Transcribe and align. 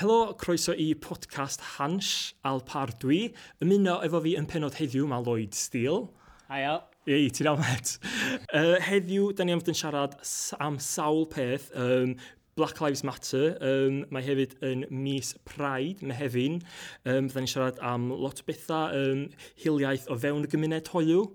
Helo, 0.00 0.32
croeso 0.32 0.72
i 0.72 0.94
podcast 0.94 1.60
Hans 1.76 2.32
Alpar 2.42 2.88
dwi. 3.02 3.34
Ymuno 3.60 3.98
efo 4.00 4.22
fi 4.24 4.30
yn 4.40 4.46
penod 4.48 4.78
heddiw 4.78 5.04
mae 5.10 5.20
Lloyd 5.26 5.52
Steele. 5.52 6.06
Haio. 6.48 6.78
Ei, 7.04 7.26
ti'n 7.28 7.50
iawn 7.50 7.60
met. 7.60 7.92
Uh, 8.48 8.78
heddiw, 8.80 9.26
da 9.36 9.44
ni 9.44 9.52
am 9.52 9.60
fod 9.60 9.74
yn 9.74 9.76
siarad 9.76 10.16
am 10.56 10.78
sawl 10.80 11.26
peth. 11.28 11.68
Um, 11.76 12.14
Black 12.56 12.80
Lives 12.80 13.04
Matter, 13.04 13.58
um, 13.60 14.00
mae 14.12 14.24
hefyd 14.24 14.56
yn 14.64 14.86
mis 14.88 15.34
Pride, 15.48 16.00
Mehefin. 16.04 16.62
Um, 17.04 17.28
da 17.28 17.40
ni'n 17.44 17.52
siarad 17.52 17.84
am 17.84 18.08
lot 18.08 18.40
o 18.40 18.48
bethau, 18.48 18.96
um, 18.96 19.26
hiliaeth 19.60 20.08
o 20.08 20.16
fewn 20.20 20.48
y 20.48 20.50
gymuned 20.52 20.88
hoiw 20.96 21.26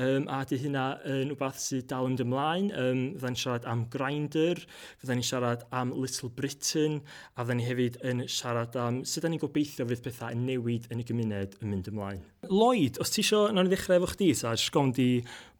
um, 0.00 0.26
a 0.30 0.42
di 0.48 0.58
hynna 0.60 0.84
yn 1.08 1.32
rhywbeth 1.32 1.60
sydd 1.60 1.88
dal 1.90 2.08
yn 2.08 2.16
ymlaen. 2.22 2.70
Um, 2.72 3.02
fydda 3.16 3.32
ni'n 3.32 3.40
siarad 3.42 3.68
am 3.68 3.84
Grindr, 3.92 4.60
fydda 5.00 5.16
ni'n 5.16 5.26
siarad 5.26 5.64
am 5.74 5.92
Little 5.96 6.30
Britain, 6.32 7.00
a 7.36 7.44
fydda 7.44 7.58
ni 7.58 7.66
hefyd 7.66 7.98
yn 8.08 8.24
siarad 8.30 8.76
am 8.80 9.02
sut 9.08 9.26
da 9.26 9.32
ni'n 9.32 9.42
gobeithio 9.42 9.86
fydd 9.88 10.04
pethau 10.06 10.34
yn 10.34 10.44
newid 10.48 10.88
yn 10.92 11.02
y 11.02 11.08
gymuned 11.08 11.56
yn 11.60 11.72
mynd 11.72 11.90
ymlaen. 11.92 12.22
Lloyd, 12.50 13.00
os 13.02 13.12
ti 13.12 13.24
isio, 13.24 13.46
nawn 13.50 13.68
ni 13.68 13.74
ddechrau 13.74 14.00
efo 14.00 14.12
chdi, 14.14 14.32
ta, 14.38 14.54
sgom 14.58 14.92
di 14.96 15.08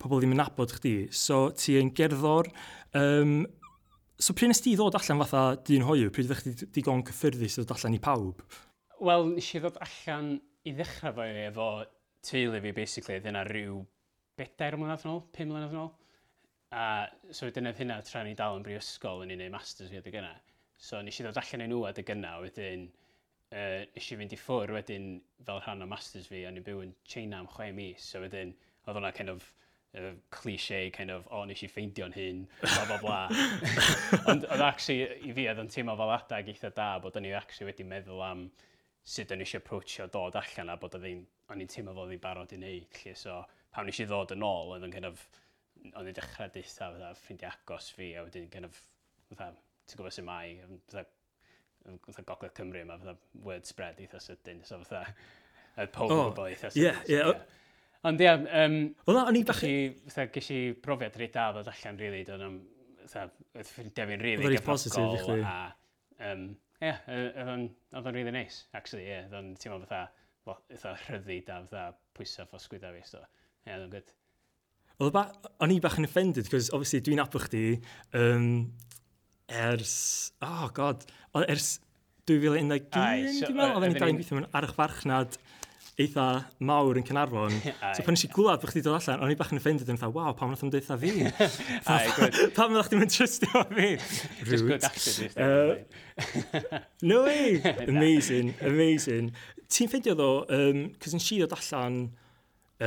pobl 0.03 0.23
ddim 0.23 0.37
yn 0.37 0.43
nabod 0.43 0.77
chdi. 0.79 0.97
So, 1.15 1.49
ti 1.57 1.79
yn 1.81 1.93
gerddor, 1.97 2.51
um, 2.99 3.43
So 4.23 4.37
pryd 4.39 4.53
nes 4.53 4.61
ti 4.63 4.77
ddod 4.79 4.95
allan 4.95 5.19
fatha 5.25 5.57
dyn 5.67 5.83
hoiw? 5.83 6.13
Pryd 6.15 6.29
ddech 6.29 6.43
chi 6.45 6.67
digon 6.77 7.01
cyffyrddus 7.09 7.57
ddod 7.59 7.73
allan 7.75 7.97
i 7.97 7.99
pawb? 8.05 8.45
Wel, 9.03 9.25
nes 9.33 9.49
i 9.51 9.59
ddod 9.59 9.81
allan 9.83 10.29
i 10.63 10.75
ddechrau 10.77 11.17
fo 11.17 11.27
efo 11.27 11.67
teulu 12.29 12.61
fi, 12.63 12.71
basically, 12.77 13.19
dyna 13.25 13.43
rhyw 13.49 13.81
bedair 14.39 14.79
mlynedd 14.79 15.05
yn 15.07 15.13
ôl, 15.13 15.23
pum 15.35 15.53
mlynedd 15.53 15.77
yn 15.77 15.83
ôl. 15.83 15.93
A 16.73 16.85
so 17.37 17.51
dyna 17.53 17.75
hynna 17.77 17.99
tra 18.07 18.23
ni 18.25 18.33
dal 18.39 18.57
yn 18.57 18.65
brifysgol 18.65 19.27
yn 19.27 19.35
unig 19.35 19.53
masters 19.53 19.93
fi 19.93 20.01
adeg 20.01 20.19
yna. 20.23 20.33
So 20.81 21.01
nes 21.05 21.21
i 21.21 21.27
ddod 21.27 21.41
allan 21.43 21.67
yn 21.67 21.73
nhw 21.75 21.83
adeg 21.91 22.13
yna, 22.15 22.37
wedyn 22.43 22.87
uh, 23.53 23.83
nes 23.93 24.09
i 24.09 24.19
fynd 24.19 24.33
i 24.33 24.39
ffwr 24.41 24.73
wedyn 24.79 25.11
fel 25.47 25.61
rhan 25.61 25.85
o 25.85 25.89
masters 25.91 26.31
fi, 26.33 26.47
a 26.49 26.53
ni'n 26.53 26.65
byw 26.67 26.81
yn 26.87 26.95
China 27.05 27.43
am 27.43 27.51
chwe 27.53 27.69
mis. 27.77 28.09
So 28.15 28.23
wedyn 28.25 28.55
oedd 28.87 28.97
hwnna 28.97 29.13
kind 29.15 29.35
of 29.35 29.45
uh, 29.99 30.13
cliché 30.35 30.91
kind 30.93 31.11
of, 31.11 31.29
o, 31.29 31.43
oh, 31.43 31.45
nes 31.49 31.63
i 31.63 31.71
ffeindio'n 31.71 32.17
hyn, 32.17 32.43
bla 32.65 32.85
bla 32.89 32.99
bla. 33.05 33.21
Ond 34.33 34.49
oedd 34.49 34.65
actually, 34.65 35.07
i 35.29 35.37
fi, 35.37 35.47
oedd 35.53 35.63
yn 35.63 35.73
teimlo 35.73 35.97
fel 36.01 36.15
adag 36.17 36.49
eitha 36.51 36.73
da, 36.75 36.93
bod 37.05 37.19
o'n 37.21 37.29
i 37.29 37.35
actually 37.37 37.69
wedi 37.71 37.87
meddwl 37.89 38.25
am 38.27 38.47
sut 39.03 39.33
o'n 39.35 39.43
eisiau 39.43 39.61
approachio 39.61 40.07
dod 40.15 40.39
allan 40.39 40.71
a 40.73 40.79
bod 40.81 40.97
o'n 40.97 41.11
i'n 41.13 41.71
teimlo 41.71 41.95
fel 41.99 42.15
i'n 42.15 42.23
barod 42.23 42.55
i 42.55 42.59
wneud. 42.61 43.03
Lly, 43.03 43.15
so, 43.19 43.43
pan 43.73 43.89
nes 43.89 44.01
i 44.03 44.07
ddod 44.09 44.35
yn 44.37 44.45
ôl, 44.47 44.75
oedd 44.75 44.87
yn 44.87 44.95
kind 44.95 45.09
of, 45.09 45.23
o'n 45.93 46.09
i'n 46.09 46.17
dechrau 46.17 46.51
deitha, 46.53 46.91
fydda, 46.95 47.13
ffrindiau 47.23 47.55
agos 47.57 47.91
fi, 47.97 48.13
a 48.19 48.27
wedyn 48.27 48.51
kind 48.53 48.69
of, 48.69 48.79
fydda, 49.31 49.49
ti'n 49.89 50.01
gwybod 50.01 50.17
sy'n 50.19 50.29
mai, 50.29 50.45
fydda, 50.91 51.07
fydda 52.09 52.27
Gogledd 52.29 52.55
Cymru 52.59 52.85
yma, 52.85 53.01
fydda 53.01 53.17
word 53.47 53.69
spread 53.69 54.01
eitha 54.05 54.21
sydyn, 54.23 54.63
so 54.69 54.79
fydda, 54.85 55.03
y 55.81 55.89
pob 55.95 56.13
yn 56.13 56.23
gwybod 56.27 56.53
eitha 56.53 56.71
sydyn. 56.71 56.85
Yeah, 56.85 57.03
yeah. 57.09 57.33
yeah. 57.33 57.59
Ond 58.03 58.19
ia, 58.19 58.35
um, 58.59 58.77
Ola, 59.07 59.29
o'n 59.31 59.37
i 59.39 59.45
bach... 59.47 59.61
Ges 59.63 60.49
i 60.51 60.61
brofiad 60.83 61.17
reit 61.21 61.37
da 61.37 61.51
ddod 61.55 61.69
allan, 61.71 61.99
rili, 62.01 62.25
really, 62.27 62.27
dod 62.27 62.43
oedd 62.43 63.69
ffrindiau 63.69 64.09
fi'n 64.11 64.25
rili 64.25 64.57
gyfrogol. 64.57 65.45
A, 65.47 65.55
um, 66.33 66.49
ia, 66.83 66.97
oedd 67.07 67.53
o'n 68.01 68.17
rili 68.17 68.33
neis, 68.35 68.65
actually, 68.75 69.05
ie. 69.07 69.13
Yeah, 69.13 69.29
oedd 69.29 69.39
o'n 69.39 69.53
teimlo 69.63 69.79
fatha, 69.85 70.03
fatha 70.49 70.97
rhyddid 71.05 71.53
a 71.55 71.61
fatha 71.69 71.85
pwysau 72.19 72.51
ffosgwyd 72.51 72.89
a 72.89 72.91
fi, 72.97 73.05
so. 73.07 73.23
Yeah, 73.67 73.79
oedd 73.79 73.87
o'n 73.87 73.95
good. 73.95 74.13
Oedd 74.99 75.15
ba... 75.15 75.27
O'n 75.63 75.75
i 75.75 75.79
bach 75.83 75.99
yn 76.01 76.09
offended, 76.09 76.51
cos 76.51 76.73
obviously 76.75 77.03
dwi'n 77.07 77.23
apw 77.23 77.43
chdi 77.45 77.65
um, 78.19 78.51
ers... 79.53 79.95
Oh 80.45 80.69
god, 80.75 81.07
ers 81.47 81.77
2011, 82.31 82.87
dwi'n 83.43 83.57
meddwl, 83.59 83.77
oedd 83.79 83.89
o'n 83.89 83.99
gael 83.99 84.13
yn 84.13 84.21
gweithio 84.21 84.39
mewn 84.39 84.51
archfarchnad 84.59 85.39
eitha 86.01 86.27
mawr 86.65 86.97
yn 86.99 87.05
Cynarfon. 87.07 87.55
so 87.95 88.05
pan 88.07 88.17
eisiau 88.17 88.33
gwlad 88.33 88.63
bod 88.63 88.73
chdi 88.73 88.83
dod 88.87 88.97
allan, 88.97 89.23
o'n 89.25 89.35
i 89.35 89.37
bach 89.39 89.53
yn 89.53 89.61
offended 89.61 89.91
yn 89.93 90.01
fatha, 90.01 90.13
waw, 90.15 90.33
pam 90.39 90.53
wnaeth 90.53 90.65
o'n 90.65 90.73
deitha 90.73 90.97
fi? 91.01 91.13
pam 92.57 92.73
wnaeth 92.73 92.89
chdi'n 92.89 93.03
mynd 93.03 93.13
trystio 93.13 93.65
fi? 93.73 93.91
Just 94.49 94.67
good 94.69 94.87
actor. 94.89 95.29
Uh, 95.37 96.81
no 97.05 97.23
way! 97.27 97.61
amazing, 97.87 98.55
amazing. 98.65 99.31
Ti'n 99.73 99.93
ffeindio 99.93 100.17
ddo, 100.19 100.33
um, 100.57 100.87
cos 101.03 101.19
yn 101.19 101.23
si 101.23 101.43
dod 101.43 101.55
allan 101.59 102.03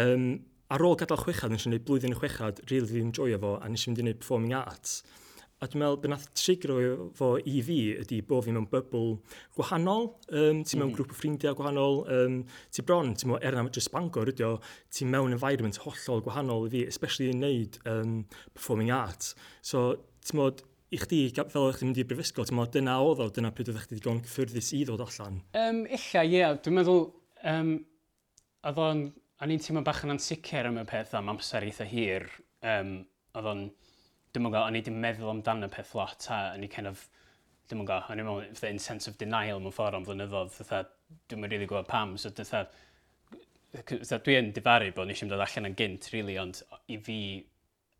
um, 0.01 0.27
ar 0.73 0.81
ôl 0.81 0.97
gadael 0.97 1.21
chwechad, 1.21 1.53
nes 1.53 1.67
i 1.67 1.69
wneud 1.69 1.85
blwyddyn 1.85 2.15
y 2.15 2.17
chwechad, 2.17 2.63
rili 2.69 2.89
really 2.89 3.13
joio 3.13 3.37
fo, 3.41 3.53
a 3.61 3.69
nes 3.69 3.85
i 3.85 3.91
mynd 3.91 4.01
i 4.01 4.05
wneud 4.05 4.19
performing 4.21 4.55
arts. 4.57 4.99
A 5.63 5.69
dwi'n 5.71 5.79
meddwl, 5.79 5.99
bydd 6.03 6.23
trigro 6.35 6.77
fo 7.15 7.29
i 7.39 7.61
fi 7.63 7.77
ydy 8.01 8.17
bod 8.27 8.43
fi 8.43 8.51
mewn 8.51 8.65
bybl 8.71 9.13
gwahanol, 9.55 10.09
um, 10.35 10.63
ti 10.67 10.75
mewn 10.75 10.89
mm. 10.89 10.95
grŵp 10.97 11.13
o 11.13 11.15
ffrindiau 11.15 11.55
gwahanol, 11.55 12.01
um, 12.11 12.41
ti 12.75 12.83
bron, 12.83 13.13
ti 13.15 13.29
mewn 13.29 13.45
erna 13.45 13.63
just 13.69 13.93
Bangor 13.93 14.33
ydy 14.33 14.43
o, 14.43 14.51
ti 14.91 15.07
mewn 15.07 15.37
environment 15.37 15.79
hollol 15.85 16.25
gwahanol 16.25 16.67
i 16.67 16.73
fi, 16.73 16.83
especially 16.91 17.31
i'n 17.31 17.39
wneud 17.39 17.79
um, 17.87 18.17
performing 18.57 18.91
arts. 18.91 19.31
So, 19.63 19.87
ti'n 20.27 20.41
meddwl, 20.41 20.67
i 20.91 20.99
chdi, 21.01 21.21
fel 21.39 21.69
o'ch 21.69 21.79
chi'n 21.79 21.91
mynd 21.91 22.03
i'r 22.03 22.09
brifysgol, 22.09 22.49
ti'n 22.49 22.59
meddwl, 22.59 22.73
dyna 22.75 22.99
oedd 23.05 23.23
o, 23.23 23.31
dyna 23.37 23.53
pryd 23.55 23.71
oedd 23.71 23.83
chdi 23.85 24.01
digon 24.01 24.23
cyffyrddus 24.27 24.73
i 24.75 24.83
ddod 24.89 25.05
allan? 25.07 25.39
Um, 25.55 25.85
illa, 25.87 26.25
ie. 26.25 26.41
Yeah. 26.41 26.59
Dwi'n 26.65 26.81
meddwl, 26.81 27.05
um, 27.53 27.77
oedd 28.67 28.83
o'n 28.89 29.07
o'n 29.45 29.51
i'n 29.53 29.61
teimlo 29.61 29.83
bach 29.85 29.99
yn 30.01 30.15
ansicr 30.15 30.65
am 30.65 30.79
y 30.81 30.83
peth 30.89 31.11
am 31.17 31.27
amser 31.29 31.65
eitha 31.67 31.85
hir. 31.85 32.23
Um, 32.65 32.95
oedd 33.37 33.49
o'n, 33.51 33.59
dim 34.33 34.47
ond 34.47 34.55
gael, 34.55 34.71
o'n 34.71 34.77
i 34.79 34.81
ddim 34.81 34.97
meddwl 35.03 35.29
amdan 35.35 35.67
y 35.67 35.69
peth 35.69 35.91
lot, 35.97 36.25
a 36.33 36.39
o'n 36.55 36.63
i 36.65 36.69
kind 36.71 36.89
of, 36.89 37.03
dim 37.69 37.83
ond 37.83 37.91
gael, 37.91 38.07
o'n 38.09 38.21
i'n 38.23 38.25
meddwl, 38.25 38.47
fatha, 38.57 38.71
in 38.73 38.81
sense 38.81 39.11
of 39.11 39.19
denial 39.21 39.61
mewn 39.61 39.75
ffordd 39.75 39.99
am 39.99 40.07
flynyddoedd, 40.07 40.49
fatha, 40.55 40.79
dwi'n 41.29 41.45
rili 41.45 41.51
really 41.51 41.67
gwybod 41.69 41.89
pam, 41.91 42.15
so 42.17 42.31
fatha, 42.39 42.63
fatha 43.75 44.19
dwi 44.25 44.39
difaru 44.55 44.89
bod 44.97 45.11
nes 45.11 45.21
i'n 45.21 45.29
dod 45.29 45.45
allan 45.45 45.69
yn 45.69 45.77
gynt, 45.83 46.09
really, 46.15 46.39
ond 46.41 46.63
i 46.89 46.97
fi, 47.05 47.19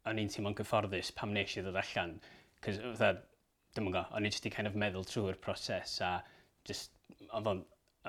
o'n 0.10 0.24
i'n 0.24 0.34
teimlo'n 0.34 0.58
gyfforddus 0.58 1.14
pam 1.20 1.36
nes 1.36 1.54
i 1.60 1.62
ddod 1.62 1.78
allan, 1.84 2.18
cos, 2.66 2.82
fatha, 2.88 3.14
dim 3.78 3.92
ond 3.92 4.00
gael, 4.00 4.10
o'n 4.18 4.26
i'n 4.26 4.34
just 4.34 4.50
i 4.50 4.56
kind 4.58 4.72
of 4.72 4.82
meddwl 4.82 5.06
trwy'r 5.12 5.38
proses, 5.46 6.00
a 6.02 6.16
just, 6.66 6.98
o'n 7.38 7.66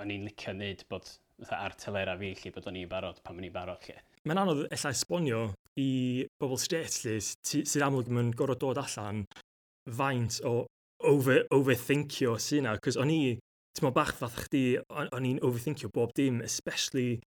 i'n 0.08 0.24
licio 0.24 0.56
wneud 0.56 0.88
bod 0.88 1.12
ar 1.52 1.74
telera 1.76 2.16
fi 2.18 2.32
lle 2.34 2.52
bod 2.54 2.68
o'n 2.70 2.78
i'n 2.80 2.90
barod 2.90 3.20
pan 3.24 3.38
o'n 3.38 3.48
i'n 3.48 3.54
barod 3.54 3.82
lle. 3.88 3.96
Mae'n 4.26 4.42
anodd 4.42 4.62
efallai 4.70 4.96
esbonio 4.96 5.40
i 5.80 5.90
bobl 6.40 6.60
straight 6.60 6.96
lle 7.04 7.18
sydd 7.22 7.84
amlwg 7.86 8.08
mae'n 8.10 8.32
gorfod 8.38 8.62
dod 8.62 8.80
allan 8.82 9.24
faint 9.98 10.40
o 10.48 10.64
over, 11.04 11.44
overthinkio 11.54 12.36
sy'n 12.40 12.64
yna, 12.64 12.76
cos 12.82 12.96
o'n 13.00 13.12
i, 13.12 13.20
ti'n 13.76 13.84
meddwl 13.84 13.96
bach 13.98 14.14
fath 14.16 14.38
chdi, 14.46 14.64
o'n 14.88 15.28
i'n 15.28 15.42
overthinkio 15.44 15.92
bob 15.94 16.14
dim, 16.16 16.40
especially 16.44 17.18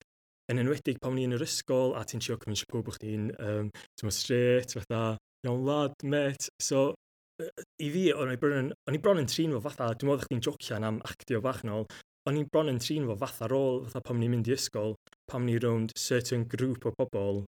yn 0.48 0.62
enwedig 0.62 1.00
pan 1.02 1.12
o'n 1.12 1.20
i'n 1.22 1.36
yr 1.36 1.44
ysgol 1.44 1.92
a 1.98 2.04
ti'n 2.08 2.24
trio 2.24 2.38
cyfnod 2.40 2.64
pob 2.72 2.88
o'ch 2.88 3.00
chi'n 3.02 3.28
um, 3.44 3.68
straight, 4.08 4.72
fatha, 4.78 5.18
iawn 5.44 5.66
lad, 5.66 5.94
met. 6.02 6.48
So, 6.64 6.94
i 7.38 7.90
fi, 7.92 8.08
o'n 8.16 8.32
i 8.32 8.38
bron, 8.40 8.72
yn 8.88 9.30
trin 9.30 9.52
fo 9.54 9.60
fatha, 9.68 9.92
dwi'n 9.92 10.10
meddwl 10.10 10.24
chdi'n 10.24 10.44
jocian 10.48 10.88
am 10.88 11.02
actio 11.06 11.42
bach 11.44 11.60
nôl, 11.68 11.84
o'n 12.28 12.38
i'n 12.40 12.48
bron 12.52 12.70
yn 12.72 12.80
trin 12.82 13.06
fo 13.08 13.16
fath 13.18 13.42
ar 13.46 13.54
ôl, 13.56 13.84
fatha 13.86 14.04
pam 14.04 14.20
ni'n 14.20 14.34
mynd 14.34 14.50
i 14.50 14.54
ysgol, 14.56 14.96
pam 15.30 15.46
ni 15.48 15.56
rownd 15.62 15.94
certain 15.96 16.44
grŵp 16.52 16.88
o 16.88 16.94
bobl, 16.98 17.44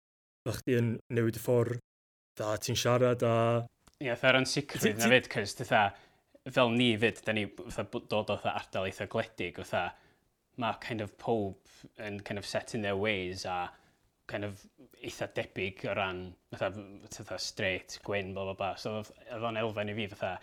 a 0.49 0.55
chdi 0.57 0.79
yn 0.81 0.93
newid 1.13 1.39
y 1.39 1.43
ffordd, 1.43 1.83
da 2.41 2.55
ti'n 2.57 2.79
siarad 2.79 3.25
a... 3.27 3.35
Ie, 4.01 4.09
yeah, 4.09 4.17
tha'r 4.17 4.41
ansicrwydd 4.41 5.03
na 5.03 5.11
fyd, 5.13 5.29
cys 5.33 5.59
tytha, 5.59 5.83
fel 6.49 6.73
ni 6.73 6.95
fyd, 7.01 7.21
da 7.27 7.35
ni 7.37 7.45
fatha, 7.59 7.85
dod 8.01 8.33
o 8.33 8.39
fatha 8.39 8.55
ardal 8.63 8.89
eitha 8.89 9.09
gledig, 9.13 9.61
tha, 9.69 9.91
mae 10.61 10.81
kind 10.81 11.05
of 11.05 11.13
pob 11.21 12.01
yn 12.01 12.21
kind 12.25 12.41
of 12.41 12.49
set 12.49 12.75
in 12.75 12.83
their 12.83 12.97
ways 12.97 13.45
a 13.45 13.69
kind 14.31 14.45
of 14.47 14.65
eitha 15.05 15.29
debyg 15.37 15.85
o 15.91 15.95
ran 15.97 16.23
fatha, 16.53 16.73
fatha 17.13 17.39
straight, 17.39 17.99
gwyn, 18.07 18.33
bla 18.37 18.49
bla 18.49 18.57
bla. 18.57 18.75
So 18.81 19.01
oedd 19.03 19.47
o'n 19.51 19.61
elfen 19.61 19.93
i 19.93 19.97
fi 19.99 20.09
fatha, 20.15 20.37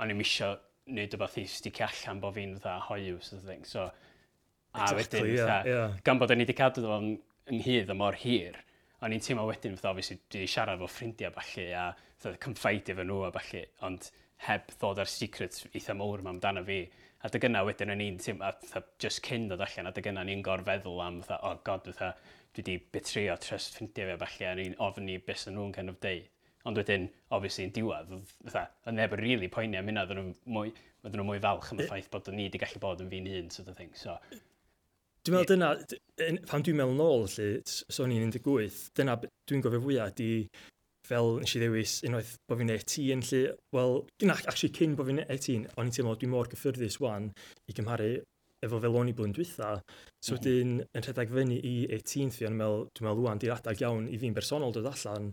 o'n 0.00 0.12
i'n 0.12 0.20
misio 0.20 0.54
wneud 0.88 1.14
rhywbeth 1.14 1.38
i 1.38 1.44
sticio 1.48 1.86
allan 1.86 2.20
bod 2.22 2.34
fi'n 2.36 2.56
fatha 2.58 2.78
hoiw, 2.88 3.20
sort 3.20 3.42
of 3.42 3.48
thing. 3.48 3.64
So, 3.68 3.90
a 4.74 4.88
exactly, 4.88 5.20
wedyn, 5.20 5.36
yeah, 5.36 5.68
yeah. 5.68 5.94
gan 6.04 6.18
bod 6.18 6.32
ni 6.34 6.46
wedi 6.46 6.56
cadw 6.58 6.84
fo'n 6.86 7.12
ynghydd 7.52 7.92
a 7.92 7.96
mor 7.98 8.16
hir, 8.18 8.58
o'n 9.02 9.14
i'n 9.14 9.22
teimlo 9.22 9.46
wedyn, 9.48 9.76
fatha, 9.78 9.92
obviously, 9.92 10.18
dwi 10.32 10.48
siarad 10.48 10.82
fo 10.82 10.88
ffrindiau 10.90 11.34
falle, 11.36 11.68
a 11.76 11.86
fatha, 12.22 12.38
confide 12.42 12.94
efo 12.94 13.06
nhw 13.06 13.22
a 13.28 13.32
falle, 13.36 13.64
ond 13.88 14.10
heb 14.48 14.74
ddod 14.74 15.00
ar 15.02 15.10
secret 15.10 15.58
eitha 15.72 15.94
mowr 15.98 16.22
yma 16.22 16.34
amdano 16.34 16.64
fi. 16.66 16.82
A 17.22 17.30
dy 17.30 17.38
gynna 17.38 17.62
wedyn 17.66 17.92
o'n 17.94 18.02
i'n 18.02 18.20
teimlo, 18.22 18.50
fatha, 18.66 18.82
just 19.02 19.22
cyn 19.26 19.48
dod 19.50 19.62
allan, 19.62 19.90
a 19.90 19.94
dy 19.94 20.02
gynna 20.06 20.24
ni'n 20.26 20.44
gorfeddwl 20.46 21.02
am, 21.04 21.20
fatha, 21.22 21.38
oh 21.46 21.60
god, 21.66 21.86
fatha, 21.90 22.14
dwi 22.52 22.62
wedi 22.64 22.78
betrio 22.94 23.36
trust 23.42 23.76
ffrindiau 23.76 24.10
fe 24.10 24.20
falle, 24.24 24.48
a 24.50 24.54
ni'n 24.58 24.72
i'n 24.72 24.80
ofyn 24.88 25.10
i 25.12 25.18
beth 25.26 25.46
nhw'n 25.50 25.74
kind 25.76 25.92
of 25.92 26.00
deud. 26.02 26.30
Ond 26.68 26.78
wedyn, 26.78 27.08
obviously, 27.34 27.66
yn 27.66 27.74
diwedd, 27.74 28.12
fatha, 28.46 28.68
yn 28.86 28.98
neb 29.00 29.16
yn 29.16 29.22
really 29.24 29.50
poeni 29.50 29.80
am 29.80 29.88
hynna, 29.90 30.04
oedden 30.06 30.20
nhw'n 30.22 31.26
mwy, 31.26 31.40
falch 31.42 31.72
am 31.74 31.82
y 31.82 31.88
ffaith 31.88 32.10
bod 32.12 32.30
ni 32.30 32.46
wedi 32.46 32.60
gallu 32.62 32.82
bod 32.82 33.02
yn 33.02 33.10
fi'n 33.10 33.30
hun, 33.32 33.50
sort 33.50 33.72
of 33.72 33.78
thing. 33.78 33.90
So, 33.98 34.14
Dwi'n 35.22 35.36
meddwl 35.36 35.52
dyna, 35.52 35.72
pan 36.50 36.64
dwi'n 36.66 36.78
meddwl 36.80 36.96
nôl, 36.98 37.28
lle, 37.30 37.48
so 37.66 38.06
ni'n 38.10 38.30
18, 38.34 38.78
dyna 38.98 39.14
dwi'n 39.22 39.60
gofio 39.62 39.82
fwyaf 39.84 40.14
di 40.18 40.30
fel 41.06 41.36
nes 41.42 41.52
i 41.54 41.60
ddewis 41.62 41.92
unwaith 42.08 42.32
bod 42.50 42.58
fi'n 42.58 42.72
18, 42.74 43.22
lle, 43.28 43.42
wel, 43.74 43.94
gyna, 44.22 44.34
actually, 44.50 44.72
cyn 44.78 44.96
bod 44.98 45.10
fi'n 45.10 45.22
18, 45.22 45.68
o'n 45.76 45.90
i'n 45.90 45.94
teimlo 45.94 46.14
dwi 46.18 46.30
mor 46.32 46.50
gyffyrddus 46.50 46.98
wan 47.02 47.30
i 47.70 47.76
gymharu 47.78 48.12
efo 48.66 48.78
fel 48.82 48.98
o'n 48.98 49.10
i 49.10 49.14
blwyddyn 49.18 49.36
dwytha. 49.38 49.70
So 50.22 50.36
mm 50.36 50.42
-hmm. 50.42 50.82
yn 50.98 51.06
rhedeg 51.06 51.30
fyny 51.34 51.56
i 51.58 51.74
18 51.98 52.34
fi, 52.34 52.46
o'n 52.46 52.54
i'n 52.54 52.60
meddwl, 52.60 52.84
dwi'n 52.90 53.08
meddwl, 53.08 53.26
wan, 53.26 53.42
di'r 53.42 53.54
adag 53.56 53.82
iawn 53.82 54.10
i 54.10 54.18
fi'n 54.22 54.34
bersonol 54.36 54.74
dod 54.74 54.90
allan. 54.90 55.30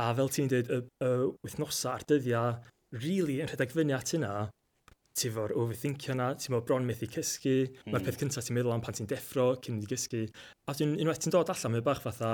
A 0.00 0.08
fel 0.16 0.30
ti'n 0.32 0.48
dweud, 0.48 0.70
y, 0.72 0.80
y 1.04 1.12
wythnosa 1.44 1.96
a'r 1.96 2.06
dyddiau, 2.08 2.56
really 3.02 3.40
yn 3.42 3.50
rhedeg 3.50 3.74
fyny 3.74 3.92
at 3.96 4.14
yna, 4.16 4.32
ti 5.18 5.28
fo'r 5.32 5.52
overthinkio 5.60 6.14
yna, 6.14 6.30
ti'n 6.40 6.54
meddwl 6.54 6.66
bron 6.68 6.86
methu 6.88 7.08
cysgu, 7.12 7.56
mm. 7.68 7.92
mae'r 7.92 8.06
peth 8.06 8.20
cyntaf 8.22 8.46
ti'n 8.46 8.56
meddwl 8.56 8.74
am 8.74 8.84
pan 8.84 8.96
ti'n 8.96 9.10
deffro 9.10 9.50
cyn 9.64 9.82
i 9.82 9.88
gysgu. 9.88 10.24
A 10.68 10.76
dwi'n 10.76 10.96
unwaith 11.02 11.20
ti'n 11.24 11.34
dod 11.34 11.52
allan, 11.52 11.74
mae'n 11.74 11.84
bach 11.88 12.00
fatha, 12.04 12.32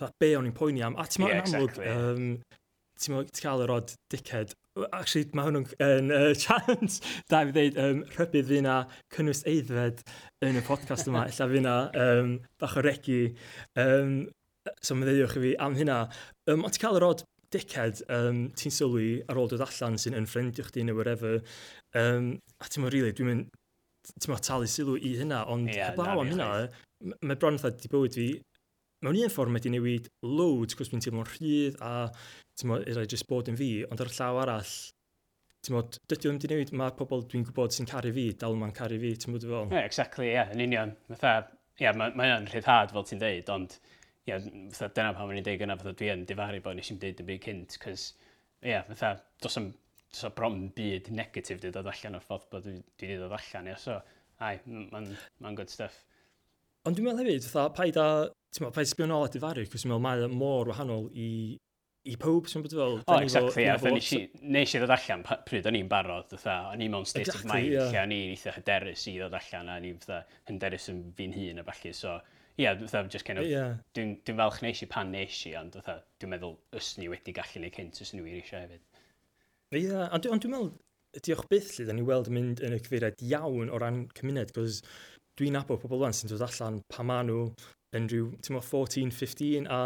fatha 0.00 0.16
be 0.22 0.32
o'n 0.38 0.48
i'n 0.50 0.56
poeni 0.56 0.82
am, 0.86 0.98
a 0.98 1.06
ti'n 1.06 1.24
meddwl 1.24 1.36
yeah, 1.36 1.44
yn 1.44 1.60
amlwg, 1.60 1.76
exactly. 1.76 2.24
um, 2.24 2.64
ti'n 2.98 3.14
meddwl 3.14 3.30
ti'n 3.30 3.46
cael 3.46 3.64
yr 3.66 3.74
odd 3.76 3.94
dickhead. 4.12 4.56
Actually, 4.90 5.30
mae 5.36 5.46
hwnnw'n 5.46 5.68
yn 5.86 6.12
uh, 6.16 6.32
chance, 6.42 6.98
da 7.30 7.44
fi 7.46 7.54
ddeud, 7.54 7.78
um, 7.84 8.02
rhybydd 8.16 8.50
fi 8.50 8.60
na 8.66 8.76
cynnwys 9.14 9.44
eiddfed 9.50 10.02
yn 10.46 10.58
y 10.58 10.66
podcast 10.66 11.10
yma, 11.10 11.26
illa 11.30 11.48
fi 11.54 11.62
na 11.62 11.78
um, 12.06 12.36
bach 12.58 12.78
o 12.80 12.84
regu. 12.86 13.22
Um, 13.78 14.22
So 14.84 14.96
mae 14.96 15.08
ddeuwch 15.08 15.38
i 15.38 15.44
fi 15.44 15.52
am 15.64 15.76
hynna. 15.78 16.02
Um, 16.50 16.64
ond 16.66 16.74
ti'n 16.74 16.84
cael 16.84 16.98
yr 17.00 17.06
od 17.06 17.24
dickhead, 17.54 18.02
um, 18.12 18.44
ti'n 18.58 18.74
sylwi 18.74 19.08
ar 19.30 19.40
ôl 19.40 19.48
dod 19.50 19.64
allan 19.64 19.98
sy'n 19.98 20.18
yn 20.18 20.28
ffrindio 20.30 20.66
chdi 20.68 20.84
neu 20.86 20.98
whatever. 20.98 21.40
Um, 21.98 22.36
a 22.60 22.68
ti'n 22.68 22.84
mynd, 22.84 22.94
really, 22.94 23.14
dwi'n 23.16 23.30
mynd, 23.30 23.50
ti'n 24.12 24.32
mynd 24.32 24.46
talu 24.46 24.68
sylw 24.70 24.98
i 25.00 25.16
hynna, 25.18 25.42
ond 25.50 25.72
yeah, 25.72 25.90
heblaw 25.90 26.22
am 26.22 26.30
hynna, 26.30 26.52
mae 27.24 27.40
bron 27.40 27.58
fatha 27.60 27.80
di 27.80 27.90
bywyd 27.90 28.16
fi, 28.20 28.28
mewn 29.04 29.18
un 29.18 29.32
ffordd 29.32 29.54
mae 29.54 29.64
di 29.64 29.74
newid 29.74 30.08
loads, 30.22 30.76
cos 30.78 30.92
fi'n 30.92 31.02
teimlo'n 31.02 31.28
rhydd 31.32 31.78
a 31.82 31.92
ti'n 32.60 32.70
mynd, 32.70 32.88
irai 32.92 33.06
jyst 33.10 33.28
bod 33.30 33.50
yn 33.50 33.58
fi, 33.58 33.72
ond 33.88 34.04
ar 34.04 34.12
y 34.12 34.16
llaw 34.16 34.42
arall, 34.44 34.74
ti'n 35.66 35.76
modd, 35.76 35.98
dydy 36.06 36.28
o 36.28 36.34
ddim 36.34 36.38
wedi 36.38 36.52
newid, 36.54 36.74
mae 36.78 36.96
pobl 36.96 37.24
dwi'n 37.28 37.48
gwybod 37.48 37.74
sy'n 37.74 37.88
caru 37.90 38.12
fi, 38.14 38.30
dal 38.38 38.58
ma'n 38.60 38.76
caru 38.76 39.00
fi, 39.00 39.16
ti'n 39.16 39.34
modd 39.34 39.48
fel? 39.48 39.72
Yeah, 39.72 39.88
exactly, 39.88 40.30
ie, 40.30 40.36
yeah, 40.36 40.52
yn 40.54 40.62
union. 40.68 40.94
Fatha, 41.10 41.48
ie, 41.80 41.86
yeah, 41.88 41.96
mae'n 41.96 42.14
ma 42.20 42.28
rhyddhad 42.46 42.94
fel 42.94 43.08
ti'n 43.08 43.24
deud, 43.24 43.50
ond 43.56 43.80
ia, 44.28 44.38
fatha, 44.74 44.90
dyna 44.96 45.14
pan 45.16 45.30
o'n 45.30 45.40
i'n 45.40 45.46
deud 45.46 45.64
yna, 45.66 45.76
fatha, 45.80 45.94
dwi 45.96 46.10
yn 46.14 46.26
difaru 46.28 46.60
bod 46.64 46.78
nes 46.78 46.90
i'n 46.92 47.00
deud 47.02 47.22
yn 47.22 47.30
byd 47.30 47.46
cynt, 47.46 47.78
cys, 47.84 48.06
yeah, 48.66 48.84
fatha, 48.90 49.14
dos 49.42 49.58
am, 49.60 49.70
dos 50.10 50.26
am 50.28 50.36
bron 50.36 50.60
byd 50.76 51.12
negatif 51.16 51.62
di 51.62 51.72
dod 51.74 51.88
allan 51.90 52.18
o'r 52.18 52.26
ffordd 52.26 52.50
bod 52.52 52.68
dwi 52.68 52.76
wedi 53.00 53.20
dod 53.20 53.36
allan, 53.38 53.72
ia, 53.72 53.78
so, 53.80 53.96
ai, 54.44 54.56
mae'n 54.66 55.10
ma 55.44 55.54
good 55.56 55.72
stuff. 55.72 56.02
Ond 56.88 56.96
dwi'n 56.96 57.10
meddwl 57.10 57.26
hefyd, 57.28 57.48
fatha, 57.48 57.72
paid 57.76 58.00
a, 58.00 58.10
ti'n 58.52 58.66
meddwl, 58.66 58.76
paid 58.76 58.92
sbio 58.92 59.08
nôl 59.10 59.26
at 59.26 59.36
difaru, 59.36 59.66
cos 59.72 59.84
dwi'n 59.84 59.94
meddwl 59.94 60.06
mae'n 60.08 60.38
mor 60.40 60.72
wahanol 60.72 61.10
i 61.16 61.30
i 62.08 62.14
pob 62.16 62.46
sy'n 62.48 62.62
bod 62.64 62.72
fel... 62.72 62.94
O, 63.04 63.16
exactly, 63.20 63.66
a 63.68 63.74
nes 63.76 64.72
i 64.72 64.80
ddod 64.80 64.92
allan 64.94 65.24
pryd 65.46 65.66
o'n 65.68 65.76
i'n 65.76 65.88
barod, 65.90 66.30
fatha, 66.32 66.72
o'n 66.72 66.80
i'n 66.80 66.92
mewn 66.94 67.08
state 67.08 67.26
exactly, 67.26 67.44
of 67.44 67.52
mind, 67.52 67.72
yeah. 67.74 67.90
lle 67.92 68.00
o'n 68.06 68.14
i'n 68.16 68.30
eitha 68.32 68.54
hyderus 68.56 69.02
i 69.10 69.16
ddod 69.18 69.36
allan, 69.36 69.68
a 69.68 69.76
o'n 69.76 69.88
i'n 69.90 69.98
hyderus 70.48 70.88
yn 70.94 71.02
fi'n 71.18 71.34
hun 71.36 71.60
a 71.60 71.66
falle, 71.66 71.92
so, 71.96 72.14
yeah, 72.60 72.76
fatha, 72.78 73.08
just 73.08 73.24
kind 73.24 73.40
of, 73.40 73.48
yeah. 73.48 73.78
dwi'n 73.96 74.14
dwi 74.26 74.36
falch 74.38 74.60
neis 74.64 74.82
i 74.84 74.88
pan 74.90 75.10
neis 75.14 75.40
i, 75.48 75.54
ond 75.60 75.78
dwi'n 75.80 76.32
meddwl 76.34 76.56
ys 76.76 76.92
ni 77.00 77.08
wedi 77.12 77.34
gallu 77.36 77.64
neu 77.64 77.72
cynt 77.74 78.00
ys 78.04 78.14
ni 78.14 78.24
wir 78.26 78.38
eisiau 78.40 78.64
hefyd. 78.66 78.84
Ie, 79.74 79.82
yeah, 79.86 80.06
ond 80.12 80.26
dwi'n 80.26 80.42
dwi 80.44 80.52
meddwl, 80.52 80.70
diolch 81.26 81.46
byth 81.50 81.72
lle 81.76 81.88
da 81.88 81.96
ni 81.96 82.06
weld 82.06 82.30
mynd 82.34 82.62
yn 82.66 82.76
y 82.76 82.80
cyfeiriad 82.84 83.24
iawn 83.26 83.72
o 83.72 83.80
ran 83.82 84.04
cymuned, 84.18 84.54
cos 84.56 84.82
dwi'n 85.40 85.56
nabod 85.56 85.80
pobl 85.82 86.02
wan 86.04 86.16
sy'n 86.16 86.30
dod 86.32 86.44
allan 86.46 86.80
pa 86.92 87.06
ma 87.06 87.20
nhw, 87.26 87.48
yn 87.98 88.06
rhyw, 88.10 88.28
ti'n 88.44 88.56
mo, 88.56 88.62
14, 88.62 89.10
15, 89.14 89.66
a 89.66 89.80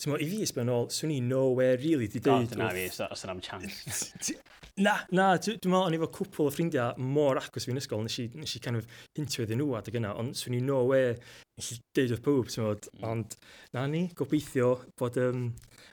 ti'n 0.00 0.12
mo, 0.12 0.20
i 0.20 0.28
fi 0.30 0.40
ysbynol, 0.46 0.88
swn 0.94 1.12
i 1.14 1.18
nowhere 1.24 1.76
really 1.82 2.08
di 2.08 2.22
dweud. 2.24 2.56
Na, 2.58 2.70
fi, 2.76 2.86
os 3.06 3.26
yna'n 3.26 3.44
chance. 3.44 4.34
Na, 4.80 4.94
na, 5.12 5.34
dwi'n 5.36 5.58
meddwl, 5.66 5.82
o'n 5.82 5.92
i 5.92 5.98
efo 5.98 6.06
cwpl 6.14 6.46
o 6.46 6.52
ffrindiau 6.54 7.08
mor 7.12 7.36
agos 7.36 7.66
fi'n 7.68 7.80
ysgol, 7.80 8.00
nes 8.06 8.14
i, 8.22 8.28
nes 8.38 8.54
i 8.56 8.60
kind 8.64 8.78
of 8.78 8.86
hintio 9.18 9.44
iddyn 9.44 9.60
nhw 9.60 9.74
adeg 9.76 9.98
yna, 10.00 10.14
ond 10.16 10.38
swn 10.38 10.56
i 10.56 10.60
nowhere 10.64 11.18
nes 11.58 11.72
i 11.74 11.78
deud 11.98 12.14
wrth 12.14 12.24
pob, 12.24 12.48
ti'n 12.48 12.64
modd, 12.64 12.88
mm. 12.94 13.04
ond 13.10 13.36
na 13.76 13.84
ni, 13.90 14.06
gobeithio 14.16 14.70
bod, 15.00 15.18
um, 15.20 15.50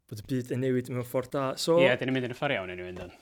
bod 0.07 0.23
y 0.23 0.27
byd 0.29 0.53
yn 0.55 0.63
newid 0.63 0.91
mewn 0.93 1.07
ffordd 1.09 1.33
da. 1.33 1.47
So, 1.59 1.81
Ie, 1.81 1.89
yeah, 1.89 1.99
dyn 1.99 2.11
ni'n 2.11 2.19
mynd 2.19 2.29
yn 2.29 2.37
y 2.37 2.39
ffordd 2.39 2.55
iawn 2.55 2.71
yn 2.71 2.83
i 2.85 2.87
fynd. 2.87 3.17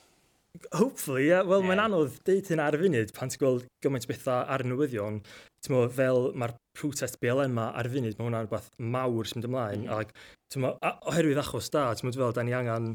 Hopefully, 0.72 1.28
yeah. 1.28 1.42
Wel, 1.42 1.60
yeah. 1.60 1.68
mae'n 1.70 1.82
anodd 1.86 2.16
deud 2.26 2.48
hyn 2.52 2.62
ar 2.62 2.76
y 2.76 2.80
funud 2.82 3.12
pan 3.16 3.32
ti'n 3.32 3.42
gweld 3.42 3.66
gymaint 3.84 4.06
bethau 4.10 4.44
ar 4.54 4.64
y 4.64 4.70
newyddion. 4.70 5.20
Mo, 5.72 5.82
fel 5.90 6.28
mae'r 6.38 6.54
protest 6.78 7.18
BLM 7.22 7.56
ma 7.58 7.70
ar 7.74 7.88
y 7.88 7.92
funud, 7.96 8.14
mae 8.18 8.28
hwnna'n 8.28 8.46
rhywbeth 8.46 8.68
mawr 8.94 9.26
sy'n 9.26 9.40
mynd 9.40 9.48
ymlaen. 9.48 9.86
Mm. 9.86 9.94
Ac 9.96 10.58
mo, 10.62 10.72
oherwydd 11.10 11.42
achos 11.42 11.72
da, 11.74 11.88
ti'n 11.96 12.10
meddwl, 12.10 12.34
da 12.36 12.44
ni 12.46 12.54
angen 12.54 12.92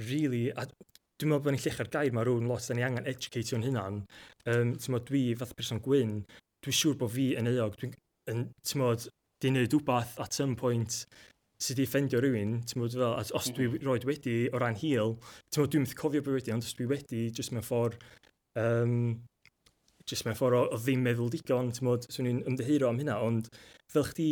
really, 0.00 0.46
a 0.56 0.64
dwi'n 0.64 1.32
meddwl 1.32 1.44
bod 1.44 1.56
ni'n 1.56 1.64
llech 1.66 1.82
ar 1.84 1.92
gair 1.92 2.16
mae 2.16 2.24
rhywun 2.24 2.48
lot, 2.48 2.64
da 2.64 2.78
ni 2.78 2.86
angen 2.86 3.10
educatio'n 3.12 3.68
hynna'n. 3.68 4.00
Um, 4.48 4.72
ti'n 4.80 4.96
meddwl, 4.96 5.06
dwi 5.10 5.22
fath 5.42 5.52
person 5.58 5.82
gwyn, 5.84 6.18
dwi'n 6.64 6.80
siŵr 6.80 6.96
bod 7.02 7.12
fi 7.12 7.30
yn 7.36 7.52
eog, 7.52 7.76
dwi'n, 7.82 7.96
ti'n 8.26 8.80
meddwl, 8.80 9.10
di 9.44 9.52
wneud 9.52 9.76
wbeth 9.76 10.16
at 10.24 10.32
some 10.32 10.56
point 10.56 11.02
sydd 11.62 11.78
wedi 11.78 11.88
ffendio 11.88 12.20
rhywun, 12.20 12.58
ti'n 12.68 12.82
bod 12.82 12.94
fel, 12.96 13.16
os 13.38 13.48
dwi 13.56 13.70
mhm. 13.70 13.86
roed 13.86 14.04
wedi 14.08 14.36
o 14.52 14.60
ran 14.60 14.76
hil, 14.76 15.16
ti'n 15.48 15.62
bod 15.62 15.72
dwi'n 15.72 15.86
mynd 15.86 15.96
cofio 15.96 16.24
bod 16.24 16.36
wedi, 16.36 16.52
ond 16.52 16.66
os 16.66 16.76
dwi 16.76 16.88
wedi, 16.90 17.22
jyst 17.36 17.54
mewn 17.54 17.64
ffordd, 17.64 17.96
um, 18.60 18.96
jyst 20.06 20.26
mewn 20.28 20.36
ffordd 20.38 20.58
o, 20.58 20.62
o 20.76 20.80
ddim 20.80 21.04
meddwl 21.06 21.32
digon, 21.32 21.72
ti'n 21.72 21.88
bod, 21.88 22.08
swn 22.12 22.28
i'n 22.32 22.42
ymddeheiro 22.52 22.90
am 22.90 23.00
hynna, 23.00 23.16
ond 23.24 23.48
fel 23.92 24.04
chdi, 24.10 24.28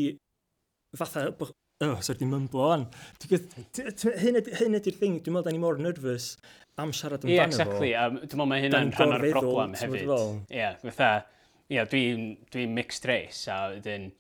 fatha, 1.01 1.31
oh, 1.41 1.95
sorry, 2.05 2.21
dim 2.21 2.35
mymblo 2.35 2.69
an, 2.75 2.85
Hyn 3.25 4.43
ydy'r 4.43 5.01
thing, 5.01 5.17
dwi'n 5.25 5.39
meddwl 5.39 5.49
da 5.49 5.55
ni 5.55 5.63
mor 5.63 5.81
nervous 5.81 6.35
am 6.77 6.93
siarad 6.93 7.25
amdano 7.25 7.39
yeah, 7.39 7.49
exactly. 7.49 7.79
fo. 7.79 7.87
Ie, 7.87 7.95
exactly. 7.95 7.97
Um, 8.05 8.21
dwi'n 8.21 8.43
meddwl 8.43 8.53
mae 8.53 8.67
hynna'n 8.67 8.93
rhan 8.99 9.17
o'r 9.17 9.27
broblem 9.31 9.75
hefyd. 9.81 10.05
Ie, 10.05 10.61
yeah, 10.61 10.77
fatha, 10.85 11.11
ie, 11.71 11.79
yeah, 11.79 11.89
dwi'n 11.89 12.31
dwi 12.53 12.69
mixed 12.77 13.09
race, 13.09 13.47
a 13.49 13.59
wedyn, 13.73 14.11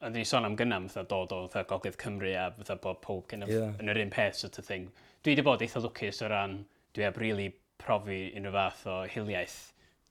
a 0.00 0.10
ni 0.10 0.24
sôn 0.24 0.44
am 0.44 0.56
gynnam 0.56 0.88
fatha 0.90 1.06
dod 1.08 1.32
o 1.32 1.46
fatha 1.48 1.64
Gogledd 1.68 1.96
Cymru 2.00 2.32
a 2.36 2.50
fatha 2.56 2.76
bod 2.76 3.00
pob 3.02 3.26
kind 3.28 3.46
of 3.46 3.52
yeah. 3.52 3.72
yn 3.80 3.92
yr 3.92 4.00
un 4.02 4.10
peth 4.12 4.40
sort 4.42 4.58
of 4.58 4.66
thing. 4.66 4.90
Dwi 5.22 5.34
wedi 5.34 5.44
bod 5.46 5.64
eitha 5.64 5.80
lwcus 5.82 6.20
o 6.24 6.28
ran 6.32 6.58
dwi 6.96 7.06
heb 7.06 7.20
really 7.22 7.48
profi 7.82 8.20
unrhyw 8.36 8.56
fath 8.56 8.84
o 8.92 8.96
hiliaeth 9.12 9.56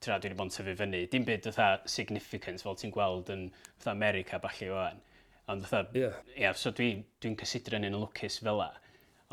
tra 0.02 0.18
dwi 0.18 0.32
wedi 0.32 0.40
bod 0.40 0.50
yn 0.50 0.56
tyfu 0.56 0.78
fyny. 0.82 1.04
Dim 1.12 1.28
byd 1.28 1.50
fatha 1.50 1.92
significance 1.98 2.66
fel 2.66 2.80
ti'n 2.82 2.94
gweld 2.96 3.30
yn 3.36 3.46
fatha 3.68 3.94
America 3.94 4.42
falle 4.42 4.72
o 4.74 4.82
an. 4.88 5.04
Ond 5.54 5.68
fatha, 5.68 5.86
yeah. 5.94 6.18
yeah 6.38 6.58
so 6.58 6.74
dwi'n 6.74 7.04
dwi, 7.06 7.30
dwi 7.30 7.38
cysidro'n 7.44 7.86
un 7.92 8.00
lwcus 8.02 8.40
fel 8.42 8.62
la. 8.64 8.72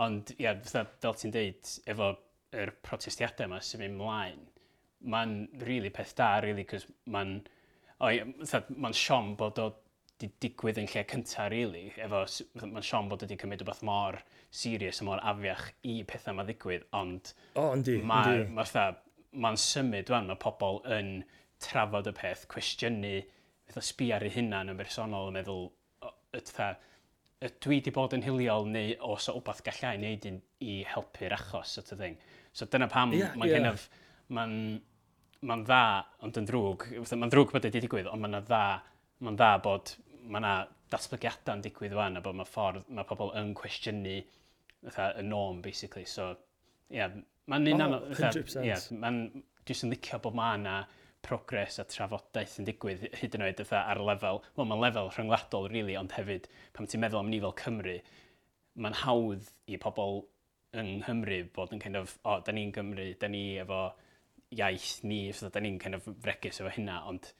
Ond 0.04 0.34
ia, 0.36 0.50
yeah, 0.50 0.62
fatha, 0.68 0.84
fel 1.04 1.16
ti'n 1.20 1.32
deud, 1.32 1.74
efo 1.88 2.12
yr 2.52 2.68
er 2.68 2.74
protestiadau 2.84 3.48
yma 3.48 3.60
sy'n 3.64 3.80
mynd 3.80 3.96
mlaen, 3.96 4.40
mae'n 5.12 5.36
really 5.64 5.90
peth 5.90 6.12
da, 6.20 6.34
really, 6.44 6.68
cos 6.68 6.86
mae'n... 7.08 7.40
Mae'n 8.02 8.96
siom 8.98 9.36
bod 9.38 9.60
o 9.62 9.68
di 10.22 10.30
digwydd 10.42 10.80
yn 10.80 10.88
lle 10.90 11.04
cyntaf, 11.10 11.50
really. 11.52 11.88
Efo, 12.00 12.22
mae'n 12.62 12.86
Sean 12.86 13.10
bod 13.10 13.24
wedi 13.26 13.38
cymryd 13.40 13.64
rhywbeth 13.64 13.82
mor 13.86 14.20
serious 14.52 15.00
a 15.02 15.06
mor 15.08 15.20
afiach 15.32 15.68
i 15.88 15.98
pethau 16.08 16.36
mae 16.38 16.48
ddigwydd, 16.48 16.86
ond... 16.96 17.32
O, 17.54 17.66
oh, 17.66 17.70
yndi, 17.76 17.98
Mae'n 18.06 18.52
ma, 18.56 18.66
ma 19.42 19.54
symud, 19.58 20.06
dwi'n, 20.08 20.28
mae 20.28 20.40
pobl 20.40 20.82
yn 20.92 21.14
trafod 21.62 22.10
y 22.10 22.14
peth, 22.16 22.46
cwestiynu, 22.52 23.14
fatha 23.68 23.84
sbi 23.84 24.10
ar 24.14 24.26
ei 24.26 24.34
hunan 24.34 24.72
yn 24.72 24.78
bersonol 24.78 25.30
yn 25.30 25.38
meddwl, 25.38 25.68
ytha, 26.36 26.72
dwi 27.62 27.80
wedi 27.80 27.92
bod 27.94 28.14
yn 28.16 28.24
hiliol 28.24 28.68
neu 28.70 28.94
os 29.08 29.28
o 29.32 29.36
wbeth 29.40 29.64
gallai 29.66 29.96
wneud 29.98 30.28
i, 30.28 30.36
i 30.68 30.78
helpu'r 30.92 31.34
achos, 31.36 31.76
sort 31.76 31.92
of 31.94 32.00
thing. 32.02 32.18
So 32.52 32.68
dyna 32.70 32.88
pam 32.92 33.14
yeah, 33.16 33.34
mae'n 33.38 33.50
yeah. 33.50 33.60
hynaf, 33.60 33.88
mae'n 34.36 34.56
ma 35.48 35.58
dda, 35.64 35.84
ond 36.22 36.38
yn 36.38 36.46
drwg, 36.46 36.86
mae'n 37.10 37.32
drwg 37.32 37.54
bod 37.54 37.66
wedi 37.66 37.82
digwydd, 37.82 38.10
ond 38.12 38.22
mae'n 38.22 38.38
dda, 38.46 38.64
mae'n 39.24 39.38
dda 39.40 39.52
bod 39.64 39.94
mae 40.22 40.40
yna 40.42 40.54
datblygiadau 40.92 41.58
yn 41.58 41.64
digwydd 41.64 41.96
fan 41.98 42.18
a 42.18 42.22
bod 42.24 42.38
mae 42.38 42.48
ffordd, 42.48 42.88
mae 42.92 43.08
pobl 43.08 43.32
yn 43.38 43.52
cwestiynu 43.58 44.16
y 44.22 45.26
norm, 45.26 45.62
basically. 45.64 46.04
So, 46.08 46.32
ie, 46.90 46.98
yeah, 47.00 47.14
mae'n 47.50 47.70
un 47.74 47.86
oh, 47.86 48.00
100%. 48.10 48.66
Yeah, 48.66 48.82
mae'n 49.02 49.22
jyst 49.68 49.86
yn 49.86 49.94
licio 49.94 50.20
bod 50.22 50.36
mae 50.38 50.58
yna 50.58 50.82
progres 51.22 51.78
a 51.78 51.86
trafodaeth 51.86 52.58
yn 52.58 52.66
digwydd 52.66 53.06
hyd 53.20 53.36
yn 53.38 53.44
oed 53.46 53.62
ar 53.78 54.00
lefel, 54.02 54.42
wel 54.56 54.68
mae'n 54.68 54.82
lefel 54.82 55.10
rhyngwladol 55.14 55.68
really, 55.70 55.94
ond 55.98 56.14
hefyd 56.16 56.48
pan 56.74 56.90
ti'n 56.90 57.02
meddwl 57.04 57.22
am 57.22 57.30
ni 57.30 57.38
fel 57.42 57.54
Cymru, 57.60 57.98
mae'n 58.82 58.98
hawdd 59.04 59.50
i 59.70 59.78
pobl 59.80 60.24
yng 60.78 60.96
Nghymru 61.02 61.42
bod 61.54 61.74
yn 61.76 61.82
kind 61.82 62.00
of, 62.00 62.16
o, 62.24 62.34
oh, 62.34 62.42
da 62.44 62.54
ni'n 62.54 62.72
Gymru, 62.74 63.06
da 63.20 63.30
ni 63.30 63.44
efo 63.62 63.84
iaith 64.56 65.02
ni, 65.06 65.24
so 65.36 65.50
da 65.52 65.62
ni'n 65.62 65.78
kind 65.80 65.98
of 65.98 66.08
fregus 66.24 66.60
efo 66.60 66.72
hynna, 66.74 67.02
ond 67.08 67.30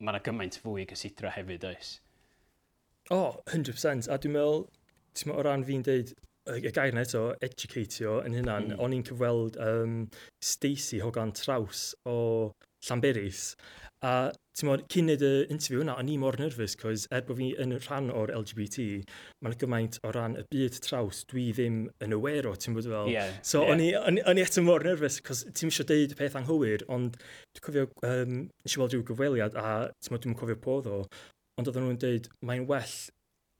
mae 0.00 0.14
yna 0.14 0.22
gymaint 0.26 0.58
fwy 0.64 0.84
i 0.84 0.88
gysidro 0.90 1.30
hefyd 1.34 1.66
oes. 1.70 1.98
O, 3.10 3.16
oh, 3.16 3.38
100%. 3.50 4.06
A 4.06 4.18
dwi'n 4.22 4.36
meddwl, 4.36 4.66
ti'n 5.18 5.30
meddwl 5.30 5.42
o 5.42 5.46
ran 5.46 5.66
fi'n 5.66 5.86
deud, 5.86 6.12
y 6.50 6.70
gair 6.70 6.94
na 6.94 7.02
eto, 7.02 7.30
educatio 7.42 8.20
yn 8.26 8.36
hynna'n, 8.38 8.72
mm. 8.72 8.82
o'n 8.82 8.94
i'n 8.96 9.06
cyfweld 9.06 9.58
um, 9.64 10.02
Stacey 10.42 11.02
Hogan 11.02 11.34
Traws 11.36 11.90
o 12.08 12.18
Llanberis. 12.86 13.54
A 14.06 14.30
ti'n 14.56 14.68
modd, 14.70 14.84
cyn 14.92 15.10
neud 15.10 15.24
y 15.26 15.32
interview 15.52 15.82
yna, 15.82 15.96
o'n 16.00 16.08
i 16.08 16.14
mor 16.22 16.38
nerfus, 16.40 16.76
cos 16.78 17.08
er 17.12 17.26
bod 17.26 17.40
fi 17.40 17.50
yn 17.60 17.74
rhan 17.80 18.12
o'r 18.14 18.32
LGBT, 18.38 18.86
mae'n 19.42 19.58
gymaint 19.60 19.98
o 20.06 20.12
ran 20.14 20.38
y 20.40 20.46
byd 20.54 20.78
traws 20.86 21.24
dwi 21.32 21.48
ddim 21.56 21.82
yn 22.06 22.16
aware 22.16 22.48
o, 22.48 22.54
ti'n 22.56 22.78
bod 22.78 22.88
fel. 22.88 23.10
Yeah, 23.12 23.34
so, 23.42 23.66
yeah. 23.66 24.06
o'n 24.06 24.38
i 24.38 24.46
eto 24.46 24.64
mor 24.64 24.86
nerfus, 24.86 25.18
cos 25.26 25.42
ti'n 25.50 25.74
eisiau 25.74 25.90
deud 25.90 26.14
peth 26.18 26.38
anghywir, 26.40 26.86
ond 26.88 27.18
dwi'n 27.18 27.66
cofio, 27.66 27.90
um, 28.06 28.40
nes 28.64 28.78
i 28.78 28.80
weld 28.80 28.96
rhyw 28.96 29.04
gyfweliad, 29.10 29.58
a 29.58 29.90
ti'n 29.98 30.14
modd, 30.14 30.24
dwi'n 30.24 30.40
cofio 30.40 30.60
podd 30.64 30.88
o, 30.88 31.02
ond 31.60 31.70
oedden 31.70 31.86
nhw'n 31.86 32.02
dweud, 32.02 32.28
mae'n 32.48 32.66
well 32.68 32.98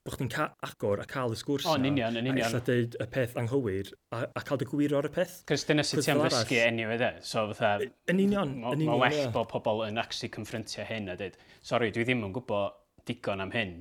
bod 0.07 0.16
chdi'n 0.16 0.30
agor 0.64 1.02
a 1.02 1.04
cael 1.09 1.35
y 1.35 1.38
sgwrs 1.38 1.66
O, 1.69 1.75
yn 1.76 1.87
union, 1.90 2.16
yn 2.16 2.28
union. 2.30 2.54
A 2.57 2.61
dweud 2.64 2.97
y 2.97 3.07
peth 3.12 3.37
anghywir 3.40 3.90
a, 4.16 4.23
a 4.25 4.42
cael 4.49 4.61
dy 4.62 4.69
gwir 4.71 4.95
o'r 4.97 5.11
y 5.11 5.12
peth. 5.12 5.35
Cys 5.50 5.66
dyna 5.69 5.85
sydd 5.85 6.07
ti 6.07 6.12
am 6.14 6.23
ddysgu 6.25 6.61
enw 6.64 6.92
iddo. 6.97 7.11
So 7.26 7.45
fatha... 7.52 7.88
Yn 8.09 8.23
union, 8.25 8.54
yn 8.62 8.78
union. 8.78 8.95
Mae 8.95 9.02
well 9.02 9.19
yeah. 9.19 9.33
bod 9.35 9.50
pobl 9.52 9.85
yn 9.85 10.00
actually 10.00 10.33
confrontio 10.33 10.87
hyn 10.88 11.12
a 11.12 11.19
dweud, 11.21 11.37
sori, 11.61 11.90
dwi 11.92 12.07
ddim 12.09 12.25
yn 12.26 12.33
gwybod 12.37 12.78
digon 13.11 13.45
am 13.45 13.52
hyn. 13.52 13.76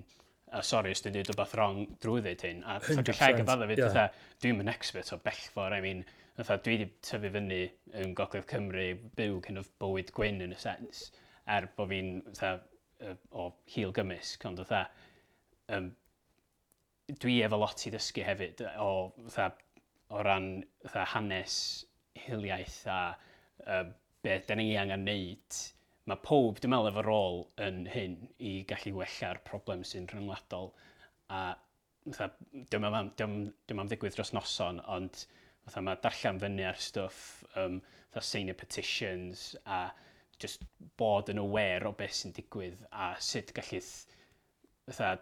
A 0.52 0.64
sori, 0.66 0.92
os 0.92 1.04
dwi'n 1.06 1.16
dweud 1.16 1.32
rhywbeth 1.32 1.56
wrong 1.56 1.84
drwy 2.04 2.24
ddweud 2.26 2.44
hyn. 2.50 2.64
A 2.68 2.80
dwi'n 2.84 3.06
llai 3.14 3.32
gyfadda 3.40 3.70
fi, 3.72 3.80
yeah. 3.80 4.24
dwi'n 4.44 4.64
yn 4.66 4.74
expert 4.74 5.14
o 5.16 5.22
bell 5.24 5.44
ffordd. 5.54 5.78
I 5.78 5.86
mean, 5.86 6.04
fatha, 6.36 6.60
dwi 6.66 6.76
wedi 6.76 6.90
tyfu 7.06 7.32
fyny 7.32 7.62
yn 8.02 8.12
Gogledd 8.18 8.50
Cymru, 8.52 8.90
byw 9.16 9.40
kind 9.46 9.64
of 9.64 9.72
bywyd 9.80 10.12
gwyn 10.18 10.44
yn 10.44 10.58
y 10.58 10.60
sens. 10.60 11.08
Er 11.50 11.72
bod 11.78 11.94
fi'n 11.94 12.20
uh, 13.06 13.16
o 13.32 13.50
hil 13.74 13.94
gymysg, 13.96 14.46
ond 14.50 14.62
fatha, 14.64 14.84
um, 15.76 15.90
dwi 17.10 17.40
efo 17.46 17.58
lot 17.58 17.86
i 17.88 17.94
ddysgu 17.94 18.26
hefyd 18.26 18.64
o, 18.84 18.92
fatha, 19.28 19.50
o 20.14 20.24
ran 20.26 20.50
fatha, 20.84 21.06
hanes 21.16 21.56
hiliaeth 22.26 22.80
a 22.92 23.00
uh, 23.66 23.84
beth 24.24 24.48
da 24.50 24.58
ni 24.60 24.72
angen 24.78 25.06
wneud. 25.06 25.62
Mae 26.10 26.22
pob, 26.26 26.58
dwi'n 26.60 26.74
meddwl, 26.74 26.92
efo 26.92 27.06
rôl 27.06 27.42
yn 27.66 27.84
hyn 27.94 28.16
i 28.42 28.54
gallu 28.70 28.96
wella'r 28.98 29.42
problem 29.48 29.84
sy'n 29.86 30.10
rhyngwladol. 30.10 30.72
A 31.30 31.44
fatha, 32.10 32.32
dwi'n 32.54 32.86
meddwl, 32.86 33.14
dwi'n 33.20 33.38
meddwl 33.78 33.94
ddigwydd 33.94 34.18
dros 34.18 34.34
noson, 34.36 34.82
ond 34.90 35.24
fatha, 35.66 35.86
mae 35.86 36.02
darllen 36.04 36.42
fyny 36.42 36.66
ar 36.66 36.82
stwff, 36.82 37.44
um, 37.62 37.80
fatha, 38.10 38.26
sign 38.26 38.54
petitions 38.58 39.52
a 39.66 39.88
just 40.42 40.64
bod 41.00 41.32
yn 41.34 41.42
aware 41.42 41.90
o 41.90 41.96
beth 41.98 42.16
sy'n 42.18 42.36
digwydd 42.36 42.86
a 42.92 43.12
sut 43.24 43.54
gallith 43.56 43.92
fatha 44.90 45.18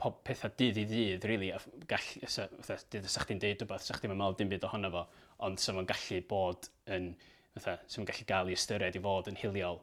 pob 0.00 0.18
pethau 0.26 0.52
dydd 0.60 0.78
i 0.80 0.84
ddydd, 0.88 1.24
really, 1.28 1.50
a 1.54 1.60
gall, 1.88 2.08
fatha, 2.28 2.76
dydd 2.92 3.08
ysa'ch 3.08 3.26
chdi'n 3.28 3.40
deud 3.40 3.62
rhywbeth, 3.62 3.86
sa'ch 3.86 4.02
chdi'n 4.02 4.12
meddwl 4.12 4.36
dim 4.36 4.50
byd 4.52 4.66
ohono 4.68 4.90
fo, 4.92 5.04
ond 5.46 5.60
sy'n 5.62 5.78
ma'n 5.78 5.88
gallu 5.88 6.20
bod 6.28 6.68
yn, 6.92 7.10
fatha, 7.56 7.78
sy'n 7.88 8.02
ma'n 8.02 8.10
gallu 8.10 8.28
gael 8.28 8.52
ei 8.52 8.58
ystyried 8.58 8.98
i 8.98 9.02
fod 9.06 9.30
yn 9.32 9.40
hiliol 9.40 9.80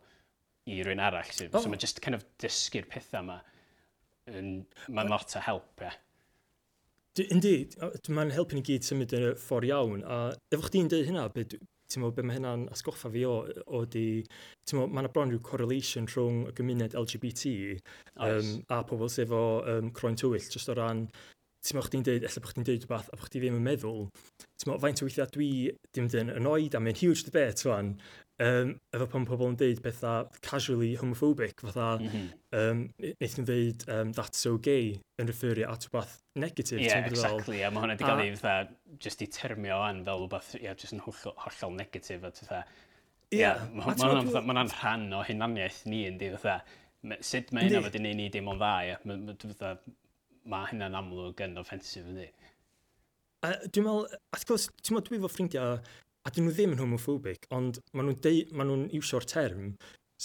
i 0.69 0.79
rhywun 0.81 1.01
arall. 1.03 1.33
So, 1.33 1.49
oh. 1.49 1.63
so 1.65 1.71
ma'n 1.73 1.81
just 1.81 2.01
kind 2.05 2.17
of 2.19 2.25
dysgu'r 2.43 2.85
pethau 2.93 3.25
yma, 3.25 3.39
yn, 4.29 4.51
mae'n 4.87 5.11
lot 5.11 5.33
o 5.39 5.43
help, 5.47 5.81
ie. 5.81 5.93
Yndi, 7.23 7.55
mae'n 8.09 8.33
helpu 8.33 8.57
ni 8.57 8.63
gyd 8.65 8.85
symud 8.85 9.17
yn 9.17 9.31
y 9.31 9.33
ffordd 9.41 9.69
iawn, 9.69 10.05
a 10.05 10.21
efo 10.53 10.69
chdi'n 10.69 10.93
dweud 10.93 11.09
hynna, 11.09 11.25
beth 11.33 11.57
ti'n 11.93 12.03
meddwl, 12.03 12.15
be 12.17 12.25
mae 12.27 12.39
hynna'n 12.39 12.65
asgoffa 12.73 13.11
fi 13.13 13.25
o, 13.29 13.35
o 13.67 13.83
di, 13.85 14.07
ti'n 14.65 14.79
meddwl, 14.79 14.95
mae'n 14.97 15.11
bron 15.13 15.33
rhyw 15.33 15.43
correlation 15.45 16.09
rhwng 16.09 16.47
y 16.49 16.55
gymuned 16.57 16.97
LGBT 16.99 17.53
um, 18.27 18.51
a 18.73 18.81
pobl 18.89 19.11
sef 19.13 19.33
o 19.35 19.43
um, 19.75 19.93
croen 19.95 20.17
tywyll, 20.19 20.49
jyst 20.55 20.73
o 20.73 20.77
ran, 20.79 21.05
ti'n 21.63 21.77
meddwl, 21.77 21.89
chdi'n 21.91 22.07
deud, 22.09 22.27
efallai 22.27 22.43
bod 22.43 22.55
chdi'n 22.55 22.67
deud 22.71 22.87
rhywbeth 22.87 23.13
a 23.13 23.19
bod 23.19 23.29
chdi 23.29 23.43
ddim 23.43 23.59
yn 23.59 23.67
meddwl, 23.69 24.07
ti'n 24.41 24.71
meddwl, 24.71 24.81
faint 24.83 25.03
o 25.03 25.07
weithiau 25.07 25.31
dwi 25.37 25.51
ddim 25.93 26.09
yn 26.23 26.33
annoyed 26.39 26.75
a 26.75 26.81
mae'n 26.83 26.99
huge 26.99 27.27
debate 27.29 27.67
fan, 27.69 27.93
um, 28.43 28.73
efo 28.95 29.07
pan 29.11 29.25
pobl 29.27 29.51
yn 29.51 29.57
deud 29.59 29.81
bethau 29.83 30.27
casually 30.45 30.93
homophobic, 30.99 31.61
fatha, 31.63 31.87
mm 31.99 32.09
-hmm. 32.11 32.29
um, 32.59 32.83
wnaethon 32.99 33.43
nhw 33.43 33.47
ddeud 33.49 33.85
um, 33.95 34.13
that's 34.17 34.43
so 34.45 34.57
gay 34.67 34.93
yn 35.21 35.29
referio 35.29 35.69
at 35.71 35.87
rhywbeth 35.87 36.15
negatif. 36.43 36.79
Ie, 36.79 36.87
yeah, 36.89 37.07
exactly, 37.07 37.59
fel. 37.61 37.67
a 37.67 37.71
mae 37.71 37.83
hwnna 37.83 37.97
wedi 37.97 38.07
cael 38.09 38.23
ei 38.25 38.35
fatha, 38.35 38.69
just 39.07 39.25
i 39.25 39.29
termio 39.37 39.79
an 39.87 40.03
fel 40.07 40.23
rhywbeth, 40.23 40.53
ie, 40.57 40.63
yeah, 40.67 40.77
just 40.83 40.95
yn 40.97 41.03
hollol, 41.07 41.35
hollol 41.45 41.75
negatif, 41.79 42.23
a 42.23 42.31
fatha, 42.39 42.63
ie, 43.29 43.41
yeah, 43.41 43.67
mae 43.73 43.97
hwnna'n 43.97 44.73
rhan 44.77 45.09
o 45.13 45.25
hunaniaeth 45.27 45.83
ni, 45.89 46.05
yn 46.11 46.21
di, 46.21 46.31
fatha, 46.37 46.61
sut 47.19 47.51
mae 47.53 47.67
hynna 47.67 47.83
wedi 47.87 48.01
gwneud 48.01 48.21
ni 48.21 48.31
dim 48.33 48.49
ond 48.51 48.63
dda, 48.63 48.73
ie, 48.87 49.53
fatha, 49.53 49.75
mae 50.49 50.71
hynna'n 50.71 50.97
amlwg 50.99 51.45
yn 51.45 51.59
offensif, 51.61 52.07
yndi. 52.09 52.31
Uh, 53.43 53.57
dwi'n 53.67 53.85
meddwl, 53.85 54.05
at 54.35 54.45
gwrs, 54.47 54.69
ti'n 54.79 54.95
meddwl 54.95 55.09
dwi 55.09 55.19
fo 55.23 55.29
ffrindiau 55.31 55.77
a 56.23 56.31
dyn 56.31 56.47
nhw 56.47 56.55
ddim 56.55 56.75
yn 56.75 56.81
homophobic, 56.83 57.49
ond 57.55 57.81
maen 57.91 58.09
nhw'n 58.09 58.23
deu, 58.23 58.45
maen 58.55 58.71
nhw'n 58.71 58.87
iwsio'r 58.99 59.27
term, 59.27 59.73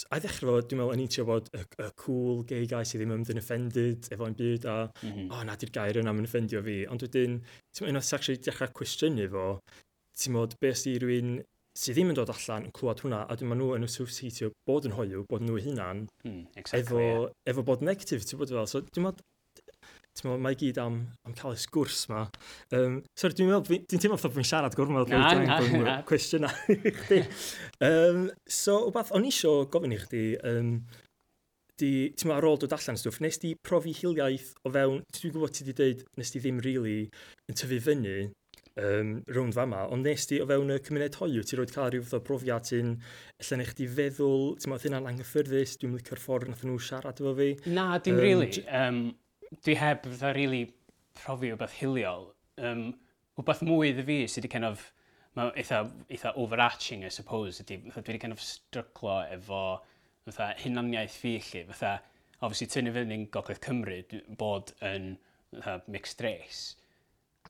a 0.07 0.19
i 0.19 0.23
ddechrau 0.23 0.55
fod, 0.55 0.69
dwi'n 0.69 0.79
meddwl, 0.79 0.95
yn 0.95 1.03
eitio 1.03 1.25
bod 1.27 1.49
y, 1.51 1.61
y 1.83 1.89
cool 1.99 2.43
gay 2.47 2.67
guy 2.71 2.87
sydd 2.87 3.03
ddim 3.03 3.15
yn 3.17 3.41
offended 3.41 4.07
efo 4.07 4.15
efo'n 4.15 4.37
byd, 4.39 4.67
a, 4.71 4.77
mm 5.03 5.11
-hmm. 5.11 5.29
o, 5.35 5.43
na 5.47 5.55
di'r 5.59 5.73
gair 5.75 5.99
yna, 5.99 6.13
yn 6.15 6.29
offendio 6.29 6.61
fi. 6.65 6.77
Ond 6.93 7.03
wedyn, 7.03 7.39
ti'n 7.43 7.83
meddwl, 7.83 7.91
unwaith 7.91 8.13
actually 8.15 8.43
dechrau 8.45 8.71
cwestiynu 8.79 9.27
fo, 9.33 9.47
ti'n 10.19 10.35
meddwl, 10.35 10.59
beth 10.63 10.83
sydd 10.83 11.03
rhywun 11.03 11.39
sydd 11.79 11.95
ddim 11.95 12.13
yn 12.13 12.17
dod 12.17 12.31
allan 12.33 12.69
yn 12.69 12.75
clywed 12.75 13.03
hwnna, 13.03 13.25
a 13.25 13.35
dwi'n 13.39 13.51
meddwl 13.51 13.67
nhw 13.73 13.79
yn 13.79 13.87
associatio 13.87 14.53
bod 14.67 14.87
yn 14.89 14.95
hoiw, 14.97 15.25
bod 15.29 15.43
nhw 15.45 15.59
hunan, 15.65 16.05
mm, 16.25 16.39
exactly, 16.59 16.81
efo, 16.81 17.03
yeah. 17.03 17.35
efo 17.53 17.65
bod 17.67 17.83
negatif, 17.85 18.25
ti'n 18.27 18.41
bod 18.41 18.55
fel. 18.55 18.67
So, 18.71 18.81
dwi'n 18.87 19.07
meddwl, 19.09 19.27
mae 20.27 20.57
gyd 20.59 20.79
am, 20.81 21.01
am 21.27 21.35
cael 21.37 21.55
y 21.55 21.59
sgwrs 21.61 22.05
ma. 22.11 22.23
Um, 22.75 22.99
sorry, 23.17 23.37
dwi'n 23.37 23.51
meddwl, 23.51 23.83
dwi'n 23.89 24.01
teimlo 24.03 24.17
fatha 24.19 24.31
bod 24.31 24.39
fi'n 24.39 24.49
siarad 24.51 24.77
gormod. 24.77 25.11
Na, 25.11 25.33
na, 25.39 25.59
na. 25.83 25.99
Cwestiwn 26.09 26.49
um, 26.49 28.25
so, 28.61 28.79
wbeth, 28.89 29.13
o'n 29.15 29.27
i 29.27 29.33
isio 29.33 29.53
gofyn 29.71 29.95
i 29.95 30.01
chdi, 30.01 30.25
um, 30.49 30.73
di, 31.79 31.91
ti'n 32.15 32.29
meddwl 32.29 32.39
ar 32.39 32.49
ôl 32.49 32.59
dod 32.61 32.75
allan 32.75 32.99
stwff, 32.99 33.21
nes 33.23 33.39
di 33.41 33.53
profi 33.65 33.93
hiliaeth 34.01 34.51
o 34.65 34.73
fewn, 34.75 34.99
dwi'n 35.15 35.35
gwybod 35.35 35.55
ti 35.55 35.67
di 35.67 35.77
dweud, 35.77 36.03
nes 36.19 36.33
di 36.35 36.43
ddim 36.43 36.59
really 36.65 36.99
yn 37.49 37.57
tyfu 37.59 37.79
fyny 37.85 38.29
um, 38.79 39.23
rownd 39.35 39.55
fama, 39.55 39.85
ond 39.93 40.05
nes 40.05 40.27
di 40.29 40.39
o 40.43 40.47
fewn 40.49 40.73
y 40.73 40.79
cymuned 40.85 41.17
hoiw, 41.19 41.45
ti 41.45 41.59
roed 41.59 41.73
cael 41.73 41.91
rhyw 41.93 42.05
fath 42.05 42.19
o 42.19 42.25
brofiad 42.25 42.67
sy'n 42.69 42.93
allan 43.43 43.65
eich 43.65 43.73
di 43.77 43.87
feddwl, 43.87 44.53
ti'n 44.59 44.73
meddwl, 44.73 44.85
hynna'n 44.87 45.09
anghyffyrddus, 45.13 45.77
dwi'n 45.79 45.97
licio'r 45.97 46.23
ffordd 46.23 46.51
nath 46.51 46.65
nhw 46.67 46.77
siarad 46.83 47.19
efo 47.21 47.35
fi. 47.39 47.49
Na, 47.71 47.91
dim 48.03 48.19
um, 48.19 48.23
really. 48.23 48.63
Um, 48.67 49.01
dwi 49.65 49.75
heb 49.79 50.05
fatha 50.05 50.33
rili 50.33 50.49
really 50.49 50.73
profi 51.19 51.51
o 51.53 51.57
beth 51.59 51.75
hiliol. 51.81 52.29
Um, 52.57 52.89
wbeth 53.39 53.63
mwy 53.65 53.93
iddo 53.93 54.05
fi 54.07 54.21
sydd 54.27 54.43
wedi 54.43 54.53
kind 54.55 54.67
of, 54.67 54.83
mae 55.37 55.51
eitha, 55.61 55.83
eitha 56.11 56.33
overarching, 56.41 57.05
I 57.05 57.13
suppose, 57.13 57.63
ydy, 57.63 57.79
dwi 57.87 58.03
wedi 58.03 58.21
kind 58.21 58.35
of 58.35 58.43
stryglo 58.43 59.19
efo 59.35 59.63
fatha 60.27 60.51
hunaniaeth 60.63 61.17
fi 61.23 61.37
lli, 61.39 61.63
fatha, 61.71 61.97
obviously, 62.41 62.69
tynnu 62.73 62.93
fyny 62.95 63.17
yn 63.17 63.29
Gogledd 63.33 63.63
Cymru 63.65 64.01
bod 64.39 64.73
yn 64.85 65.13
fatha, 65.55 65.79
mixed 65.87 66.21
race. 66.25 66.75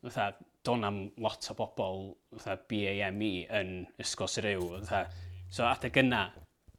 Fatha, 0.01 0.31
don 0.63 0.85
am 0.87 1.01
lot 1.17 1.49
o 1.51 1.55
bobl 1.57 2.13
fatha 2.37 2.59
BAME 2.69 3.33
yn 3.59 3.73
ysgol 4.01 4.31
Syriw, 4.31 4.69
fatha, 4.83 5.07
so 5.49 5.67
adeg 5.67 5.97
yna, 6.03 6.27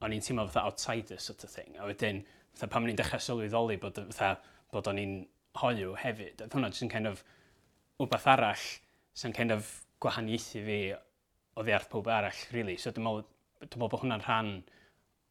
o'n 0.00 0.14
i'n 0.16 0.24
teimlo 0.24 0.46
fatha 0.48 0.70
outsider 0.70 1.20
sort 1.20 1.44
of 1.44 1.52
thing, 1.52 1.76
a 1.78 1.88
wedyn, 1.88 2.22
fatha, 2.54 2.70
pan 2.70 2.86
o'n 2.86 2.94
i'n 2.94 3.00
dechrau 3.00 3.22
sylweddoli 3.26 3.78
bod 3.82 4.00
fatha, 4.08 4.38
bod 4.74 4.90
o'n 4.90 5.00
i'n 5.02 5.18
hoiw 5.60 5.94
hefyd. 5.98 6.42
Oedd 6.44 6.56
hwnna 6.56 6.70
jyst 6.72 6.86
yn 6.86 6.92
kind 6.92 7.10
of 7.10 7.24
wbeth 8.00 8.28
arall 8.30 8.66
sy'n 9.20 9.34
kind 9.36 9.52
of 9.54 9.68
gwahaniaethu 10.00 10.62
fi 10.64 10.78
o 10.94 11.64
ddeall 11.66 11.88
pob 11.92 12.08
arall, 12.08 12.46
really. 12.54 12.76
So 12.80 12.92
dwi'n 12.94 13.06
meddwl, 13.06 13.26
dwi 13.60 13.68
meddwl 13.68 13.92
bod 13.92 14.02
hwnna'n 14.04 14.24
rhan 14.24 14.54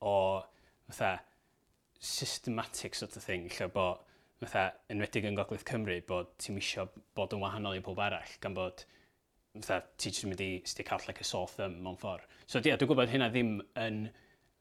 o 0.06 0.14
fatha, 0.90 1.16
systematic 2.00 2.96
sort 2.96 3.18
of 3.18 3.26
thing, 3.26 3.50
lle 3.56 3.68
bod 3.74 4.06
fatha, 4.40 4.70
enwedig 4.94 5.28
yn 5.28 5.36
Gogledd 5.36 5.66
Cymru, 5.68 5.98
bod 6.08 6.32
ti'n 6.40 6.56
misio 6.60 6.88
bod 7.18 7.34
yn 7.36 7.44
wahanol 7.44 7.80
i 7.80 7.84
pob 7.84 8.00
arall, 8.04 8.38
gan 8.44 8.56
bod 8.56 8.86
fatha, 9.58 9.82
ti 9.98 10.12
jyst 10.12 10.28
yn 10.28 10.34
mynd 10.34 10.46
i 10.46 10.52
stick 10.70 10.94
out 10.96 11.08
like 11.10 11.24
a 11.24 11.28
sore 11.28 11.50
thumb 11.52 11.80
mewn 11.84 12.00
ffordd. 12.00 12.28
So 12.46 12.62
yeah, 12.64 12.78
dwi'n 12.80 12.92
gwybod 12.92 13.12
hynna 13.12 13.32
ddim 13.34 13.58
yn 13.80 14.06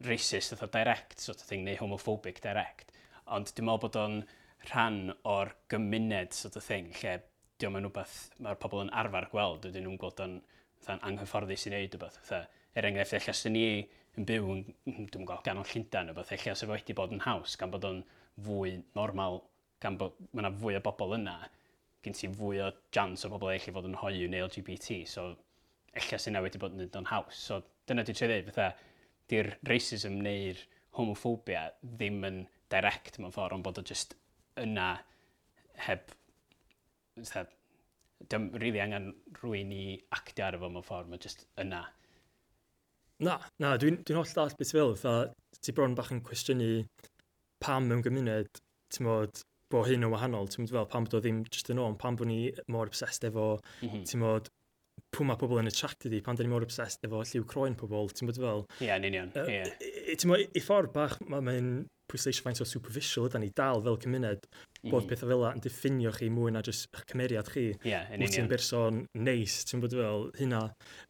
racist, 0.08 0.54
fatha 0.54 0.70
direct 0.78 1.20
sort 1.22 1.42
of 1.42 1.46
thing, 1.50 1.66
neu 1.66 1.78
homophobic 1.78 2.40
direct, 2.42 2.94
ond 3.26 3.52
dwi'n 3.52 3.68
meddwl 3.68 3.84
bod 3.86 4.00
o'n 4.02 4.20
rhan 4.68 5.12
o'r 5.28 5.52
gymuned 5.72 6.34
sort 6.36 6.56
of 6.60 6.64
thing, 6.64 6.90
lle 7.00 7.18
diolch 7.58 7.78
yn 7.78 7.86
rhywbeth 7.86 8.16
mae'r 8.44 8.58
pobl 8.62 8.84
yn 8.84 8.92
arfer 9.02 9.28
gweld, 9.32 9.62
dydyn 9.64 9.86
nhw'n 9.86 10.00
gweld 10.00 10.22
o'n 10.24 10.38
anghyfforddus 10.96 11.66
i 11.66 11.72
wneud 11.72 11.96
rhywbeth. 11.96 12.32
Er 12.78 12.86
enghraifft, 12.86 13.16
eich 13.18 13.30
sy'n 13.34 13.56
ni 13.56 13.64
yn 14.18 14.26
byw 14.28 14.50
yn, 14.54 14.64
hmm, 14.86 15.08
dwi'n 15.12 15.26
gweld, 15.26 15.44
gan 15.46 15.60
Llundain 15.62 16.10
rhywbeth, 16.10 16.32
eich 16.34 16.46
sy'n 16.48 16.70
wedi 16.72 16.96
bod 16.96 17.14
yn 17.14 17.24
haws, 17.26 17.56
gan 17.58 17.72
bod 17.74 17.86
o'n 17.88 18.02
fwy 18.46 18.76
normal, 18.98 19.42
gan 19.82 19.98
bod 19.98 20.18
mae 20.30 20.44
yna 20.44 20.52
fwy 20.60 20.78
o 20.78 20.84
bobl 20.84 21.16
yna, 21.18 21.36
gen 22.04 22.16
ti 22.16 22.30
fwy 22.30 22.62
o 22.62 22.70
jans 22.94 23.26
o 23.26 23.32
bobl 23.32 23.50
eich 23.52 23.68
i 23.70 23.74
fod 23.74 23.88
yn 23.88 23.98
hoiw 23.98 24.30
neu 24.30 24.46
LGBT, 24.46 25.02
so 25.10 25.32
eich 25.94 26.12
sy'n 26.14 26.34
yna 26.34 26.44
wedi 26.44 26.60
bod 26.62 26.76
yn 26.76 26.84
dod 26.86 27.00
o'n 27.02 27.10
haws. 27.10 27.42
So 27.48 27.60
dyna 27.90 28.06
dwi'n 28.06 28.18
trwy 28.18 28.30
dweud, 28.30 28.52
fatha, 28.52 28.70
di'r 29.28 29.52
racism 29.68 30.20
neu'r 30.24 30.62
homophobia 30.98 31.68
ddim 31.82 32.22
yn 32.28 32.40
direct 32.72 33.18
mewn 33.18 33.34
ffordd, 33.34 33.58
ond 33.58 33.66
bod 33.66 33.80
o 33.80 33.86
just 33.86 34.14
yna 34.64 34.90
heb... 35.86 36.10
Sef, 37.26 37.50
dim 38.30 38.48
rili 38.50 38.60
really 38.62 38.82
angen 38.82 39.12
rwy'n 39.40 39.70
i 39.74 39.84
actio 40.14 40.46
ar 40.46 40.58
efo 40.58 40.70
mewn 40.70 40.86
ffordd, 40.86 41.10
mae 41.10 41.22
just 41.22 41.46
yna. 41.60 41.84
Na, 43.24 43.38
na, 43.62 43.74
dwi'n 43.80 44.00
dwi 44.06 44.14
holl 44.14 44.34
dall 44.34 44.54
beth 44.58 44.72
fel, 44.74 44.94
fatha, 44.98 45.32
ti 45.62 45.74
bron 45.74 45.96
bach 45.98 46.12
yn 46.14 46.22
cwestiynu 46.26 46.68
pam 47.62 47.88
mewn 47.90 48.04
gymuned, 48.06 48.60
ti'n 48.94 49.06
modd, 49.06 49.42
bo 49.72 49.82
hyn 49.86 50.06
yn 50.06 50.12
wahanol, 50.12 50.46
ti'n 50.50 50.64
modd 50.64 50.74
fel, 50.76 50.88
pam 50.92 51.06
bod 51.06 51.18
o 51.18 51.22
ddim 51.24 51.42
just 51.50 51.70
yn 51.74 51.82
o'n, 51.82 51.98
pam 51.98 52.18
bod 52.18 52.30
ni 52.30 52.40
mor 52.70 52.90
obsessed 52.90 53.26
efo, 53.26 53.50
mm 53.82 53.90
-hmm. 53.90 54.06
ti'n 54.10 54.22
modd, 54.22 54.50
pwy 55.14 55.26
mae 55.26 55.40
pobl 55.40 55.60
yn 55.62 55.70
attracted 55.70 56.14
i, 56.14 56.22
pan 56.24 56.38
da 56.38 56.46
ni 56.46 56.52
mor 56.52 56.66
obsessed 56.66 57.06
efo 57.06 57.22
lliw 57.22 57.46
croen 57.50 57.78
pobl, 57.78 58.10
ti'n 58.14 58.30
bod 58.30 58.40
fel... 58.42 58.64
Ie, 58.78 58.86
yeah, 58.86 58.98
yn 59.00 59.08
union, 59.10 59.34
ie. 59.34 59.60
Yeah. 59.60 60.14
Ti'n 60.22 60.34
i 60.38 60.62
ffordd 60.62 60.94
bach, 60.94 61.18
mae'n 61.26 61.72
pwysleisio 62.08 62.46
faint 62.46 62.62
o 62.64 62.66
superficial 62.68 63.28
ydyn 63.28 63.44
ni 63.44 63.50
dal 63.56 63.82
fel 63.84 63.98
cymuned, 64.02 64.48
mm. 64.48 64.90
bod 64.92 65.08
pethau 65.10 65.30
fel 65.32 65.46
yn 65.50 65.62
diffinio 65.64 66.12
chi 66.16 66.30
mwy 66.32 66.54
na 66.54 66.62
jyst 66.66 66.88
eich 66.92 67.06
cymeriad 67.12 67.50
chi. 67.52 67.66
Ie, 67.74 67.92
yeah, 67.92 68.08
yn 68.12 68.22
union. 68.22 68.34
ti'n 68.34 68.50
berson 68.50 69.04
neis, 69.28 69.60
ti'n 69.68 69.84
bod 69.84 69.96
fel 69.98 70.28
hynna. 70.40 70.64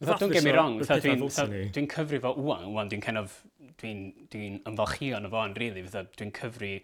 Dwi'n 0.05 0.37
gymryd 0.37 0.59
wrong, 0.59 0.79
dwi'n 0.83 1.91
cyfri 1.95 2.23
fo 2.25 2.35
wwan, 2.39 2.69
wwan 2.75 2.93
dwi'n 2.93 3.05
kind 3.05 3.23
of, 3.23 3.41
dwi'n 3.83 4.07
dwi 4.33 4.53
ymfalchio 4.69 5.21
yn 5.21 5.31
y 5.31 5.33
fo'n 5.35 5.59
rili, 5.59 5.85
really, 5.87 6.07
dwi'n 6.19 6.35
cyfri 6.39 6.77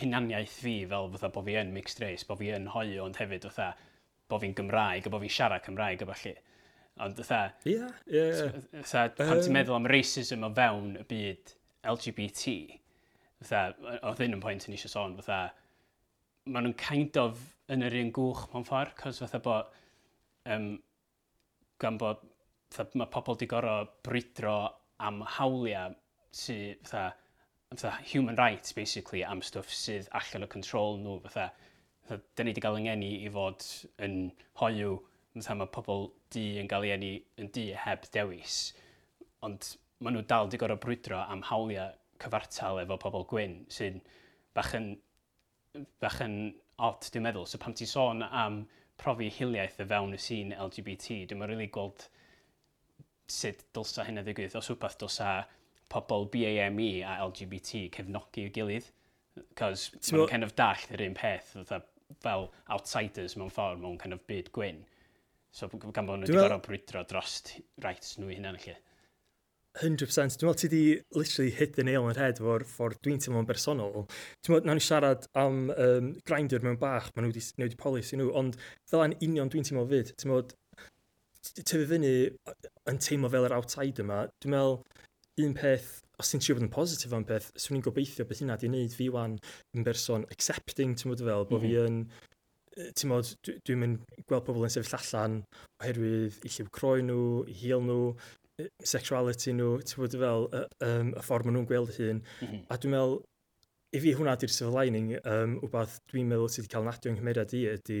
hunaniaeth 0.00 0.56
fi 0.62 0.78
fel 0.88 1.10
fatha 1.14 1.30
bod 1.32 1.46
fi 1.48 1.56
yn 1.60 1.72
mixed 1.74 2.02
race, 2.02 2.26
bod 2.28 2.40
fi 2.40 2.52
yn 2.56 2.68
hoio, 2.74 3.04
ond 3.06 3.18
hefyd 3.20 3.46
fatha 3.48 3.72
bod 4.30 4.42
fi'n 4.42 4.56
Gymraeg 4.58 5.06
a 5.06 5.12
bod 5.12 5.24
fi'n 5.24 5.34
siarad 5.36 5.64
Cymraeg 5.66 6.02
a 6.02 6.08
falle. 6.10 6.34
Ond 7.04 7.20
fatha... 7.20 7.42
Ie, 7.68 7.78
ie. 8.10 8.24
Fatha, 8.82 9.06
pan 9.18 9.40
ti'n 9.42 9.54
meddwl 9.56 9.78
am 9.78 9.88
racism 9.90 10.46
o 10.46 10.50
fewn 10.56 10.96
y 11.00 11.06
byd 11.08 11.54
LGBT, 11.92 12.56
fatha, 13.42 13.98
oedd 14.02 14.22
hyn 14.22 14.36
yn 14.36 14.42
pwynt 14.42 14.66
yn 14.68 14.76
eisiau 14.76 14.92
sôn, 14.92 15.16
fatha, 15.20 15.40
maen 16.46 16.68
nhw'n 16.68 16.78
kind 16.80 17.18
of 17.20 17.42
yn 17.72 17.84
yr 17.86 17.98
un 18.00 18.12
gwch 18.14 18.46
mewn 18.52 18.66
ffordd, 18.66 18.94
cos 18.98 19.20
fatha 19.22 19.40
bod, 19.42 19.70
um, 20.54 20.72
gan 21.82 21.98
bod, 22.00 22.22
fatha, 22.74 23.00
mae 23.00 23.10
pobl 23.12 23.38
di 23.40 23.48
gorau 23.50 23.88
brydro 24.06 24.56
am 25.02 25.22
hawliau 25.36 25.96
sydd, 26.36 26.82
fatha, 26.86 27.10
fatha, 27.74 27.96
human 28.12 28.38
rights, 28.40 28.72
basically, 28.76 29.24
am 29.24 29.42
stwff 29.44 29.74
sydd 29.74 30.10
allan 30.20 30.46
o 30.46 30.50
control 30.52 31.00
nhw, 31.02 31.18
fatha, 31.26 31.50
fatha, 32.06 32.22
dyn 32.38 32.48
ni 32.48 32.54
wedi 32.54 32.64
cael 32.64 32.80
yngeni 32.80 33.12
i 33.26 33.32
fod 33.34 33.66
yn 34.06 34.18
hoiw, 34.62 34.96
fatha, 35.36 35.58
mae 35.60 35.74
pobl 35.74 36.08
di 36.32 36.48
yn 36.62 36.70
cael 36.70 36.88
yngeni 36.88 37.12
yn 37.42 37.52
di 37.52 37.68
heb 37.84 38.08
dewis, 38.14 38.60
ond 39.46 39.74
maen 40.00 40.16
nhw 40.16 40.26
dal 40.30 40.48
di 40.52 40.60
gorau 40.60 40.78
brwydro 40.80 41.20
am 41.26 41.44
hawliau 41.50 41.92
cyfartal 42.22 42.80
efo 42.82 42.98
pobl 43.02 43.26
gwyn 43.30 43.58
sy'n 43.72 44.00
bach 44.56 44.72
yn, 44.78 44.94
bach 46.02 46.20
yn 46.24 46.36
odd, 46.82 47.08
dwi'n 47.12 47.26
meddwl. 47.26 47.46
So 47.48 47.60
pam 47.62 47.76
ti'n 47.76 47.90
sôn 47.90 48.24
am 48.26 48.64
profi 49.00 49.28
hiliaeth 49.32 49.80
y 49.82 49.88
fewn 49.90 50.16
y 50.16 50.20
sîn 50.20 50.54
LGBT, 50.56 51.22
dwi'n 51.28 51.40
meddwl 51.40 51.54
really 51.54 51.70
gweld 51.72 52.08
sut 53.32 53.64
dylsa 53.76 54.06
hynna 54.06 54.24
ddigwydd. 54.26 54.56
Os 54.58 54.70
wbeth 54.72 54.98
dylsa 55.00 55.32
pobl 55.92 56.28
BAME 56.32 56.90
a 57.06 57.18
LGBT 57.26 57.86
cefnogi 57.96 58.46
i'w 58.46 58.54
gilydd. 58.54 58.88
Cos 59.58 59.90
maen 60.12 60.30
kind 60.30 60.46
of 60.46 60.54
dallt 60.58 60.92
yr 60.96 61.04
un 61.04 61.16
peth 61.18 61.52
fatha, 61.54 61.82
fel 62.22 62.48
outsiders 62.72 63.36
mewn 63.36 63.52
ffordd 63.52 63.82
mewn 63.82 63.98
kind 64.00 64.16
of 64.16 64.22
byd 64.30 64.52
gwyn. 64.56 64.84
So 65.56 65.68
gan 65.68 66.08
bod 66.08 66.20
nhw 66.20 66.28
wedi 66.28 66.38
gorau 66.38 66.62
brwydro 66.64 67.02
dros 67.08 67.38
rights 67.84 68.16
nhw 68.20 68.30
i 68.32 68.38
hunan 68.38 68.58
lle. 68.62 68.76
100%. 69.82 70.38
Dwi'n 70.40 70.48
meddwl 70.48 70.60
ti 70.60 70.70
di 70.72 70.82
literally 71.16 71.50
hit 71.54 71.74
the 71.76 71.84
nail 71.84 72.04
on 72.04 72.14
the 72.14 72.20
head 72.20 72.40
fo'r 72.42 72.64
ffordd 72.68 73.00
dwi'n 73.04 73.20
teimlo'n 73.22 73.48
bersonol. 73.48 74.06
Dwi'n 74.40 74.54
meddwl, 74.54 74.68
nawn 74.68 74.80
ni 74.80 74.84
siarad 74.84 75.26
am 75.38 75.58
um, 75.74 76.12
grinder 76.28 76.64
mewn 76.64 76.78
bach, 76.80 77.10
maen 77.14 77.26
nhw 77.26 77.34
wedi, 77.34 77.44
nhw 77.56 77.68
wedi 77.68 77.80
polisi 77.80 78.18
nhw, 78.18 78.30
ond 78.40 78.58
fel 78.90 79.04
yn 79.06 79.16
union 79.26 79.52
dwi'n 79.52 79.66
teimlo 79.68 79.86
fyd, 79.90 80.14
ti'n 80.16 80.32
meddwl, 80.32 80.54
tyfu 81.62 81.88
fyny 81.92 82.14
yn 82.90 83.02
teimlo 83.02 83.32
fel 83.32 83.48
yr 83.48 83.56
outside 83.58 84.04
yma, 84.04 84.24
dwi'n 84.42 84.56
meddwl, 84.56 84.78
un 85.46 85.58
peth, 85.58 85.90
os 86.20 86.32
ti'n 86.32 86.40
trio 86.40 86.56
bod 86.56 86.64
yn 86.64 86.72
positif 86.72 87.12
am 87.12 87.26
peth, 87.28 87.50
swn 87.60 87.80
i'n 87.80 87.84
gobeithio 87.84 88.24
beth 88.28 88.40
hynna 88.40 88.56
di 88.60 88.70
wneud 88.70 88.96
fi 88.96 89.10
wan 89.12 89.36
yn 89.76 89.84
berson 89.86 90.24
accepting, 90.32 90.96
ti'n 90.96 91.12
meddwl 91.12 91.28
fel, 91.28 91.46
bod 91.50 91.60
mm 91.60 91.68
-hmm. 91.68 91.76
fi 91.76 91.82
mhm. 91.82 91.92
yn 91.92 92.32
ti'n 92.96 93.08
modd, 93.08 93.28
dwi'n 93.64 93.80
mynd 93.80 94.24
gweld 94.28 94.44
pobl 94.44 94.66
yn 94.66 94.72
sefyll 94.72 94.98
allan 94.98 95.38
oherwydd 95.80 96.42
i 96.44 96.50
lliw 96.52 96.66
croen 96.76 97.08
nhw, 97.08 97.22
i 97.48 97.54
hil 97.62 97.84
nhw, 97.84 98.00
sexuality 98.82 99.52
nhw, 99.52 99.76
ti'n 99.84 100.02
bod 100.02 100.18
fel, 100.22 100.46
y, 100.48 100.62
um, 100.86 101.12
y 101.12 101.24
ffordd 101.24 101.48
maen 101.48 101.58
nhw'n 101.58 101.68
gweld 101.68 101.92
hyn. 101.96 102.22
Mm 102.22 102.48
-hmm. 102.48 102.64
A 102.72 102.78
dwi'n 102.80 102.94
meddwl, 102.94 103.16
i 103.96 104.02
fi 104.02 104.14
hwnna 104.16 104.36
di'r 104.40 104.52
silver 104.52 104.76
lining, 104.76 105.14
um, 105.32 105.56
wbeth 105.66 106.00
dwi'n 106.10 106.30
meddwl 106.30 106.50
sydd 106.52 106.64
wedi 106.64 106.74
cael 106.74 106.88
nadio 106.88 107.12
yng 107.12 107.20
Nghymru 107.20 107.46
i 107.58 107.62
ydy 107.74 108.00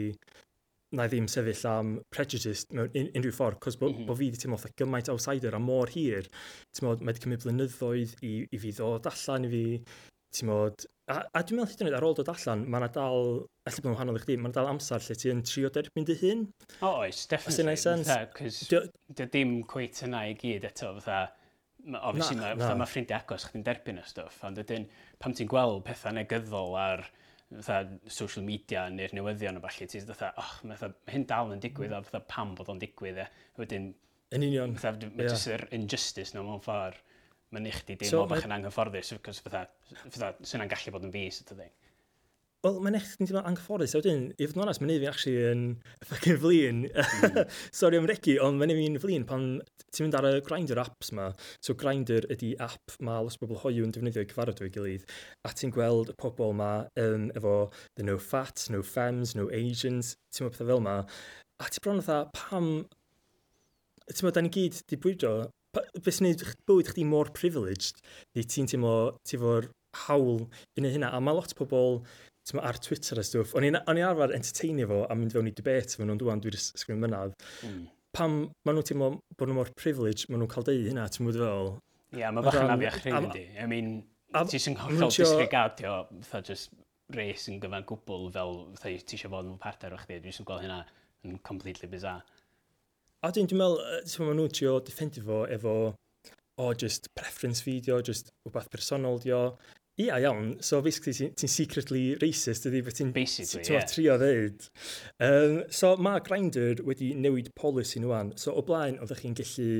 na 0.96 1.06
i 1.06 1.10
ddim 1.10 1.28
sefyll 1.28 1.64
am 1.68 1.92
prejudice 2.14 2.66
mewn 2.72 2.90
un, 2.94 3.08
unrhyw 3.18 3.34
ffordd, 3.34 3.60
cos 3.60 3.76
bo, 3.80 3.90
mm 3.90 3.96
-hmm. 3.96 4.06
bo 4.08 4.16
fi 4.16 4.28
wedi 4.30 4.40
teimlo 4.42 4.58
fatha 4.62 4.78
gymaint 4.80 5.10
outsider 5.12 5.54
a 5.54 5.60
mor 5.60 5.92
hir. 5.92 6.28
Ti'n 6.72 6.88
modd, 6.88 7.02
mae 7.02 7.12
wedi 7.12 7.24
cymryd 7.24 7.44
blynyddoedd 7.44 8.14
i, 8.22 8.34
i 8.50 8.58
fi 8.62 8.72
ddod 8.72 9.08
allan 9.12 9.48
i 9.48 9.50
fi, 9.54 9.64
ti'n 10.36 10.50
modd, 10.52 10.86
A, 11.06 11.20
a 11.38 11.42
dwi'n 11.46 11.60
meddwl 11.60 11.70
hyd 11.70 11.82
yn 11.84 11.88
oed 11.88 11.96
ar 12.00 12.04
ôl 12.08 12.16
dod 12.18 12.30
allan, 12.32 12.64
mae 12.66 12.80
yna 12.82 12.88
dal, 12.90 13.28
allai 13.68 13.82
bod 13.82 13.92
yn 13.92 13.92
wahanol 13.94 14.16
i 14.18 14.22
chdi, 14.24 14.34
mae 14.40 14.50
yna 14.50 14.56
dal 14.56 14.70
amser 14.72 15.04
lle 15.04 15.14
ti'n 15.20 15.42
trio 15.46 15.68
derbyn 15.70 16.06
dy 16.08 16.16
hun. 16.18 16.40
O, 16.80 16.88
oh, 16.88 17.04
oes, 17.04 17.20
definitely. 17.30 17.76
Cos 18.34 18.64
dy 19.20 19.26
dim 19.30 19.52
cweith 19.70 20.02
yna 20.08 20.24
i 20.26 20.32
gyd 20.40 20.66
eto, 20.66 20.90
fatha, 20.98 21.20
obviously, 22.00 22.40
na, 22.40 22.50
ma, 22.58 22.72
ma 22.80 22.88
ffrindiau 22.90 23.22
agos 23.22 23.46
chdi'n 23.46 23.62
derbyn 23.68 24.02
y 24.02 24.04
stwff, 24.08 24.42
ond 24.48 24.58
ydyn, 24.64 24.88
pam 25.22 25.36
ti'n 25.38 25.50
gweld 25.52 25.84
pethau 25.86 26.16
negyddol 26.16 26.74
ar 26.82 27.06
fatha 27.52 27.84
social 28.10 28.42
media 28.42 28.88
neu'r 28.90 29.14
newyddion 29.14 29.60
o 29.60 29.62
falle, 29.62 29.86
ti'n 29.92 30.10
fatha, 30.10 30.32
oh, 30.42 30.52
mae 30.66 30.90
hyn 31.14 31.28
dal 31.30 31.54
yn 31.54 31.62
digwydd, 31.62 31.94
a 31.94 32.02
mm. 32.02 32.10
fatha 32.10 32.24
pam 32.34 32.58
bod 32.58 32.74
o'n 32.74 32.82
digwydd, 32.82 33.22
e. 33.22 33.28
Wedyn, 33.62 33.92
Yn 34.34 34.42
union. 34.42 34.74
Fatha, 34.74 35.06
mae 35.14 35.28
yeah. 35.28 35.50
yr 35.54 35.68
injustice 35.76 36.34
na 36.34 36.42
mewn 36.42 36.58
ffordd 36.64 36.98
mae'n 37.54 37.68
eich 37.70 37.82
di 37.86 37.98
dim 38.00 38.10
so, 38.10 38.24
o 38.24 38.30
bach 38.30 38.46
yn 38.46 38.54
anghyfforddus, 38.56 39.14
cos 39.24 39.42
fatha, 39.44 39.66
fatha 40.06 40.32
sy'n 40.42 40.62
na'n 40.62 40.72
gallu 40.72 40.94
bod 40.94 41.06
yn 41.06 41.14
fus, 41.14 41.42
sydd 41.42 41.54
ydy. 41.56 41.68
Wel, 42.64 42.78
mae'n 42.82 42.96
eich 42.98 43.10
ti'n 43.12 43.28
teimlo'n 43.28 43.46
anghyfforddus, 43.52 43.92
a 43.94 44.00
wedyn, 44.00 44.22
i 44.34 44.46
fod 44.48 44.56
yn 44.56 44.62
onest, 44.64 44.80
mae'n 44.82 44.90
ei 44.90 45.00
fi'n 45.02 45.10
actually 45.12 45.42
yn 45.52 45.60
ffucking 46.02 46.38
flin. 46.42 46.80
Mm. 46.88 47.36
Sorry 47.78 48.00
am 48.00 48.08
regi, 48.10 48.34
ond 48.42 48.58
mae'n 48.58 48.72
ei 48.74 48.78
fi'n 48.80 48.98
flin 49.04 49.26
pan 49.28 49.44
ti'n 49.84 50.06
mynd 50.06 50.16
ar 50.18 50.26
y 50.32 50.32
Grindr 50.48 50.80
apps 50.82 51.12
ma. 51.14 51.28
So 51.62 51.76
Grindr 51.78 52.26
ydy 52.32 52.54
app 52.64 52.96
ma 53.06 53.20
los 53.22 53.38
bobl 53.38 53.60
hoiw 53.62 53.86
yn 53.86 53.94
defnyddio 53.94 54.24
i 54.26 54.30
cyfarfod 54.32 54.64
o'i 54.66 54.72
gilydd, 54.74 55.06
a 55.46 55.52
ti'n 55.54 55.74
gweld 55.76 56.10
y 56.10 56.16
pobl 56.18 56.56
ma 56.58 56.70
um, 57.04 57.28
efo 57.38 57.56
the 57.94 58.08
no 58.08 58.18
fat, 58.18 58.66
no 58.74 58.82
femmes, 58.82 59.36
no 59.38 59.46
Asians, 59.54 60.16
ti'n 60.32 60.48
meddwl 60.48 60.56
pethau 60.56 60.72
fel 60.72 60.86
ma. 60.88 60.96
A 61.62 61.70
ti'n 61.70 61.86
bron 61.86 62.02
o'n 62.02 62.32
pam 62.34 62.70
Ti'n 64.06 64.22
meddwl, 64.22 64.36
da 64.36 64.42
ni 64.42 64.50
gyd 64.54 64.82
di 64.90 64.98
bwydro 65.02 65.36
beth 65.96 66.18
sy'n 66.18 66.28
neud 66.28 66.44
bywyd 66.68 66.92
chdi 66.92 67.04
mor 67.08 67.30
privileged, 67.36 68.00
di 68.36 68.44
ti'n 68.44 68.70
teimlo 68.70 68.94
ti 69.26 69.40
fo'r 69.40 69.68
hawl 70.06 70.44
i 70.44 70.82
wneud 70.82 70.96
hynna. 70.96 71.12
A 71.12 71.20
mae 71.22 71.36
lot 71.36 71.54
o 71.54 71.58
pobl 71.58 72.00
tyma, 72.46 72.64
ar 72.68 72.78
Twitter 72.82 73.20
a 73.20 73.24
stwff, 73.26 73.54
o'n 73.56 73.66
i'n 73.66 73.78
arfer 73.80 74.34
entertainio 74.36 74.88
fo 74.90 75.02
a 75.06 75.18
mynd 75.18 75.34
fewn 75.34 75.50
i 75.50 75.54
debate 75.56 75.98
fo 75.98 76.06
nhw'n 76.06 76.20
dwi'n 76.22 76.42
dwi'n 76.44 76.58
sgrin 76.62 77.02
mynadd. 77.02 77.36
Mm. 77.66 77.84
Pam 78.16 78.36
maen 78.66 78.78
nhw'n 78.78 78.88
teimlo 78.90 79.10
bod 79.36 79.50
nhw 79.50 79.58
mor 79.58 79.72
privileged, 79.78 80.28
maen 80.30 80.42
nhw'n 80.42 80.52
cael 80.52 80.68
deud 80.68 80.90
hynna, 80.90 81.08
ti'n 81.12 81.26
mwyd 81.26 81.40
fel... 81.42 81.72
Ie, 82.14 82.20
yeah, 82.22 82.32
mae 82.32 82.46
bach 82.46 82.60
yn 82.60 82.74
afiach 82.76 83.00
rhaid 83.02 83.38
i. 83.40 83.46
I 83.60 83.66
mean, 83.70 83.96
ti'n 84.36 84.62
sy'n 84.62 84.78
hollol 84.80 85.12
disregardio, 85.12 85.96
fatha 86.28 86.52
just 86.52 86.72
res 87.14 87.46
yn 87.50 87.60
gyfan 87.62 87.84
gwbl 87.86 88.30
fel 88.34 88.56
fatha 88.76 88.94
ti 88.94 89.18
eisiau 89.18 89.34
fod 89.34 89.50
yn 89.50 89.58
parter 89.62 89.94
o 89.94 90.00
chdi. 90.00 90.20
Dwi'n 90.22 90.34
sy'n 90.38 90.48
gweld 90.48 90.64
hynna 90.64 90.80
yn 91.26 91.38
completely 91.46 91.90
bizarre. 91.90 92.24
A 93.26 93.32
dwi'n 93.34 93.48
dwi'n 93.50 93.58
meddwl, 93.58 93.80
ti'n 94.06 94.22
meddwl 94.22 94.36
nhw 94.38 94.50
trio 94.54 94.72
defendio 94.86 95.22
fo 95.26 95.36
efo, 95.50 95.72
o, 96.62 96.66
just 96.78 97.08
preference 97.18 97.64
video, 97.66 97.96
just 97.98 98.30
wbeth 98.46 98.68
personol 98.70 99.18
dio. 99.24 99.40
Ia 99.98 100.20
iawn, 100.22 100.52
so 100.62 100.78
basically 100.84 101.32
ti'n 101.34 101.50
secretly 101.50 102.04
racist 102.22 102.68
ydy, 102.70 102.84
beth 102.86 103.00
ti'n 103.00 103.10
yeah. 103.16 103.88
trio 103.90 104.14
ddeud. 104.22 104.68
Um, 105.18 105.56
so 105.74 105.96
mae 105.96 106.22
Grindr 106.22 106.84
wedi 106.86 107.10
newid 107.18 107.50
polisi 107.58 107.98
nhw 107.98 108.14
an. 108.14 108.30
So 108.38 108.54
o 108.54 108.62
blaen, 108.62 109.00
oeddech 109.02 109.24
chi'n 109.24 109.34
gallu 109.40 109.70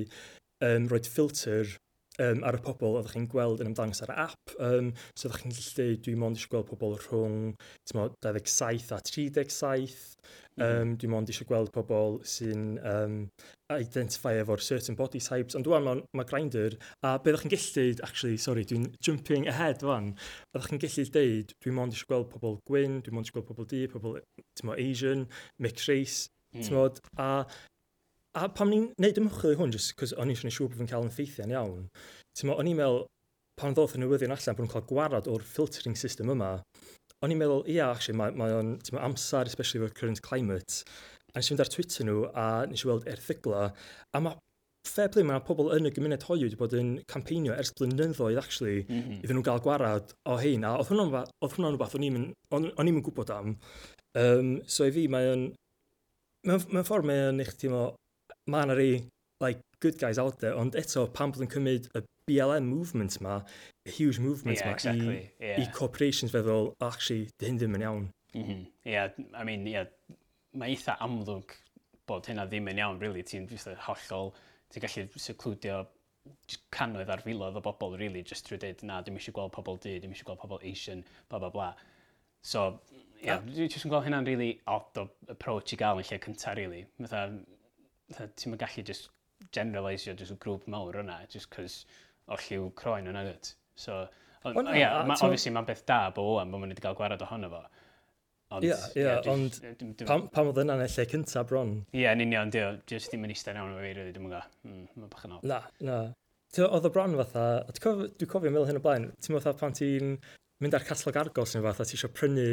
um, 0.66 0.90
rhoi 0.90 1.04
filter 1.06 1.76
um, 2.22 2.42
ar 2.46 2.58
y 2.58 2.62
pobl 2.64 2.96
oeddech 2.98 3.14
chi'n 3.16 3.28
gweld 3.30 3.62
yn 3.62 3.70
ymddangos 3.72 4.02
ar 4.04 4.12
y 4.12 4.18
app. 4.26 4.54
Um, 4.56 4.92
so 5.14 5.28
oeddech 5.28 5.42
chi'n 5.42 5.54
gallu 5.54 5.72
dweud, 5.76 6.02
dwi'n 6.06 6.20
mond 6.22 6.38
eisiau 6.38 6.52
gweld 6.54 6.70
pobl 6.70 6.96
rhwng 7.02 7.38
27 7.92 8.94
a 8.96 9.00
37. 9.00 10.14
Mm. 10.56 10.64
Um, 10.66 10.92
dwi'n 10.96 11.12
mond 11.12 11.32
eisiau 11.32 11.48
gweld 11.48 11.72
pobl 11.74 12.20
sy'n 12.26 12.66
um, 12.80 13.18
identify 13.74 14.36
efo'r 14.40 14.62
certain 14.64 14.96
body 14.98 15.20
types. 15.20 15.58
Ond 15.58 15.66
dwi'n 15.66 15.84
mae 15.86 16.04
ma 16.16 16.26
Grindr, 16.28 16.78
a 17.02 17.16
beth 17.18 17.42
oeddech 17.42 17.46
chi'n 17.46 17.56
gallu 17.56 18.06
actually, 18.08 18.40
sorry, 18.40 18.64
dwi'n 18.68 18.88
jumping 19.04 19.50
ahead 19.52 19.84
fan, 19.84 20.14
oeddech 20.54 20.70
chi'n 20.72 20.84
gallu 20.86 21.10
deud, 21.18 21.52
dwi'n 21.60 21.78
mond 21.80 21.96
eisiau 21.96 22.14
gweld 22.14 22.32
pobl 22.32 22.60
gwyn, 22.70 23.02
dwi'n 23.04 23.18
mond 23.18 23.28
eisiau 23.28 23.40
gweld 23.40 23.52
pobl 23.52 23.68
di, 23.74 23.84
pobl 23.92 24.18
mo, 24.64 24.78
Asian, 24.80 25.28
mixed 25.60 25.92
race, 25.92 26.30
Mm. 26.56 26.64
Tmod, 26.64 27.00
a 27.18 27.44
A 28.36 28.48
pam 28.52 28.68
ni'n 28.68 28.90
neud 29.00 29.18
ymchwil 29.22 29.54
i 29.54 29.56
hwn, 29.56 29.72
just 29.72 29.94
cos 29.96 30.12
o'n 30.20 30.32
i'n 30.32 30.36
siŵr 30.36 30.68
bod 30.68 30.80
fi'n 30.82 30.90
cael 30.90 31.06
yn 31.06 31.12
ffeithiau'n 31.14 31.54
iawn, 31.54 31.86
ti'n 32.36 32.52
o'n 32.52 32.68
i'n 32.68 32.76
meddwl, 32.76 33.06
pan 33.56 33.76
ddoth 33.76 33.94
y 33.96 34.02
newyddion 34.02 34.34
allan 34.34 34.58
bod 34.58 34.66
nhw'n 34.66 34.72
cael 34.74 34.88
gwarad 34.90 35.30
o'r 35.32 35.44
filtering 35.48 35.96
system 35.96 36.34
yma, 36.34 36.50
o'n 37.24 37.32
i'n 37.32 37.40
meddwl, 37.40 37.64
ia, 37.72 37.86
actually, 37.88 38.18
mae, 38.20 38.34
mae 38.36 38.52
o'n 38.52 38.74
amser, 39.00 39.48
especially 39.48 39.80
with 39.80 39.96
current 39.96 40.20
climate, 40.26 40.82
a 41.32 41.40
nes 41.40 41.48
i 41.48 41.54
fynd 41.54 41.64
ar 41.64 41.72
Twitter 41.72 42.04
nhw, 42.04 42.26
a 42.36 42.46
nes 42.68 42.84
i 42.84 42.90
weld 42.90 43.08
erthigla, 43.08 43.70
a 44.12 44.20
mae 44.20 44.36
fair 44.86 45.08
play, 45.12 45.24
mae 45.26 45.40
pobl 45.48 45.72
yn 45.74 45.88
y 45.88 45.96
gymuned 45.96 46.28
hoiw 46.28 46.44
wedi 46.44 46.60
bod 46.60 46.76
yn 46.76 46.94
campeinio 47.10 47.56
ers 47.56 47.72
blynyddoedd, 47.78 48.38
actually, 48.40 48.84
mm 48.84 49.00
-hmm. 49.00 49.20
iddyn 49.24 49.40
nhw 49.40 49.48
gael 49.48 49.64
gwarad 49.64 50.12
o 50.28 50.36
hein. 50.40 50.64
A 50.68 50.76
oedd 50.76 50.92
hwnna'n 50.92 51.74
rhywbeth 51.74 51.96
o'n 51.96 52.90
i'n 52.92 53.02
gwybod 53.08 53.32
am. 53.34 53.56
Um, 54.20 54.58
so 54.68 54.84
i 54.84 54.92
fi, 54.92 55.08
mae 55.12 55.32
o'n... 55.32 55.46
Mewn, 56.46 56.84
ffordd, 56.86 57.08
mae 57.08 57.24
o'n 57.32 57.42
eich 57.42 57.56
teimlo, 57.58 57.88
mae 58.50 58.66
yna 58.66 58.76
rei 58.78 58.98
like, 59.40 59.60
good 59.80 59.98
guys 59.98 60.18
out 60.18 60.38
there, 60.40 60.56
ond 60.56 60.76
eto, 60.78 61.06
pan 61.12 61.32
bod 61.32 61.44
yn 61.44 61.50
cymryd 61.52 61.88
y 61.96 62.02
BLM 62.26 62.68
movement 62.70 63.18
ma, 63.22 63.40
y 63.86 63.92
huge 63.98 64.18
movement 64.22 64.58
yeah, 64.58 64.66
ma, 64.66 64.72
exactly. 64.74 65.16
i, 65.16 65.44
yeah. 65.44 65.60
i 65.60 65.66
corporations 65.74 66.32
feddwl, 66.34 66.72
actually, 66.84 67.28
dy 67.38 67.50
hyn 67.50 67.60
ddim 67.60 67.76
yn 67.78 67.86
iawn. 67.86 68.08
Mm 68.32 68.46
-hmm. 68.46 68.64
yeah, 68.84 69.12
I 69.34 69.44
mean, 69.44 69.66
yeah, 69.68 69.86
mae 70.56 70.74
eitha 70.74 70.96
amlwg 71.04 71.54
bod 72.08 72.28
hynna 72.30 72.46
ddim 72.48 72.70
yn 72.72 72.80
iawn, 72.82 73.02
really, 73.02 73.22
ti'n 73.26 73.48
hollol, 73.88 74.32
ti'n 74.72 74.86
gallu 74.86 75.06
secludio 75.28 75.84
cannoedd 76.74 77.10
ar 77.12 77.22
filoedd 77.22 77.58
o 77.58 77.62
bobl, 77.62 77.98
really, 78.00 78.22
just 78.26 78.48
trwy 78.48 78.58
dweud, 78.62 78.82
na, 78.88 79.02
dim 79.02 79.18
eisiau 79.20 79.36
gweld 79.36 79.54
pobl 79.54 79.78
di, 79.82 79.98
dim 80.02 80.14
eisiau 80.14 80.30
gweld 80.30 80.42
pobl 80.42 80.64
Asian, 80.70 81.04
bla 81.30 81.42
bla 81.42 81.50
bla. 81.54 81.68
So, 82.42 82.80
ie, 82.90 83.28
yeah, 83.28 83.44
yeah. 83.52 83.68
dwi'n 83.70 83.92
gweld 83.92 84.06
hynna'n 84.08 84.26
really 84.26 84.50
odd 84.70 85.02
o 85.02 85.06
approach 85.34 85.74
i 85.74 85.78
gael 85.80 86.02
yn 86.02 86.08
lle 86.08 86.18
cyntaf, 86.26 86.56
really. 86.58 86.82
Mytha, 87.02 87.28
ti'n 88.14 88.52
mynd 88.52 88.62
gallu 88.62 88.84
just 88.86 89.10
generalisio 89.54 90.14
just 90.18 90.34
y 90.34 90.38
grŵp 90.42 90.66
mawr 90.72 91.00
yna, 91.02 91.18
just 91.32 91.50
cos 91.54 91.80
o 92.26 92.38
lliw 92.40 92.70
croen 92.78 93.10
yna 93.10 93.24
gyd. 93.26 93.50
So, 93.78 94.04
ond, 94.44 94.60
on, 94.62 94.70
yeah, 94.76 95.02
obviously 95.16 95.52
mae'n 95.54 95.66
beth 95.68 95.84
da 95.88 96.06
bo 96.14 96.36
o'n 96.40 96.52
bod 96.52 96.62
ma'n 96.62 96.74
wedi 96.74 96.84
cael 96.84 96.96
gwared 96.98 97.24
ohono 97.26 97.50
fo. 97.52 97.64
Ond, 98.56 98.62
yeah, 98.62 98.82
yeah, 98.94 99.18
yeah, 99.18 99.32
ond 99.32 99.58
pam, 100.06 100.28
pam 100.30 100.52
oedd 100.52 100.62
yna'n 100.62 100.84
lle 100.84 101.06
cynta 101.10 101.42
bron? 101.48 101.72
Ie, 101.90 102.04
yeah, 102.04 102.14
yn 102.14 102.22
union, 102.28 102.52
dio, 102.54 102.70
just 102.86 103.10
ddim 103.10 103.26
yn 103.26 103.34
eistedd 103.34 103.58
iawn 103.58 103.74
o 103.74 103.80
fi, 103.82 103.90
rydw, 103.90 104.20
yn 104.20 104.26
mwga. 104.28 104.44
Mm, 104.68 104.84
mae'n 104.94 105.12
bach 105.12 105.26
yn 105.26 105.34
ôl. 105.34 105.46
Na, 105.50 105.60
na. 105.88 106.00
Oedd 106.62 106.86
o 106.86 106.92
bron 106.94 107.16
fatha, 107.18 107.46
dwi'n 107.74 108.30
cofio, 108.30 108.52
meddwl 108.52 108.68
hyn 108.70 108.78
o 108.78 108.84
blaen, 108.84 109.08
ti'n 109.18 109.34
meddwl 109.34 109.58
pan 109.58 109.74
ti'n 109.76 110.14
mynd 110.62 110.76
ar 110.78 110.86
Castlog 110.86 111.18
Argos 111.20 111.56
neu 111.56 111.66
a 111.68 111.74
ti 111.82 111.98
eisiau 111.98 112.14
prynu 112.14 112.46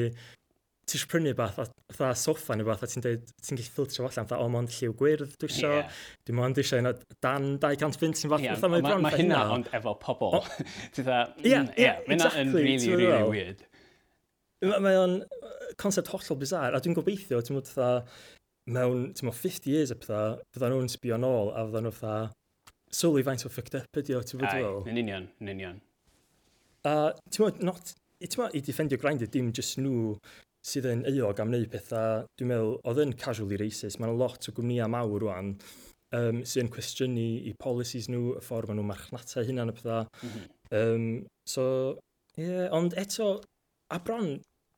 ti 0.84 0.98
eisiau 0.98 1.10
prynu 1.14 1.32
beth, 1.38 1.60
fatha 1.94 2.12
soffa 2.20 2.58
neu 2.58 2.68
beth, 2.68 2.84
a 2.84 2.90
ti'n 2.90 3.04
dweud, 3.06 3.30
ti'n 3.46 3.60
gallu 3.60 3.72
ffiltro 3.76 4.08
allan, 4.08 4.28
fatha, 4.28 4.40
o, 4.44 4.50
mond 4.52 4.72
lliw 4.74 4.96
gwyrdd 5.00 5.36
dwi 5.40 5.50
eisiau, 5.50 5.78
yeah. 5.80 6.02
dwi'n 6.28 6.38
mond 6.40 6.60
eisiau 6.60 6.84
yna 6.84 6.92
dan 7.24 7.48
200 7.64 8.02
bunt 8.02 8.20
sy'n 8.20 8.34
fath, 8.34 8.44
yeah, 8.44 8.58
fatha, 8.60 8.72
mae 8.74 8.84
bron. 8.84 9.06
Mae 9.06 9.20
hynna, 9.22 9.40
ond 9.56 9.70
efo 9.80 9.96
pobl. 10.02 10.36
Ti'n 10.96 11.08
dda, 11.08 11.22
mm, 11.40 11.72
ie, 11.80 11.90
hynna 12.10 12.30
yn 12.42 12.54
really, 12.58 12.92
really 13.00 13.32
weird. 13.32 13.64
Mae 14.64 15.00
o'n 15.00 15.18
concept 15.80 16.12
hollol 16.12 16.40
bizar, 16.44 16.76
a 16.76 16.84
dwi'n 16.84 17.00
gobeithio, 17.00 17.40
ti'n 17.40 17.58
mwyn, 17.58 18.14
mewn, 18.76 19.10
ti'n 19.16 19.30
mwyn, 19.30 19.40
50 19.40 19.72
years 19.72 19.96
a 19.96 20.00
pethau, 20.00 20.38
fydda 20.56 20.72
nhw'n 20.72 20.92
sbio 20.92 21.16
yn 21.20 21.28
ôl, 21.28 21.52
a 21.56 21.66
fydda 21.68 21.88
nhw 21.88 21.96
fatha, 21.96 22.30
sylwi 22.94 23.24
faint 23.26 23.48
o 23.48 23.52
ffucked 23.52 23.80
up 23.80 24.04
ydi 24.04 24.20
o, 24.20 24.24
ti'n 24.24 24.44
mwyn, 24.44 24.52
Ai, 24.52 24.64
Yn 24.92 25.04
union, 25.08 25.28
yn 25.40 25.56
union. 25.56 25.84
A, 26.84 27.14
ti'n 27.30 27.48
mwyn, 27.48 27.68
not, 27.72 27.96
ti'n 28.20 28.42
mwyn, 28.44 28.56
i 28.56 28.64
defendio 28.68 29.00
grindio, 29.00 29.32
dim 29.32 29.52
just 29.56 29.80
nhw 29.80 30.18
sydd 30.64 30.88
yn 30.90 31.02
eog 31.12 31.42
am 31.44 31.52
wneud 31.52 31.72
pethau, 31.72 32.28
dwi'n 32.40 32.52
meddwl, 32.54 32.78
oedd 32.90 33.02
yn 33.04 33.16
casually 33.20 33.60
racist. 33.60 34.00
Mae'n 34.00 34.16
lot 34.20 34.48
o 34.48 34.54
gwmnïau 34.56 34.92
mawr 34.92 35.26
rwan 35.26 35.52
um, 36.16 36.42
sy'n 36.48 36.72
cwestiynu 36.74 37.28
i 37.50 37.54
policies 37.60 38.08
nhw, 38.12 38.38
y 38.40 38.46
ffordd 38.46 38.72
maen 38.72 38.80
nhw'n 38.82 38.92
marchnata 38.94 39.44
hynna'n 39.48 39.74
y 39.74 39.76
pethau. 39.80 40.08
Mm 40.22 40.32
-hmm. 40.32 40.48
um, 40.80 41.06
so, 41.50 41.66
ie, 42.38 42.48
yeah, 42.48 42.72
ond 42.76 42.96
eto, 43.00 43.36
a 43.94 44.00
bron 44.00 44.34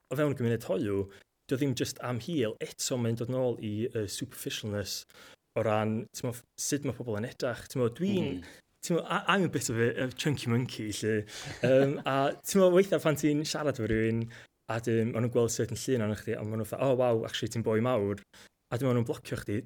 o 0.10 0.18
fewn 0.18 0.34
y 0.34 0.40
gymuned 0.40 0.68
hoiw, 0.70 1.06
dio 1.46 1.58
ddim 1.60 1.78
just 1.78 2.02
am 2.02 2.20
hil, 2.26 2.58
eto 2.64 2.98
mae'n 2.98 3.22
dod 3.22 3.34
nôl 3.34 3.60
i 3.62 3.74
uh, 3.94 4.06
superficialness 4.10 5.04
o 5.56 5.64
ran 5.64 6.00
mo, 6.24 6.34
sut 6.60 6.86
mae 6.86 6.96
pobl 6.98 7.20
yn 7.20 7.30
edrych. 7.30 7.68
Dwi'n 7.74 8.32
mm. 8.34 8.54
Mo, 8.90 9.00
I, 9.02 9.24
I'm 9.34 9.46
a 9.46 9.50
bit 9.50 9.70
of 9.70 9.80
a, 9.82 9.88
a 10.04 10.08
chunky 10.12 10.48
monkey, 10.48 10.92
lle. 10.94 11.24
Um, 11.66 11.96
a 12.06 12.36
ti'n 12.38 12.60
meddwl, 12.60 12.76
weithiau 12.76 13.02
pan 13.02 13.18
ti'n 13.18 13.42
siarad 13.48 13.80
efo 13.80 13.88
rhywun, 13.90 14.20
A 14.72 14.80
dyn, 14.82 15.12
maen 15.12 15.26
nhw'n 15.26 15.34
gweld 15.34 15.54
certain 15.54 15.78
llun 15.78 16.08
o'n 16.08 16.16
chdi, 16.18 16.34
a 16.34 16.44
maen 16.44 16.62
nhw'n 16.62 16.70
fatha, 16.70 16.88
oh 16.88 16.98
wow, 16.98 17.26
actually, 17.28 17.52
ti'n 17.54 17.66
boi 17.66 17.82
mawr. 17.86 18.24
A 18.72 18.80
dyn 18.80 18.90
maen 18.90 19.00
nhw'n 19.00 19.10
blocio 19.10 19.38
chdi. 19.42 19.60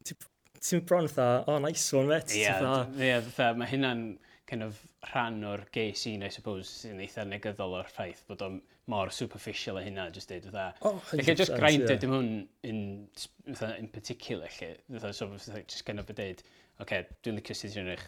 Ti'n 0.60 0.84
bron 0.88 1.08
fatha, 1.08 1.46
oh, 1.48 1.60
nice 1.64 1.86
one, 1.96 2.10
met. 2.12 2.34
Ie, 2.36 2.44
yeah, 2.44 2.84
yeah, 3.00 3.22
fatha, 3.30 3.54
mae 3.60 3.72
hynna'n 3.72 4.04
kind 4.50 4.66
of 4.66 4.80
rhan 5.14 5.44
o'r 5.46 5.64
gay 5.72 5.94
scene, 5.94 6.26
I 6.26 6.32
suppose, 6.34 6.68
sy'n 6.82 7.00
eitha 7.04 7.24
negyddol 7.28 7.78
o'r 7.78 7.90
ffaith 7.94 8.24
bod 8.28 8.42
o'n 8.46 8.58
mor 8.90 9.12
superficial 9.14 9.78
o 9.80 9.84
hynna, 9.86 10.08
just 10.16 10.32
dweud, 10.32 10.48
fatha. 10.50 10.66
Oh, 10.82 10.96
100%. 11.12 11.12
Felly, 11.12 11.36
just 11.44 11.56
grinded 11.56 11.94
yeah. 11.94 12.02
dim 12.02 12.16
hwn 12.16 12.32
in, 12.68 12.82
fatha, 13.52 13.76
in 13.78 13.88
particular, 13.94 14.50
lle. 14.58 14.72
Fatha, 14.96 15.14
so, 15.14 15.30
fatha, 15.36 15.62
just 15.68 15.86
kind 15.86 16.02
of 16.02 16.10
a 16.10 16.18
dweud, 16.18 16.42
oce, 16.42 16.84
okay, 16.86 17.06
dwi'n 17.24 17.40
licio 17.40 17.58
sydd 17.60 17.78
yn 17.84 17.94
eich, 17.94 18.04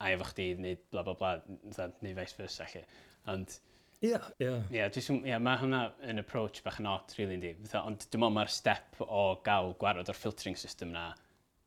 a 0.00 0.12
efo 0.14 0.28
chdi, 0.30 0.50
neu 0.60 0.78
bla 0.92 1.04
bla 1.06 1.16
bla, 1.18 1.32
fatha, 1.70 1.90
neu 2.04 2.14
vice 2.18 2.36
versa, 2.38 2.68
lle. 2.74 2.84
Ond, 3.32 3.56
Ie, 4.00 4.08
yeah, 4.08 4.28
ie. 4.40 4.46
Yeah. 4.72 4.88
Ie, 4.96 5.16
yeah, 5.28 5.40
mae 5.44 5.60
hwnna 5.60 5.80
yn 6.08 6.22
approach 6.22 6.62
bach 6.64 6.78
yn 6.80 6.88
ot, 6.88 7.12
really, 7.18 7.36
yndi. 7.36 7.50
Ond 7.76 8.06
dwi'n 8.06 8.22
meddwl 8.22 8.36
mae'r 8.38 8.52
step 8.52 9.02
o 9.04 9.24
gael 9.44 9.74
gwarod 9.80 10.08
o'r 10.08 10.16
filtering 10.16 10.56
system 10.56 10.94
na 10.94 11.10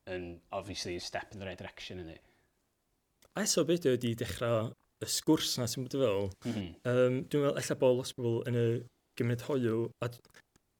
yn, 0.10 0.32
obviously, 0.52 0.96
yn 0.98 1.04
step 1.06 1.36
in 1.36 1.44
the 1.44 1.46
right 1.46 1.62
direction, 1.62 2.02
yndi. 2.02 2.18
A 3.34 3.44
eto, 3.46 3.66
beth 3.70 3.86
ydy 3.92 4.16
dechrau 4.18 4.72
y 5.04 5.10
sgwrs 5.10 5.60
na 5.60 5.68
sy'n 5.70 5.86
bod 5.86 6.00
fel. 6.02 6.26
Mm 6.48 6.56
-hmm. 6.56 6.72
um, 6.90 7.20
dwi'n 7.28 7.46
meddwl, 7.46 7.62
ella 7.62 7.78
bod 7.84 8.00
los 8.00 8.16
bobl 8.18 8.42
yn 8.50 8.58
y 8.64 8.66
gymuned 9.20 9.46
hoiw, 9.52 9.86
a, 10.02 10.10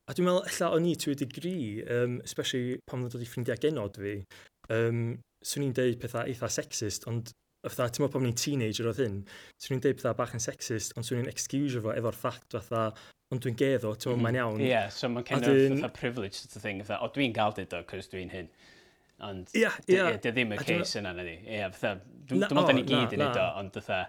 a 0.10 0.18
dwi'n 0.18 0.30
meddwl, 0.30 0.50
ella 0.50 0.72
o'n 0.74 0.90
i 0.90 0.96
to 0.98 1.14
a 1.14 1.20
degree, 1.22 1.86
um, 2.00 2.18
especially 2.26 2.80
pan 2.90 3.04
mae'n 3.04 3.14
dod 3.14 3.26
i 3.26 3.30
ffrindiau 3.30 3.62
genod 3.62 4.02
fi, 4.02 4.16
um, 4.74 5.06
swn 5.46 5.68
i'n 5.68 5.78
deud 5.78 6.02
pethau 6.02 6.26
eitha 6.26 6.50
sexist, 6.58 7.06
ond 7.12 7.34
fatha, 7.64 7.88
ti'n 7.88 8.04
meddwl 8.04 8.14
pan 8.14 8.26
ni'n 8.28 8.38
teenager 8.40 8.90
oedd 8.92 9.02
hyn, 9.04 9.18
swn 9.62 9.78
i'n 9.78 9.84
deud 9.86 10.00
pethau 10.00 10.18
bach 10.20 10.36
yn 10.36 10.44
sexist, 10.44 10.96
ond 10.98 11.08
swn 11.08 11.24
i'n 11.24 11.32
excuse 11.32 11.82
fo 11.84 11.94
efo'r 11.96 12.18
ffact 12.20 12.58
fatha, 12.58 12.84
ond 13.32 13.44
dwi'n 13.44 13.58
geddo, 13.60 13.94
ti'n 13.96 14.12
meddwl, 14.12 14.20
mm. 14.20 14.26
mae'n 14.26 14.36
mhm. 14.36 14.42
iawn. 14.42 14.62
Ie, 14.62 14.70
yeah, 14.70 14.92
so 14.92 15.10
mae'n 15.12 15.28
kind 15.30 15.48
of 15.48 15.60
fatha 15.78 15.92
privilege 15.96 16.36
sort 16.40 16.58
of 16.60 16.66
thing, 16.66 16.84
fatha, 16.84 17.00
o 17.06 17.12
dwi'n 17.16 17.36
gael 17.36 17.56
dyd 17.58 17.76
o, 17.78 17.82
cos 17.90 18.12
dwi'n 18.12 18.34
hyn. 18.34 18.52
Ond, 19.24 19.52
ie, 19.56 19.66
ie. 19.88 19.96
yeah. 19.96 20.20
ddim 20.26 20.54
y 20.56 20.60
case 20.60 21.00
yna, 21.00 21.16
na 21.16 21.26
di. 21.26 21.38
Ie, 21.48 21.64
fatha, 21.78 21.96
dwi'n 22.30 22.44
meddwl 22.44 22.70
da 22.70 22.76
ni 22.76 22.86
gyd 22.90 23.18
yn 23.18 23.28
edo, 23.30 23.50
ond 23.62 23.80
fatha, 23.80 24.04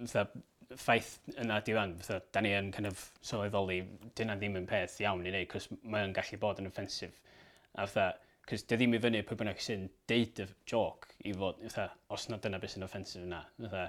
fatha, 0.00 0.26
ffaith 0.74 1.12
yna 1.44 1.60
diwan, 1.66 1.94
fatha, 2.00 2.22
da 2.34 2.42
ni 2.42 2.54
yn 2.56 2.72
kind 2.74 2.88
of 2.88 3.02
sylweddoli, 3.24 3.82
dyna 4.18 4.38
ddim 4.40 4.56
yn 4.62 4.68
peth 4.70 4.96
iawn 5.04 5.24
i 5.26 5.30
wneud, 5.30 5.50
cos 5.52 5.68
mae'n 5.84 6.16
gallu 6.16 6.40
bod 6.42 6.62
yn 6.62 6.70
offensif. 6.70 7.20
A 7.76 7.84
fatha, 7.84 8.14
Cys 8.46 8.62
dy 8.70 8.78
ddim 8.78 8.94
i 8.94 8.98
fyny 9.02 9.22
pwy 9.26 9.38
bynnag 9.40 9.62
sy'n 9.62 9.88
deud 10.10 10.42
y 10.44 10.46
joc 10.70 11.08
i 11.26 11.32
fod, 11.34 11.62
ytha, 11.66 11.88
os 12.14 12.28
na 12.30 12.38
dyna 12.42 12.60
beth 12.62 12.76
sy'n 12.76 12.86
offensif 12.86 13.24
yna. 13.24 13.40
Ytha, 13.66 13.86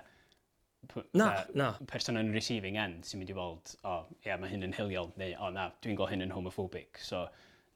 na, 1.13 1.28
na. 1.58 1.67
Person 1.91 2.17
yn 2.17 2.32
receiving 2.34 2.80
end 2.82 3.06
sy'n 3.06 3.22
mynd 3.22 3.34
i 3.34 3.38
weld, 3.38 3.76
o, 3.84 3.91
oh, 3.91 4.15
ia, 4.24 4.32
yeah, 4.32 4.41
mae 4.41 4.50
hyn 4.50 4.65
yn 4.65 4.74
hiliol, 4.78 5.12
neu, 5.22 5.36
o, 5.38 5.48
oh, 5.48 5.54
na, 5.54 5.67
dwi'n 5.86 6.00
gael 6.00 6.10
hyn 6.13 6.26
yn 6.26 6.34
homophobic, 6.34 6.98
so, 7.06 7.28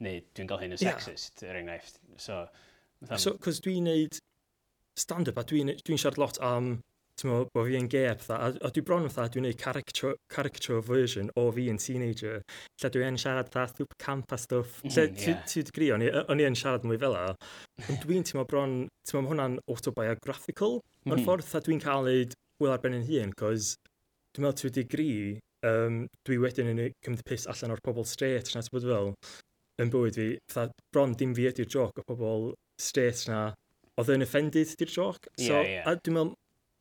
neu 0.01 0.23
dwi'n 0.33 0.49
gael 0.49 0.63
hyn 0.63 0.73
yn 0.73 0.81
sexist, 0.81 1.43
yeah. 1.43 1.51
er 1.51 1.61
enghraifft. 1.61 2.01
So, 2.17 2.41
ytha... 3.03 3.21
So, 3.21 3.35
cos 3.45 3.61
dwi'n 3.61 3.85
neud 3.85 4.17
stand-up 4.97 5.37
a 5.37 5.45
dwi'n 5.47 5.75
dwi 5.85 5.99
siarad 6.01 6.19
lot 6.21 6.41
am 6.45 6.79
mo, 7.27 7.41
bod 7.53 7.67
fi 7.67 7.77
yn 7.79 7.87
a 7.91 8.35
a, 8.35 8.47
a 8.67 8.71
dwi 8.73 8.83
bron 8.85 9.07
fatha, 9.09 9.29
dwi'n 9.33 9.45
gwneud 9.45 9.59
caricature, 9.61 10.15
caricature 10.33 10.81
version 10.81 11.29
o 11.35 11.47
fi 11.55 11.67
yn 11.71 11.79
teenager, 11.81 12.41
lle 12.81 12.91
dwi 12.93 13.05
yn 13.07 13.19
siarad 13.21 13.51
fatha 13.53 13.77
thwp 13.77 13.97
camp 14.01 14.31
a 14.31 14.39
stwff, 14.39 14.81
mm, 14.83 14.93
lle 14.95 15.05
yeah. 15.07 15.43
ti'n 15.49 15.65
ti 15.67 15.75
gri, 15.75 15.91
o'n 15.93 16.05
i 16.41 16.47
yn 16.47 16.57
siarad 16.57 16.87
mwy 16.87 16.99
fel 17.01 17.17
o, 17.17 17.27
ond 17.87 18.03
dwi'n 18.05 18.27
teimlo 18.27 18.47
bron, 18.49 18.75
teimlo 19.07 19.31
hwnna'n 19.31 19.59
autobiographical, 19.67 20.79
mm. 21.05 21.15
ond 21.15 21.25
ffordd 21.27 21.55
a 21.57 21.63
dwi'n 21.65 21.83
cael 21.83 22.11
ei 22.11 22.27
wyl 22.61 22.75
ar 22.75 22.83
ben 22.83 22.99
yn 22.99 23.07
hun, 23.07 23.35
cos 23.37 23.75
dwi'n 24.35 24.47
meddwl 24.47 24.71
ti'n 24.71 24.77
digri, 24.79 25.13
um, 25.67 26.03
dwi 26.27 26.41
wedyn 26.41 26.73
yn 26.73 26.83
cymryd 27.05 27.25
pus 27.27 27.47
allan 27.51 27.75
o'r 27.75 27.83
pobl 27.85 28.07
straight, 28.07 28.53
na 28.55 28.63
ti'n 28.65 28.75
bod 28.75 28.87
fel, 28.89 29.13
yn 29.81 29.91
bywyd 29.93 30.19
fi, 30.19 30.27
fatha, 30.51 30.85
bron 30.93 31.17
dim 31.17 31.33
fi 31.37 31.49
ydy'r 31.49 31.69
joc 31.71 31.99
o 32.01 32.05
pobl 32.07 32.51
straight 32.81 33.27
na, 33.29 33.49
oedd 33.99 34.13
yn 34.15 34.25
offended 34.25 34.73
di'r 34.79 34.93
joc. 34.93 35.27
So, 35.37 35.57
yeah, 35.57 35.69
yeah. 35.75 35.89
a 35.89 35.97
dwi'n 35.97 36.17
meddwl, 36.17 36.35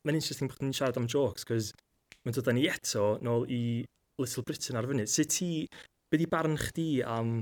mae'n 0.05 0.19
interesting 0.19 0.51
bod 0.51 0.61
ni'n 0.63 0.75
siarad 0.75 0.99
am 0.99 1.09
jokes, 1.11 1.45
cos 1.47 1.71
mae'n 2.25 2.37
dod 2.37 2.51
â 2.51 2.55
ni 2.55 2.67
eto 2.69 3.15
nôl 3.25 3.47
i 3.49 3.63
Little 4.21 4.43
Britain 4.45 4.77
ar 4.77 4.87
fyny. 4.89 5.07
Sut 5.09 5.33
ti, 5.33 5.49
be 6.11 6.19
di 6.21 6.27
barn 6.29 6.57
chdi 6.59 7.01
am, 7.07 7.33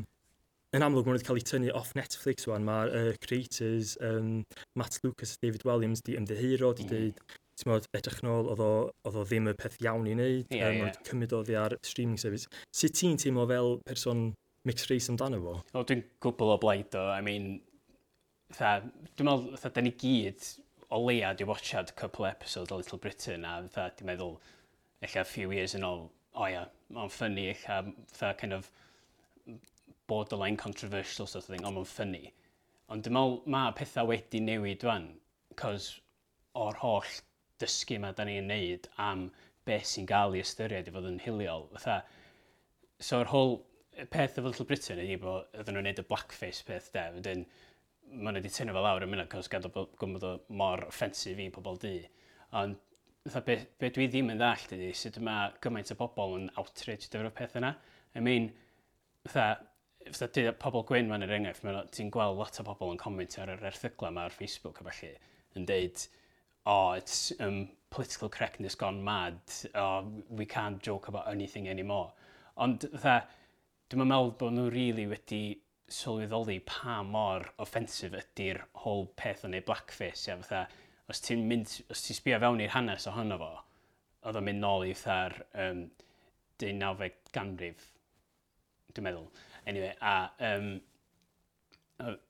yn 0.75 0.85
amlwg 0.85 1.07
maen 1.07 1.17
wedi 1.17 1.27
cael 1.27 1.41
ei 1.41 1.45
tynnu 1.49 1.75
off 1.75 1.95
Netflix 1.97 2.47
wan, 2.49 2.65
mae'r 2.67 2.93
uh, 2.95 3.11
creators, 3.25 3.95
um, 4.05 4.41
Matt 4.79 4.99
Lucas 5.03 5.35
a 5.35 5.45
David 5.45 5.65
Williams 5.67 6.03
di 6.05 6.15
ymddeheiro, 6.19 6.71
di 6.77 6.85
mm. 6.85 6.91
dweud, 6.91 7.23
ti'n 7.59 7.71
modd, 7.71 7.87
edrych 7.97 8.21
nôl, 8.23 8.51
oedd 8.53 8.63
o, 8.63 9.23
ddim 9.23 9.49
y 9.51 9.55
peth 9.59 9.79
iawn 9.83 10.07
i 10.07 10.15
wneud, 10.15 10.53
yeah, 10.53 10.69
um, 10.69 10.83
yeah. 10.85 11.01
cymryd 11.09 11.35
o 11.35 11.41
ddi 11.43 11.57
ar 11.59 11.75
streaming 11.83 12.21
service. 12.21 12.47
Sut 12.75 12.95
ti'n 12.99 13.19
teimlo 13.19 13.47
fel 13.49 13.79
person 13.89 14.29
mixed 14.67 14.91
race 14.91 15.11
amdano 15.11 15.41
fo? 15.43 15.57
O, 15.73 15.83
dwi'n 15.83 16.05
gwbl 16.23 16.55
o 16.55 16.59
blaid 16.61 16.95
o, 16.99 17.07
I 17.11 17.25
mean, 17.25 17.51
dwi'n 18.55 19.27
meddwl, 19.27 19.59
tha, 19.59 19.73
da 19.73 19.83
ni 19.83 19.95
gyd 19.99 20.53
o 20.89 20.99
leia 21.05 21.35
di 21.37 21.45
watchad 21.45 21.95
couple 21.95 22.25
episode 22.25 22.71
o 22.71 22.77
Little 22.77 22.97
Britain 22.97 23.45
a 23.45 23.61
fatha 23.67 23.95
di 23.97 24.07
meddwl 24.09 24.37
eich 25.05 25.15
a 25.21 25.23
few 25.23 25.51
years 25.51 25.75
yn 25.77 25.85
ôl 25.87 26.07
o 26.33 26.47
ia 26.49 26.65
mae'n 26.95 27.13
ffynnu 27.13 27.45
eich 27.51 27.65
a 27.69 27.79
fatha 28.11 28.33
kind 28.41 28.57
of 28.57 28.71
borderline 30.09 30.57
controversial 30.57 31.27
sort 31.27 31.43
of 31.43 31.53
thing 31.53 31.65
ond 31.65 31.77
mae'n 31.77 31.89
ffynnu. 31.93 32.23
Ond 32.89 33.05
dim 33.05 33.19
ond 33.21 33.45
mae 33.55 33.73
pethau 33.77 34.09
wedi 34.09 34.41
newid 34.41 34.81
dwan, 34.81 35.11
cos 35.61 35.91
o'r 36.57 36.79
holl 36.81 37.17
dysgu 37.61 37.99
yma 37.99 38.11
da 38.17 38.25
ni'n 38.25 38.49
neud 38.49 38.89
am 39.09 39.27
beth 39.69 39.91
sy'n 39.91 40.09
gael 40.09 40.33
ei 40.33 40.41
ystyried 40.45 40.89
i 40.89 40.93
fod 40.95 41.09
yn 41.11 41.21
hiliol. 41.21 41.67
Fatha 41.75 41.99
so'r 43.09 43.29
whole 43.29 43.59
peth 44.15 44.39
efo 44.39 44.49
Little 44.49 44.65
Britain 44.65 45.01
ydy 45.03 45.19
bod 45.21 45.59
ydyn 45.61 45.77
nhw'n 45.77 45.89
neud 45.91 46.01
y 46.01 46.07
blackface 46.09 46.65
peth 46.65 46.89
de 46.95 47.05
wedyn 47.17 47.45
maen 48.11 48.35
nhw 48.35 48.41
wedi 48.41 48.51
tynnu 48.53 48.73
fel 48.75 48.87
awr 48.89 49.05
yn 49.05 49.11
mynd 49.11 49.29
cos 49.31 49.49
gadw 49.51 49.71
bod 49.73 49.95
gwmwyd 50.01 50.25
o 50.25 50.35
mor 50.61 50.83
offensif 50.87 51.39
i 51.39 51.49
pobl 51.53 51.77
di. 51.81 51.95
Ond 52.57 52.77
be, 53.45 53.57
be 53.79 53.89
dwi 53.93 54.07
ddim 54.09 54.31
yn 54.33 54.39
ddall 54.41 54.75
ydy 54.75 54.91
sut 54.97 55.19
mae 55.23 55.51
gymaint 55.63 55.91
o 55.93 55.97
bobl 55.99 56.37
yn 56.39 56.49
outrage 56.59 57.09
dyfo'r 57.09 57.33
peth 57.35 57.57
yna. 57.59 57.73
I 58.15 58.23
mean, 58.25 58.49
fatha, 59.27 59.65
fatha 60.07 60.29
dy, 60.35 60.45
pobl 60.61 60.85
gwyn 60.89 61.09
ma'n 61.11 61.25
yr 61.27 61.35
enghraifft, 61.37 61.67
ti'n 61.95 62.11
gweld 62.13 62.39
lot 62.39 62.61
o 62.61 62.65
bobl 62.67 62.93
yn 62.95 63.01
comment 63.01 63.37
ar 63.41 63.53
yr 63.55 63.67
erthygla 63.71 64.13
yma 64.13 64.25
ar 64.27 64.35
Facebook 64.35 64.81
a 64.81 64.87
felly, 64.89 65.13
yn 65.59 65.67
deud, 65.69 66.05
oh, 66.65 66.93
it's 66.97 67.31
um, 67.39 67.67
political 67.93 68.29
correctness 68.29 68.75
gone 68.75 69.03
mad, 69.03 69.39
oh, 69.75 70.05
we 70.29 70.45
can't 70.45 70.81
joke 70.81 71.07
about 71.07 71.29
anything 71.29 71.69
anymore. 71.69 72.11
Ond 72.57 72.87
fatha, 72.95 73.21
dwi'n 73.89 74.09
meddwl 74.09 74.35
bod 74.39 74.55
nhw 74.55 74.69
really 74.73 75.05
wedi 75.09 75.43
sylweddoli 75.93 76.59
pa 76.67 76.99
mor 77.05 77.47
offensif 77.63 78.15
ydy'r 78.17 78.61
whole 78.83 79.07
peth 79.19 79.45
o'n 79.47 79.57
ei 79.57 79.65
blackface. 79.65 80.27
Ia, 80.27 80.37
fatha, 80.41 80.65
os 81.09 81.23
ti'n 81.25 81.45
mynd, 81.49 81.73
os 81.89 82.03
ti'n 82.05 82.19
sbio 82.19 82.39
fewn 82.43 82.61
i'r 82.63 82.75
hanes 82.75 83.07
ohono 83.09 83.39
fo, 83.41 83.49
oedd 84.27 84.39
o'n 84.39 84.47
mynd 84.47 84.63
nôl 84.63 84.85
i 84.87 84.93
fatha'r 84.97 85.37
um, 85.65 85.83
19 86.61 87.33
ganrif, 87.35 87.89
dwi'n 88.93 89.07
meddwl. 89.07 89.27
Anyway, 89.69 89.93
a 90.01 90.15
um, 90.51 90.71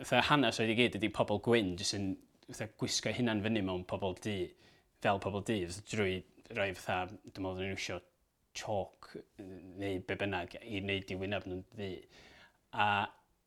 fatha 0.03 0.23
hanes 0.31 0.59
oedd 0.61 0.73
i 0.73 0.77
gyd 0.79 0.99
ydy 0.99 1.11
pobl 1.13 1.41
gwyn, 1.45 1.75
jyst 1.79 1.97
yn 1.97 2.11
fatha, 2.47 2.69
gwisgo 2.81 3.13
hynna'n 3.15 3.43
fyny 3.45 3.63
mewn 3.65 3.85
pobl 3.89 4.15
di, 4.23 4.37
fel 5.03 5.21
pobl 5.23 5.43
du, 5.47 5.59
drwy 5.91 6.21
rhoi 6.55 6.71
fatha, 6.77 7.05
dwi'n 7.29 7.45
meddwl 7.45 7.63
nhw'n 7.63 7.77
eisiau 7.77 8.01
chalk 8.57 9.11
neu 9.79 9.99
be 10.07 10.17
bynnag 10.19 10.55
i 10.63 10.81
wneud 10.81 11.13
i 11.13 11.17
wyneb 11.19 11.45
nhw'n 11.47 11.63
ddi. 11.75 11.93
A 12.73 12.89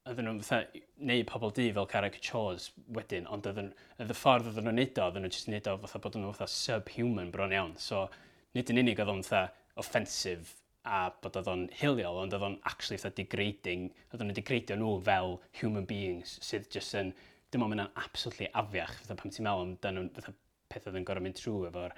oedden 0.09 0.27
nhw'n 0.27 0.41
fatha 0.43 0.81
neu 1.07 1.23
pobl 1.29 1.53
di 1.55 1.69
fel 1.75 1.87
caricatures 1.91 2.71
wedyn, 2.97 3.29
ond 3.31 3.47
oedden, 3.47 3.71
y 4.03 4.07
ffordd 4.11 4.49
oedden 4.51 4.67
nhw'n 4.67 4.81
neud 4.81 4.99
o, 4.99 5.07
oedden 5.07 5.25
nhw'n 5.27 5.35
just 5.35 5.51
neud 5.53 5.69
o 5.71 5.77
fatha 5.85 6.01
bod 6.03 6.19
nhw'n 6.19 6.35
fatha 6.35 6.51
subhuman 6.51 7.31
bron 7.35 7.55
iawn. 7.55 7.77
So, 7.79 8.09
nid 8.57 8.73
yn 8.73 8.83
unig 8.83 9.03
oedd 9.03 9.13
o'n 9.13 9.23
fatha 9.27 9.53
offensif 9.83 10.57
a 10.83 11.05
bod 11.23 11.39
oedd 11.39 11.51
o'n 11.53 11.69
hiliol, 11.79 12.19
ond 12.25 12.35
oedd 12.35 12.47
o'n 12.49 12.59
actually 12.69 12.99
fatha 12.99 13.15
degrading, 13.21 13.91
oedd 14.11 14.25
o'n 14.25 14.35
degradio 14.35 14.79
nhw 14.81 14.97
fel 15.07 15.37
human 15.61 15.87
beings 15.87 16.35
sydd 16.43 16.67
just 16.75 16.99
yn, 16.99 17.13
dim 17.55 17.63
ond 17.63 17.77
yn 17.77 17.85
absolutely 17.87 18.51
afiach, 18.59 18.97
fatha 19.05 19.19
pam 19.21 19.31
ti'n 19.31 19.47
meddwl 19.47 19.69
amdano 19.69 20.09
fatha 20.17 20.35
peth 20.73 20.89
oedd 20.89 20.99
yn 20.99 21.07
gorau 21.07 21.23
mynd 21.23 21.39
trwy 21.39 21.69
efo'r 21.69 21.95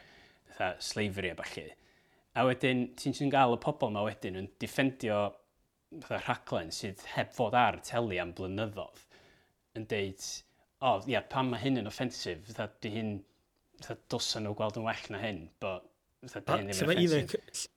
slavery 0.83 1.33
a 1.33 1.39
falle. 1.41 1.71
A 2.35 2.45
wedyn, 2.45 2.89
ti'n 2.99 3.15
ti'n 3.17 3.33
gael 3.33 3.55
y 3.55 3.63
pobl 3.63 3.93
yma 3.93 4.05
wedyn 4.05 4.41
yn 4.43 4.51
defendio 4.61 5.23
fatha 6.03 6.21
rhaglen 6.23 6.73
sydd 6.75 7.03
heb 7.15 7.33
fod 7.35 7.55
ar 7.59 7.79
teli 7.87 8.19
am 8.23 8.33
blynyddoedd 8.37 9.05
yn 9.79 9.87
deud, 9.91 10.25
o, 10.79 10.91
oh, 10.91 11.07
ia, 11.11 11.23
pam 11.31 11.51
mae 11.53 11.63
hyn 11.63 11.81
yn 11.83 11.91
offensif, 11.91 12.43
fatha 12.49 12.69
di 12.85 12.93
hyn, 12.95 13.15
fatha 13.81 13.97
dosan 14.13 14.47
nhw 14.47 14.55
gweld 14.59 14.79
yn 14.81 14.87
well 14.87 15.07
na 15.15 15.21
hyn, 15.23 15.45
but 15.63 15.87
fatha 16.23 16.45
di 16.45 16.59
hyn 16.61 16.71
ddim 16.73 16.93
yn 16.95 17.07
offensif. 17.29 17.71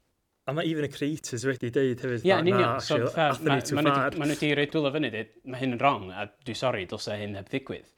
A 0.48 0.54
mae 0.56 0.70
even 0.70 0.86
y 0.88 0.90
creators 0.94 1.44
wedi 1.44 1.70
deud 1.76 2.00
hefyd, 2.00 2.24
yeah, 2.24 2.40
yn 2.40 2.54
union. 2.54 2.78
so, 2.80 3.02
actually. 3.20 3.50
Mae 3.76 3.90
nhw 3.92 4.30
wedi 4.32 4.54
rhoi 4.56 4.68
dwylo 4.72 4.94
fyny, 4.96 5.10
deud, 5.12 5.34
mae 5.44 5.60
hyn 5.60 5.76
yn 5.76 5.82
wrong, 5.82 6.08
a 6.16 6.30
dwi 6.48 6.56
sori, 6.56 6.86
dosa 6.88 7.18
hyn 7.20 7.36
heb 7.36 7.50
ddigwydd. 7.52 7.90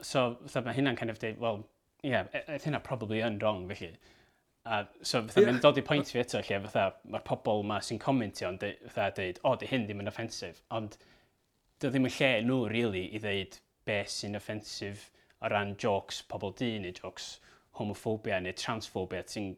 So, 0.00 0.32
fatha, 0.48 0.64
mae 0.66 0.80
hynna'n 0.80 0.98
kind 0.98 1.14
of 1.14 1.20
deud, 1.22 1.38
well, 1.42 1.62
ie, 2.02 2.10
yeah, 2.10 2.32
hynna 2.64 2.82
probably 2.82 3.22
yn 3.22 3.38
wrong, 3.42 3.68
felly. 3.70 3.92
A 4.66 4.80
so 5.00 5.20
fatha, 5.22 5.40
yeah. 5.40 5.50
mae'n 5.50 5.60
dod 5.62 5.78
i 5.78 5.84
pwynt 5.86 6.10
fi 6.10 6.18
eto 6.22 6.40
lle, 6.42 6.58
fatha, 6.66 6.86
mae'r 7.12 7.24
pobl 7.26 7.62
yma 7.62 7.78
sy'n 7.86 8.00
comentio 8.02 8.48
yn 8.50 8.58
fatha 8.60 9.12
dweud, 9.14 9.38
o, 9.46 9.52
di 9.60 9.68
hyn 9.70 9.84
ddim 9.86 10.02
yn 10.02 10.10
offensif, 10.10 10.58
ond 10.74 10.96
dy 11.82 11.90
ddim 11.92 12.08
yn 12.08 12.14
lle 12.16 12.30
nhw, 12.48 12.56
really, 12.72 13.04
i 13.14 13.20
ddeud 13.22 13.60
be 13.86 14.00
sy'n 14.10 14.38
offensif 14.38 15.10
o 15.38 15.50
ran 15.52 15.76
jokes 15.78 16.22
pobl 16.26 16.54
di 16.58 16.72
neu 16.82 16.96
jokes 16.96 17.36
homophobia 17.78 18.40
neu 18.42 18.56
transphobia. 18.58 19.22
Ti'n, 19.28 19.52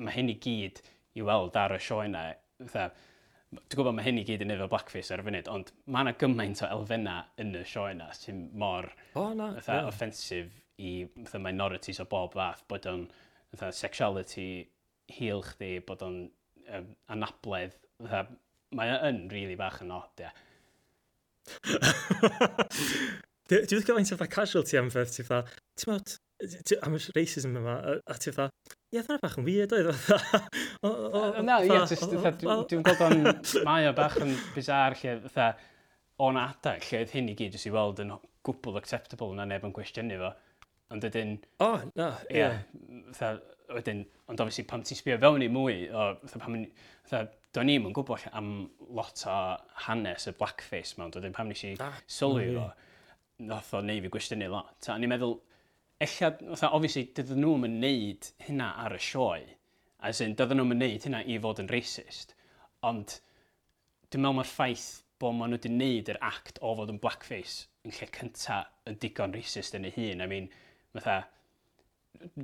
mae 0.00 0.16
hyn 0.16 0.32
i 0.32 0.38
gyd 0.40 0.80
i 1.18 1.26
weld 1.26 1.58
ar 1.60 1.76
y 1.76 1.80
sioe 1.82 2.06
yna. 2.08 2.24
Fatha, 2.62 2.88
dwi'n 3.56 3.76
gwybod 3.76 3.96
mae 3.98 4.06
hyn 4.06 4.22
i 4.22 4.24
gyd 4.26 4.46
yn 4.46 4.54
efo 4.56 4.70
blackface 4.72 5.12
ar 5.12 5.20
y 5.20 5.26
funud, 5.26 5.52
ond 5.52 5.74
mae 5.84 6.06
yna 6.06 6.16
gymaint 6.20 6.64
o 6.64 6.70
elfennau 6.78 7.28
yn 7.42 7.54
y 7.60 7.64
sioe 7.68 7.92
yna 7.92 8.08
sy'n 8.16 8.46
mor 8.56 8.88
oh, 9.14 9.32
no, 9.36 9.52
fatha, 9.58 9.82
yeah. 9.82 9.90
offensif 9.90 10.62
i 10.80 10.96
fatha, 11.24 11.42
minorities 11.44 12.00
o 12.00 12.08
bob 12.08 12.36
fath, 12.38 12.64
bod 12.70 12.88
o'n... 12.90 13.06
Um, 13.06 13.24
fatha, 13.58 13.76
sexuality 13.76 14.48
hil 15.16 15.42
chdi 15.46 15.76
bod 15.86 16.04
o'n 16.06 16.18
um, 16.26 16.90
anabledd. 17.14 17.76
Fatha, 18.02 18.26
mae 18.76 18.98
yn 19.08 19.24
really 19.32 19.56
bach 19.58 19.80
yn 19.84 19.94
od, 19.94 20.24
ia. 20.24 20.32
Dwi'n 23.46 23.68
dweud 23.70 23.84
gael 23.86 24.00
ein 24.00 24.08
tefa 24.08 24.26
casualty 24.26 24.78
am 24.80 24.88
feth, 24.90 25.12
ti'n 25.14 25.28
fatha, 25.28 25.58
ti'n 25.78 25.92
meddwl, 25.92 26.80
am 26.82 26.96
y 26.98 27.00
racism 27.14 27.54
yma, 27.60 27.76
a 28.02 28.16
ti'n 28.18 28.34
fatha, 28.34 28.74
ie, 28.90 28.98
dyna 28.98 29.20
bach 29.22 29.36
yn 29.38 29.46
weird 29.46 29.74
oedd, 29.76 29.92
fatha. 30.02 30.40
Na, 31.46 31.60
ie, 31.62 31.78
dwi'n 31.86 32.82
gweld 32.82 33.04
o'n, 33.06 33.22
mae 33.68 33.86
o 33.86 33.94
bach 33.96 34.18
yn 34.24 34.34
bizar 34.56 34.98
lle, 34.98 35.14
fatha, 35.28 35.52
o'n 36.26 36.40
adag 36.40 36.82
lle 36.88 37.04
oedd 37.04 37.14
hyn 37.14 37.30
i 37.30 37.36
gyd 37.38 37.54
jyst 37.54 37.70
i 37.70 37.72
weld 37.74 38.02
yn 38.02 38.12
gwbl 38.46 38.80
acceptable 38.80 39.34
na 39.36 39.46
neb 39.48 39.64
yn 39.66 39.74
gwestiynu 39.76 40.18
fo. 40.20 40.32
Ond 40.94 41.06
ydyn... 41.08 41.36
O, 41.58 41.66
oh, 41.66 41.84
na, 41.94 42.10
no, 42.10 42.10
ie. 42.30 42.42
Yeah. 42.42 43.38
Wedyn, 43.74 44.04
ond 44.30 44.38
obviously 44.42 44.62
pam 44.70 44.84
ti'n 44.86 44.98
sbio 45.00 45.16
fewn 45.22 45.42
i 45.42 45.50
mwy, 45.50 45.86
o, 45.90 46.12
fatha 46.22 46.42
pam... 46.44 46.60
Fatha, 47.06 47.24
do'n 47.56 47.72
i'm 47.72 47.88
yn 47.88 47.94
gwybod 47.96 48.26
am 48.36 48.50
lot 48.94 49.24
o 49.30 49.36
hanes 49.86 50.28
y 50.30 50.34
blackface 50.38 50.98
mewn, 50.98 51.12
dydyn 51.14 51.34
pam 51.34 51.50
nes 51.50 51.64
i 51.66 51.72
ah, 51.82 51.98
sylwi 52.10 52.50
fo, 52.52 52.66
nath 53.48 53.72
o 53.74 53.82
neu 53.84 54.02
fi 54.04 54.12
gwestiynnu 54.12 54.48
lot. 54.52 54.90
A 54.92 54.98
ni'n 55.00 55.10
meddwl, 55.10 55.38
ella, 56.04 56.30
fatha, 56.52 56.70
obviously, 56.76 57.06
dydyn 57.16 57.42
nhw'n 57.42 57.66
yn 57.70 57.78
neud 57.82 58.30
hynna 58.46 58.72
ar 58.84 58.94
y 58.94 59.00
sioe, 59.02 59.56
as 60.06 60.20
in, 60.22 60.36
dydyn 60.38 60.60
nhw'n 60.60 60.76
yn 60.76 60.82
neud 60.84 61.08
hynna 61.08 61.24
i 61.24 61.40
fod 61.42 61.64
yn 61.64 61.72
racist, 61.72 62.36
ond 62.86 63.18
dwi'n 64.12 64.22
meddwl 64.22 64.38
mae'r 64.38 64.52
ffaith 64.52 64.88
bod 65.18 65.34
maen 65.34 65.54
nhw 65.54 65.58
wedi 65.58 65.72
neud 65.72 66.12
yr 66.12 66.20
act 66.28 66.60
o 66.60 66.74
fod 66.78 66.92
yn 66.92 67.00
blackface 67.02 67.66
yn 67.86 67.94
lle 67.96 68.08
cynta 68.12 68.60
yn 68.86 68.98
digon 69.02 69.34
racist 69.34 69.76
yn 69.78 69.88
ei 69.88 69.94
hun. 69.96 70.22
I 70.22 70.28
mean, 70.30 70.50
fatha, 71.02 71.26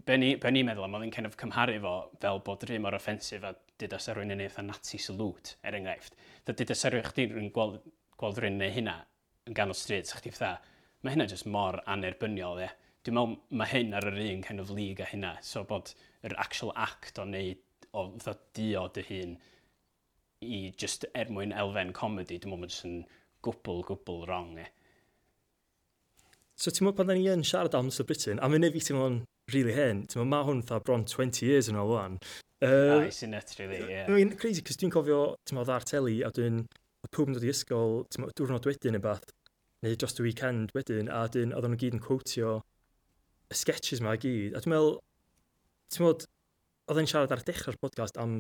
be 0.07 0.17
ni'n 0.19 0.53
ni 0.55 0.63
meddwl 0.67 0.87
am, 0.87 0.97
oedd 0.97 1.07
yn 1.07 1.15
kind 1.15 1.29
of 1.29 1.37
cymharu 1.41 1.79
fo 1.83 1.95
fel 2.23 2.41
bod 2.47 2.67
rhy 2.69 2.79
mor 2.83 2.97
offensif 2.97 3.45
a 3.47 3.55
dyd 3.81 3.97
os 3.97 4.09
rhywun 4.11 4.35
yn 4.35 4.45
eitha 4.45 4.57
fatha 4.57 4.67
nazi 4.69 5.01
salute, 5.01 5.57
er 5.65 5.77
enghraifft. 5.79 6.17
Dyd 6.47 6.61
dyd 6.61 6.75
os 6.75 6.85
rhywun 6.87 7.09
chdi 7.09 7.27
rhywun 7.31 7.53
gweld, 7.57 7.81
gweld 8.21 8.41
rhywun 8.41 8.61
neu 8.61 8.75
hynna 8.75 8.99
yn 9.49 9.57
ganol 9.59 9.79
stryd, 9.79 10.09
sa 10.09 10.21
chdi 10.21 10.35
fatha, 10.35 10.61
mae 11.03 11.17
hynna 11.17 11.29
jyst 11.31 11.49
mor 11.51 11.81
anerbyniol, 11.95 12.63
ie. 12.63 12.71
Dwi'n 13.03 13.19
meddwl 13.19 13.59
mae 13.59 13.73
hyn 13.73 13.97
ar 13.99 14.07
yr 14.13 14.21
un 14.29 14.45
kind 14.47 14.63
of 14.63 14.71
league 14.71 15.03
a 15.03 15.09
hynna, 15.11 15.35
so 15.43 15.65
bod 15.67 15.95
yr 16.27 16.37
actual 16.39 16.71
act 16.79 17.19
o 17.19 17.27
wneud, 17.27 17.65
o 17.93 18.07
fatha 18.19 18.37
dio 18.59 18.87
dy 18.95 19.07
hun, 19.09 19.35
i 20.43 20.61
just 20.79 21.07
er 21.19 21.33
mwyn 21.33 21.55
elfen 21.65 21.91
comedy, 21.97 22.39
dwi'n 22.39 22.55
meddwl 22.55 22.63
mae'n 22.67 22.75
jyst 22.77 22.89
yn 22.91 23.03
gwbl, 23.47 23.83
gwbl 23.89 24.25
wrong, 24.27 24.55
ie. 24.63 24.69
So 26.63 26.71
ti'n 26.71 26.87
meddwl 26.87 27.01
pan 27.01 27.09
da 27.11 27.15
ni 27.19 27.25
yn 27.27 27.41
siarad 27.43 27.75
am 27.75 27.89
Sir 27.91 28.07
Britain, 28.07 28.39
a 28.39 28.47
mynd 28.47 28.69
i 28.69 28.71
fi 28.71 28.95
meddwl 28.95 29.17
really 29.51 29.73
hen, 29.75 30.05
ti'n 30.07 30.21
meddwl 30.21 30.29
mae 30.31 30.45
hwn 30.47 30.61
tha 30.69 30.77
bron 30.87 31.03
20 31.11 31.49
years 31.49 31.67
yn 31.73 31.79
ôl 31.83 31.91
o'n. 31.99 32.21
Uh, 32.63 33.01
nice, 33.03 33.25
in 33.27 33.35
it, 33.35 33.51
really, 33.59 33.81
yeah. 33.91 34.07
I 34.07 34.15
mean, 34.15 34.31
crazy, 34.39 34.63
cos 34.63 34.79
dwi'n 34.79 34.93
cofio, 34.95 35.17
ti'n 35.43 35.59
meddwl, 35.59 35.75
ar 35.75 35.87
teli, 35.91 36.21
a 36.23 36.31
dwi'n 36.31 36.61
pwb 37.09 37.33
yn 37.33 37.35
dod 37.35 37.49
i 37.49 37.51
ysgol, 37.51 37.97
ti'n 38.15 38.23
meddwl, 38.23 38.37
diwrnod 38.39 38.71
wedyn 38.71 38.95
neu 38.95 39.03
bath, 39.03 39.27
neu 39.83 39.99
just 39.99 40.23
y 40.23 40.29
weekend 40.29 40.71
wedyn, 40.79 41.11
a 41.11 41.25
dyn, 41.35 41.51
oedden 41.59 41.75
nhw 41.75 41.83
gyd 41.83 41.99
yn 41.99 42.05
quotio 42.07 42.55
y 43.51 43.59
sketches 43.59 44.05
ma 44.07 44.15
gyd. 44.15 44.55
A 44.55 44.63
dwi'n 44.63 44.77
meddwl, 44.77 44.97
ti'n 45.91 46.07
meddwl, 46.07 46.31
oedden 46.95 47.11
siarad 47.11 47.35
ar 47.35 47.43
dechrau'r 47.51 47.83
podcast 47.83 48.23
am 48.23 48.39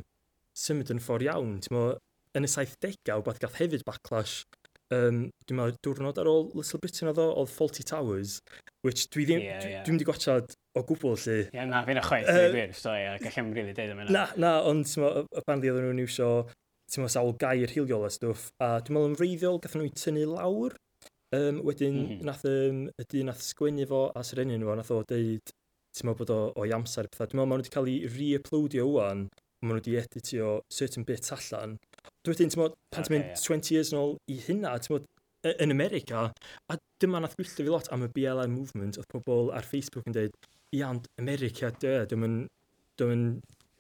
symud 0.55 0.95
yn 0.95 1.03
ffordd 1.03 1.27
iawn, 1.27 1.59
ti'n 1.67 1.75
meddwl, 1.75 1.99
yn 2.39 2.47
y 2.47 2.55
70au, 2.55 3.27
beth 3.27 3.43
gath 3.43 3.59
hefyd 3.59 3.83
backlash 3.91 4.45
um, 4.93 5.23
dwi'n 5.47 5.59
meddwl, 5.59 5.79
diwrnod 5.87 6.21
ar 6.23 6.31
ôl 6.31 6.49
Little 6.57 6.81
Britain 6.83 7.11
oedd 7.11 7.21
o, 7.23 7.29
oedd 7.43 7.53
Faulty 7.53 7.85
Towers, 7.89 8.39
which 8.87 9.07
dwi 9.15 9.27
ddim, 9.29 9.43
yeah, 9.45 9.65
yeah. 9.69 9.85
dwi'n 9.87 10.01
di 10.01 10.07
gwachod 10.09 10.55
o 10.79 10.85
gwbl 10.89 11.17
lle. 11.17 11.39
Ie, 11.47 11.57
yeah, 11.57 11.69
na, 11.69 11.83
fi'n 11.87 12.01
ychwaith, 12.03 12.31
uh, 12.33 12.49
gwir, 12.55 12.75
so 12.79 12.95
ie, 12.97 13.17
gallem 13.23 13.53
rili 13.57 13.77
deud 13.77 13.95
am 13.95 14.05
yna. 14.05 14.13
Na, 14.15 14.25
na, 14.45 14.53
ond 14.69 14.89
tyma, 14.91 15.13
y 15.25 15.45
bandi 15.49 15.73
oedd 15.73 15.83
nhw'n 15.87 16.05
iwsio, 16.05 16.31
ti'n 16.93 17.05
meddwl, 17.05 17.15
sawl 17.17 17.35
gair 17.41 17.75
hiliol 17.77 18.09
a 18.09 18.13
stwff, 18.13 18.51
a 18.63 18.75
dwi'n 18.81 18.99
meddwl 18.99 19.13
yn 19.13 19.19
reiddiol, 19.21 19.61
gath 19.63 19.79
nhw'n 19.79 19.95
tynnu 19.99 20.27
lawr, 20.35 20.77
um, 21.37 21.63
wedyn 21.67 21.99
mm 21.99 22.07
-hmm. 22.09 22.29
nath, 22.29 22.45
um, 22.49 22.85
y 22.93 23.09
dyn 23.15 23.31
nath 23.31 23.45
sgwennu 23.47 23.89
fo 23.89 24.05
a 24.15 24.25
syrennu 24.27 24.61
fo, 24.67 24.77
nath 24.79 24.93
o 24.95 25.01
deud, 25.09 25.55
ti'n 25.93 26.09
meddwl 26.09 26.21
bod 26.25 26.35
o 26.35 26.41
o 26.57 26.69
amser 26.79 27.09
pethau. 27.09 27.29
Dwi'n 27.31 27.41
meddwl 27.41 27.51
maen 27.51 27.63
nhw 27.63 27.65
wedi 27.65 27.75
cael 27.77 27.91
ei 27.93 28.13
re-uploadio 28.17 28.87
wwan, 28.89 29.27
maen 29.63 29.77
nhw 29.77 29.81
wedi 29.81 29.99
editio 30.01 30.55
certain 30.73 31.07
bits 31.09 31.33
allan, 31.37 31.79
dwi'n 32.23 32.35
wedyn, 32.35 32.53
ti'n 32.55 32.77
pan 32.95 33.07
ti'n 33.07 33.17
mynd 33.17 33.33
20 33.39 33.75
years 33.75 33.93
yn 33.95 34.17
i 34.33 34.39
hynna, 34.47 34.77
ti'n 34.83 35.07
yn 35.63 35.75
America, 35.75 36.29
a 36.71 36.77
dyma 37.03 37.23
nath 37.23 37.35
gwylltio 37.39 37.67
fi 37.67 37.73
lot 37.73 37.89
am 37.95 38.05
y 38.07 38.11
BLM 38.15 38.53
movement, 38.55 38.99
oedd 39.01 39.11
pobl 39.11 39.51
ar 39.57 39.67
Facebook 39.67 40.07
yn 40.07 40.15
dweud, 40.17 40.37
ia, 40.77 40.91
ond 40.91 41.09
America, 41.21 41.73
dy, 41.83 41.97
dwi'n 42.11 42.29
yn 42.29 43.25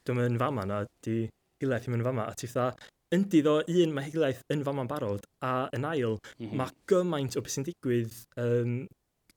dwi'n 0.08 0.18
mynd 0.18 0.40
fama 0.42 0.64
na, 0.66 0.82
di 1.06 1.20
hilaeth 1.62 1.86
ddim 1.86 2.00
yn 2.00 2.06
fama, 2.06 2.26
a 2.26 2.34
ti 2.38 2.48
fatha, 2.50 2.88
yndi 3.14 3.42
ddo, 3.44 3.60
un 3.84 3.94
mae 3.94 4.10
hilaeth 4.10 4.42
yn 4.52 4.64
fama'n 4.66 4.90
barod, 4.90 5.26
a 5.44 5.52
yn 5.76 5.86
ail, 5.86 6.16
mm 6.16 6.48
-hmm. 6.48 6.58
mae 6.58 6.74
gymaint 6.90 7.38
o 7.38 7.44
beth 7.44 7.54
sy'n 7.54 7.68
digwydd 7.68 8.16
um, 8.42 8.80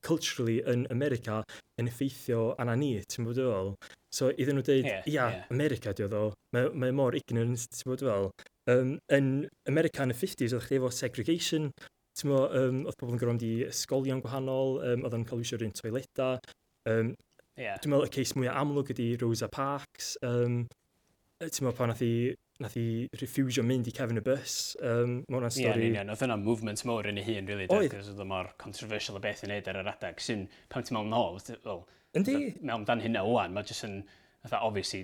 culturally 0.05 0.61
yn 0.71 0.85
America 0.93 1.41
yn 1.81 1.89
effeithio 1.91 2.53
anna 2.61 2.75
ni, 2.79 2.95
ti'n 3.11 3.27
bod 3.27 3.41
fel. 3.41 3.73
So, 4.15 4.31
iddyn 4.31 4.57
nhw 4.57 4.65
dweud, 4.65 4.87
yeah, 4.87 5.07
ia, 5.11 5.15
yeah. 5.35 5.47
America, 5.51 5.93
di 5.93 6.05
o 6.05 6.09
ddo, 6.09 6.25
mae, 6.55 6.69
mae 6.71 6.95
mor 6.95 7.17
ignorant, 7.19 7.67
ti'n 7.75 7.91
bod 7.91 8.05
fel. 8.07 8.29
Um, 8.71 8.95
yn 9.13 9.27
America 9.69 10.05
yn 10.05 10.13
y 10.13 10.17
50s, 10.17 10.55
oedd 10.55 10.65
chdi 10.65 10.79
efo 10.79 10.91
segregation, 10.93 11.69
ti'n 12.17 12.31
mo, 12.31 12.45
um, 12.47 12.79
oedd 12.87 12.97
pobl 13.01 13.13
yn 13.15 13.21
gorfod 13.21 13.45
i 13.45 13.51
ysgolion 13.67 14.23
gwahanol, 14.23 14.79
um, 14.81 15.05
oedd 15.05 15.17
yn 15.19 15.27
cael 15.29 15.43
wisio 15.43 15.59
un 15.61 15.75
toileta. 15.75 16.31
Um, 16.89 17.13
yeah. 17.59 17.77
Dwi'n 17.81 17.93
meddwl 17.93 18.09
y 18.09 18.15
ceis 18.15 18.33
mwyaf 18.37 18.57
amlwg 18.61 18.95
ydy 18.95 19.11
Rosa 19.21 19.51
Parks. 19.51 20.15
Um, 20.25 20.63
ti'n 21.43 21.67
meddwl 21.67 21.77
pan 21.77 21.93
nath 21.93 22.03
i 22.05 22.15
nath 22.63 22.77
i 22.79 23.09
refusio 23.19 23.65
mynd 23.67 23.89
i 23.89 23.93
cefn 23.95 24.21
y 24.21 24.23
bus. 24.23 24.55
Um, 24.79 25.17
mae 25.27 25.39
hwnna'n 25.39 25.53
stori... 25.53 25.89
Ie, 25.89 25.91
yeah, 25.97 26.07
Oedd 26.07 26.23
hwnna'n 26.23 26.45
movement 26.45 26.85
mowr 26.87 27.09
yn 27.11 27.19
ei 27.19 27.25
hun, 27.27 27.49
really, 27.51 27.67
oedd. 27.67 27.89
Cos 27.91 28.07
oedd 28.13 28.21
mor 28.29 28.53
controversial 28.61 29.19
o 29.19 29.21
beth 29.23 29.43
i 29.43 29.49
wneud 29.49 29.67
ar 29.71 29.81
yr 29.81 29.91
adeg. 29.91 30.23
Sy'n, 30.23 30.45
pan 30.71 30.87
ti'n 30.87 30.95
meddwl 30.95 31.11
nôl, 31.11 31.41
well, 31.67 31.83
Yndi. 32.15 32.37
Mewn 32.63 32.85
dan 32.87 33.03
hynna 33.03 33.25
o'n, 33.27 33.51
mae 33.55 33.67
jyst 33.67 33.85
yn, 33.87 33.97
fatha, 34.45 34.61
obviously, 34.63 35.03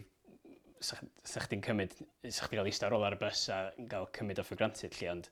sa 0.81 1.41
chdi'n 1.45 1.61
cymryd, 1.65 1.93
sa 2.27 2.47
chdi'n 2.47 2.59
cael 2.59 2.69
eistedd 2.69 2.87
ar 2.89 2.95
ôl 2.97 3.05
ar 3.05 3.15
y 3.15 3.19
bus 3.21 3.43
a 3.53 3.59
gael 3.91 4.07
cymryd 4.17 4.41
off 4.41 4.51
y 4.53 4.57
granted 4.59 4.95
lli, 4.97 5.09
ond 5.11 5.29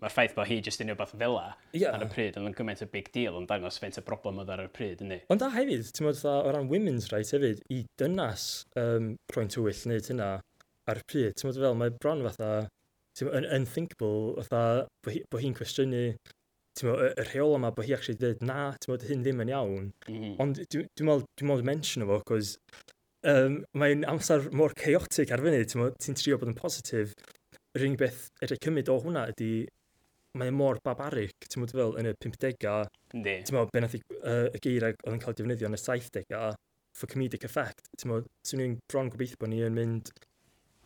mae'r 0.00 0.12
ffaith 0.14 0.36
bod 0.36 0.48
hi 0.50 0.60
jyst 0.64 0.84
yn 0.84 0.92
rhywbeth 0.92 1.14
fel 1.18 1.38
a 1.40 1.46
yeah. 1.76 1.94
ar 1.94 2.04
y 2.06 2.08
pryd, 2.12 2.38
ond 2.40 2.50
yn 2.50 2.56
gymaint 2.58 2.84
o 2.84 2.88
big 2.92 3.10
deal 3.16 3.38
ond 3.38 3.50
dangos 3.50 3.80
feint 3.82 3.98
y 4.00 4.04
broblem 4.06 4.40
oedd 4.42 4.52
ar 4.54 4.64
y 4.64 4.68
pryd, 4.74 5.02
ynddi? 5.04 5.20
Ond 5.34 5.42
da 5.42 5.50
hefyd, 5.54 5.90
ti'n 5.96 6.08
modd, 6.08 6.22
o 6.30 6.54
ran 6.54 6.70
women's 6.70 7.10
right 7.12 7.34
hefyd, 7.36 7.64
i 7.74 7.82
dynas 8.00 8.46
um, 8.80 9.12
croen 9.32 9.50
tywyll 9.52 9.82
wneud 9.88 10.12
hynna 10.12 10.30
ar 10.90 11.02
y 11.02 11.04
pryd, 11.10 11.34
ti'n 11.34 11.50
modd 11.50 11.60
fel, 11.66 11.78
mae 11.80 11.94
bron 11.98 12.24
fatha, 12.28 12.52
ti'n 13.18 13.30
modd, 13.30 13.50
unthinkable, 13.58 14.46
fatha, 14.46 14.64
bod 15.04 15.42
hi'n 15.42 15.58
cwestiynu 15.58 16.06
ti'n 16.74 16.90
meddwl, 16.90 17.12
y 17.14 17.24
rheol 17.28 17.54
yma 17.54 17.70
bod 17.74 17.86
hi 17.86 17.94
actually 17.94 18.18
dweud, 18.18 18.40
na, 18.46 18.72
ti'n 18.82 18.92
meddwl, 18.92 19.10
hyn 19.10 19.22
ddim 19.22 19.42
yn 19.44 19.52
iawn. 19.52 19.90
Mm 20.08 20.16
-hmm. 20.16 20.34
Ond 20.42 20.60
dwi'n 20.72 21.06
meddwl, 21.06 21.26
dwi'n 21.38 21.50
meddwl 21.50 21.68
mention 21.68 22.06
o 22.06 22.08
fo, 22.10 22.20
cos 22.30 22.56
um, 23.30 23.60
mae'n 23.78 24.04
amser 24.10 24.50
mor 24.56 24.74
chaotic 24.78 25.32
ar 25.34 25.42
fyny, 25.44 25.62
ti'n 25.68 26.18
trio 26.18 26.38
bod 26.40 26.52
yn 26.52 26.58
positif. 26.58 27.14
Yr 27.74 27.88
unig 27.88 27.98
beth 27.98 28.28
edrych 28.44 28.62
cymryd 28.62 28.90
o 28.92 29.00
hwnna 29.02 29.26
ydy 29.32 29.64
mae'n 30.38 30.50
e 30.50 30.54
mor 30.54 30.80
barbaric, 30.84 31.46
ti'n 31.46 31.62
mwyd 31.62 31.74
fel, 31.74 31.96
yn 32.00 32.10
y 32.10 32.14
50au. 32.22 32.84
Ne. 33.14 33.38
Ti'n 33.46 33.56
mwyd, 33.56 33.72
benath 33.74 33.96
y, 33.98 34.02
uh, 34.20 34.46
y 34.50 34.60
geirau 34.62 34.94
oedd 34.96 35.14
yn 35.14 35.22
cael 35.22 35.36
defnyddio 35.38 35.70
yn 35.70 35.76
y 35.76 35.80
70au 35.80 36.54
for 36.94 37.10
comedic 37.10 37.46
effect. 37.46 37.90
Ti'n 38.00 38.10
mwyd, 38.10 38.30
swn 38.46 38.64
i'n 38.64 38.78
bron 38.90 39.10
gobeithio 39.12 39.40
bod 39.40 39.52
ni 39.52 39.62
yn 39.66 39.78
mynd 39.78 40.10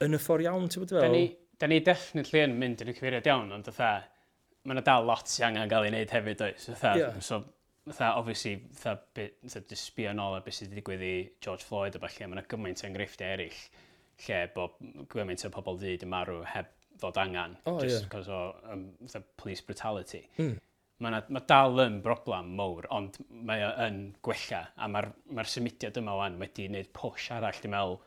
yn 0.04 0.16
y 0.16 0.22
ffordd 0.22 0.46
iawn, 0.46 0.68
ti'n 0.68 0.84
mwyd 0.84 0.94
fel. 0.94 1.04
Da 1.06 1.12
ni, 1.12 1.24
da 1.60 1.70
ni 1.70 1.80
definitely 1.84 2.44
yn 2.44 2.56
mynd 2.60 2.84
yn 2.84 2.92
y 2.92 2.96
cyfeiriad 2.96 3.28
iawn, 3.28 3.52
ond 3.56 3.72
ytha, 3.72 3.92
mae 4.64 4.76
yna 4.76 4.84
dal 4.84 5.08
lot 5.08 5.32
sy'n 5.32 5.48
angen 5.50 5.72
gael 5.72 5.88
ei 5.88 5.94
wneud 5.94 6.12
hefyd, 6.16 6.44
oes. 6.48 6.68
Ytha, 6.74 6.94
yeah. 7.00 7.20
so 7.24 7.40
fatha, 7.90 8.14
obviously, 8.18 8.54
fatha, 8.72 9.26
fatha 9.42 9.62
dysbio 9.70 10.12
yn 10.12 10.22
ôl 10.22 10.38
a 10.38 10.40
beth 10.44 10.58
sydd 10.58 10.70
wedi 10.70 10.80
digwydd 10.80 11.04
i 11.06 11.14
George 11.44 11.66
Floyd 11.66 11.96
a 11.96 12.02
falle, 12.02 12.28
mae 12.28 12.38
yna 12.38 12.46
gymaint 12.50 12.82
o 12.82 12.88
enghreifftiau 12.88 13.36
eraill 13.36 13.60
lle 14.26 14.40
bod 14.54 14.78
gymaint 15.12 15.46
o 15.46 15.50
pobl 15.54 15.78
ddyd 15.78 16.04
yn 16.06 16.12
marw 16.12 16.40
heb 16.54 16.72
ddod 16.98 17.20
angen, 17.22 17.54
oh, 17.70 17.78
just 17.82 18.02
yeah. 18.02 18.08
cos 18.12 18.30
o 18.32 18.40
um, 18.72 18.88
fatha, 19.04 19.22
police 19.38 19.62
brutality. 19.64 20.24
Mm. 20.38 20.56
Mae, 21.04 21.22
ma 21.30 21.42
dal 21.46 21.78
yn 21.84 22.00
broblem 22.02 22.50
mowr, 22.58 22.88
ond 22.94 23.20
mae 23.30 23.62
yn 23.86 24.00
gwella, 24.26 24.64
a 24.74 24.88
mae'r 24.90 25.12
mae 25.30 25.46
symudiad 25.46 26.00
yma 26.00 26.16
wan 26.18 26.40
wedi 26.40 26.66
gwneud 26.66 26.90
push 26.96 27.30
arall, 27.36 27.60
dwi'n 27.62 27.74
meddwl, 27.76 28.00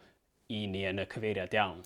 i 0.51 0.65
ni 0.67 0.83
yn 0.89 0.99
y 0.99 1.07
cyfeiriad 1.13 1.55
iawn. 1.55 1.85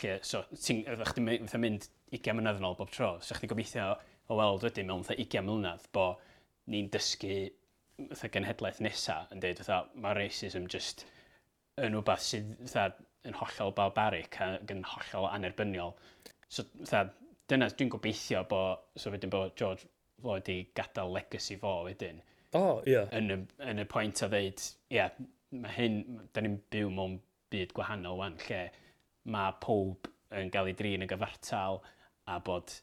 Lle, 0.00 0.16
so, 0.26 0.42
ti'n 0.58 0.82
mynd 1.22 1.86
20 2.10 2.34
mynydd 2.34 2.58
yn 2.58 2.66
ôl 2.66 2.74
bob 2.78 2.90
tro, 2.90 3.12
so 3.22 3.38
chdi 3.38 3.50
gobeithio 3.50 3.92
o 4.30 4.38
weld 4.38 4.66
wedyn 4.66 4.90
mewn 4.90 5.06
20 5.06 5.46
mlynedd 5.46 5.86
bod 5.94 6.18
ni'n 6.70 6.90
dysgu 6.92 7.38
fatha 8.10 8.30
genhedlaeth 8.32 8.80
nesa 8.84 9.22
yn 9.32 9.42
dweud 9.42 9.62
fatha 9.62 9.80
mae 10.04 10.16
racism 10.16 10.68
just 10.74 11.04
yn 11.80 11.94
rhywbeth 11.96 12.26
sydd 12.26 12.52
fatha 12.64 13.06
yn 13.28 13.36
hollol 13.36 13.74
barbaric 13.76 14.40
a 14.40 14.50
yn 14.72 14.84
hollol 14.94 15.28
anerbyniol. 15.30 15.94
So 16.48 16.64
fatha, 16.78 17.10
dyna 17.50 17.68
dwi'n 17.70 17.92
gobeithio 17.92 18.44
bod, 18.48 18.86
so 18.96 19.12
wedyn 19.12 19.32
bod 19.32 19.56
George 19.58 19.88
Floyd 20.20 20.48
i 20.52 20.58
gadael 20.76 21.12
legacy 21.16 21.56
fo 21.60 21.80
wedyn. 21.86 22.20
Oh, 22.52 22.80
ie. 22.86 22.94
Yeah. 22.94 23.10
Yn, 23.16 23.30
y, 23.30 23.38
yn 23.70 23.82
y 23.82 23.86
pwynt 23.88 24.22
o 24.26 24.28
ddeud, 24.30 24.62
ie, 24.90 24.98
yeah, 24.98 25.14
mae 25.54 25.74
hyn, 25.76 26.00
da 26.34 26.42
ni'n 26.44 26.58
byw 26.72 26.90
mewn 26.94 27.18
byd 27.52 27.74
gwahanol 27.76 28.18
wan, 28.20 28.38
lle 28.48 28.64
mae 29.30 29.54
pob 29.62 30.08
yn 30.36 30.50
cael 30.54 30.70
ei 30.70 30.76
drin 30.78 31.04
yn 31.04 31.10
gyfartal 31.10 31.80
a 32.30 32.38
bod 32.46 32.74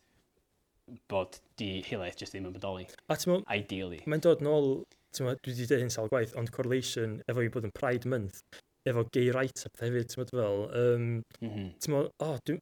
bod 1.11 1.39
di 1.59 1.81
hilaeth 1.87 2.21
jyst 2.21 2.35
ddim 2.35 2.47
yn 2.49 2.55
bodoli. 2.55 2.87
A 3.07 3.17
ti'n 3.17 3.33
meddwl... 3.33 3.45
Ideally. 3.53 3.99
Mae'n 4.07 4.23
dod 4.23 4.43
nôl, 4.45 4.69
ti'n 5.15 5.27
meddwl, 5.27 5.41
dwi 5.43 5.53
wedi 5.53 5.67
dweud 5.69 5.83
hyn 5.85 5.93
sawl 5.93 6.11
gwaith, 6.11 6.35
ond 6.39 6.51
correlation 6.55 7.17
efo 7.31 7.43
i 7.43 7.51
bod 7.53 7.67
yn 7.67 7.75
Pride 7.75 8.09
Month, 8.11 8.41
efo 8.87 9.03
gay 9.15 9.31
rights 9.35 9.67
a 9.67 9.71
pethau 9.73 9.91
hefyd, 9.91 10.11
ti'n 10.11 10.23
mhm. 10.23 10.25
meddwl 10.25 10.43
fel, 10.43 10.63
um, 10.83 11.09
mm 11.41 11.51
-hmm. 11.51 11.69
ti'n 11.83 11.95
meddwl, 11.95 12.11
o, 12.11 12.29
oh, 12.29 12.39
dwi'n 12.47 12.61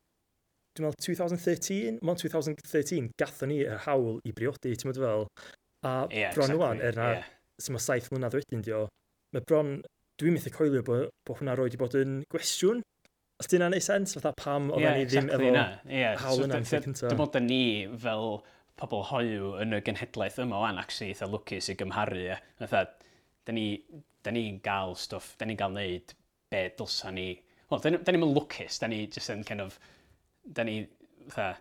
dwi 0.76 0.86
meddwl 0.86 1.06
2013, 1.08 2.00
mae'n 2.02 2.22
2013, 2.24 3.12
gatho 3.22 3.50
ni 3.50 3.62
yr 3.64 3.84
hawl 3.86 4.18
i 4.26 4.34
briodi, 4.36 4.74
ti'n 4.76 4.92
meddwl 4.92 5.08
fel, 5.08 5.28
a 5.86 5.94
yeah, 6.12 6.34
bron 6.36 6.52
exactly. 6.52 6.88
er 6.90 7.00
na, 7.00 7.12
yeah. 7.20 7.30
sy'n 7.62 7.78
meddwl 7.78 7.86
saith 7.86 8.10
mlynedd 8.12 8.40
wedyn, 8.40 8.66
dio, 8.66 8.82
mae 9.36 9.46
bron, 9.48 9.78
dwi'n 10.20 10.36
methu 10.36 10.52
coelio 10.56 10.84
bod, 10.88 11.08
bod 11.28 11.40
hwnna 11.40 11.56
roed 11.60 11.78
i 11.78 11.80
bod 11.80 11.96
yn 12.00 12.20
gwestiwn, 12.32 12.84
Os 13.42 13.50
dyna'n 13.52 13.74
neud 13.76 13.84
sens, 13.84 14.16
fatha 14.16 14.32
pam 14.40 14.70
oedd 14.72 14.86
yeah, 14.86 14.94
ni 14.96 15.08
ddim 15.10 15.26
exactly 15.28 15.50
efo 15.52 15.92
yeah. 15.92 16.20
hawl 16.24 16.44
yna. 16.46 16.60
So, 16.66 17.10
Dy 17.12 17.18
bod 17.20 17.36
ni 17.44 17.64
fel 18.00 18.38
pobl 18.80 19.04
hoiw 19.10 19.56
yn 19.64 19.76
y 19.76 19.82
genhedlaeth 19.84 20.40
yma 20.44 20.62
o'n 20.68 20.80
actually 20.80 21.12
eitha 21.12 21.28
lwcus 21.32 21.68
i 21.72 21.76
gymharu. 21.80 22.24
Fatha, 22.62 22.86
da 23.48 23.56
ni'n 23.56 24.36
ni 24.36 24.46
gael 24.64 24.96
stwff, 25.00 25.36
da 25.40 25.48
ni'n 25.48 25.60
gael 25.60 25.76
neud 25.76 26.16
be 26.52 26.64
dylsa 26.80 27.12
ni. 27.16 27.30
Wel, 27.72 27.84
da 27.84 27.92
ni'n 27.92 28.24
mynd 28.24 28.38
lwcus, 28.38 28.80
da 28.82 28.90
ni 28.92 29.04
just 29.12 29.32
yn 29.34 29.44
kind 29.48 29.64
of, 29.64 29.80
da 30.58 30.64
ni, 30.68 30.82
fatha, 31.28 31.56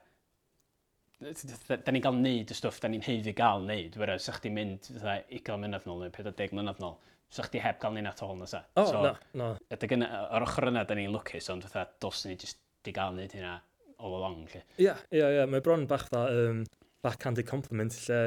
da 1.21 1.95
ni'n 1.95 2.05
gael 2.05 2.19
neud 2.21 2.51
y 2.55 2.59
stwff 2.59 2.83
da 2.83 2.91
ni'n 2.91 3.05
heiddi 3.07 3.35
gael 3.37 3.67
neud, 3.67 3.99
whereas 4.01 4.27
sa'ch 4.29 4.43
ti'n 4.45 4.57
mynd 4.59 4.91
fatha, 4.93 5.21
20 5.31 5.61
mlynedd 5.63 5.87
nôl 5.89 6.03
neu 6.05 6.15
40 6.15 6.55
mlynedd 6.55 6.83
nôl, 6.83 6.99
so 7.33 7.45
chdi 7.47 7.63
heb 7.63 7.81
gael 7.83 7.97
ni'n 7.97 8.09
at 8.11 8.23
all 8.27 8.37
na 8.39 8.49
sa. 8.51 8.63
oh, 8.77 8.89
so, 8.91 9.03
na, 9.03 9.15
na. 9.39 9.51
Ydy 9.75 9.91
gyna, 9.91 10.11
o'r 10.37 10.47
ochr 10.47 10.69
yna, 10.71 10.85
da 10.89 10.97
ni'n 10.99 11.13
lwcus, 11.15 11.51
ond 11.55 11.67
fatha, 11.67 11.87
dos 12.03 12.25
ni 12.29 12.37
jyst 12.41 12.61
di 12.85 12.95
gael 12.95 13.17
nid 13.17 13.35
hynna 13.35 13.57
all 13.99 14.17
along. 14.19 14.45
lle. 14.53 14.63
Ie, 14.79 14.87
yeah, 14.89 15.05
ie, 15.11 15.21
yeah, 15.21 15.31
ie, 15.33 15.39
yeah. 15.41 15.51
mae 15.51 15.65
bron 15.65 15.87
bach 15.91 16.09
dda, 16.13 16.25
um, 16.39 16.65
backhanded 17.05 17.49
compliment, 17.49 17.97
lle, 18.07 18.21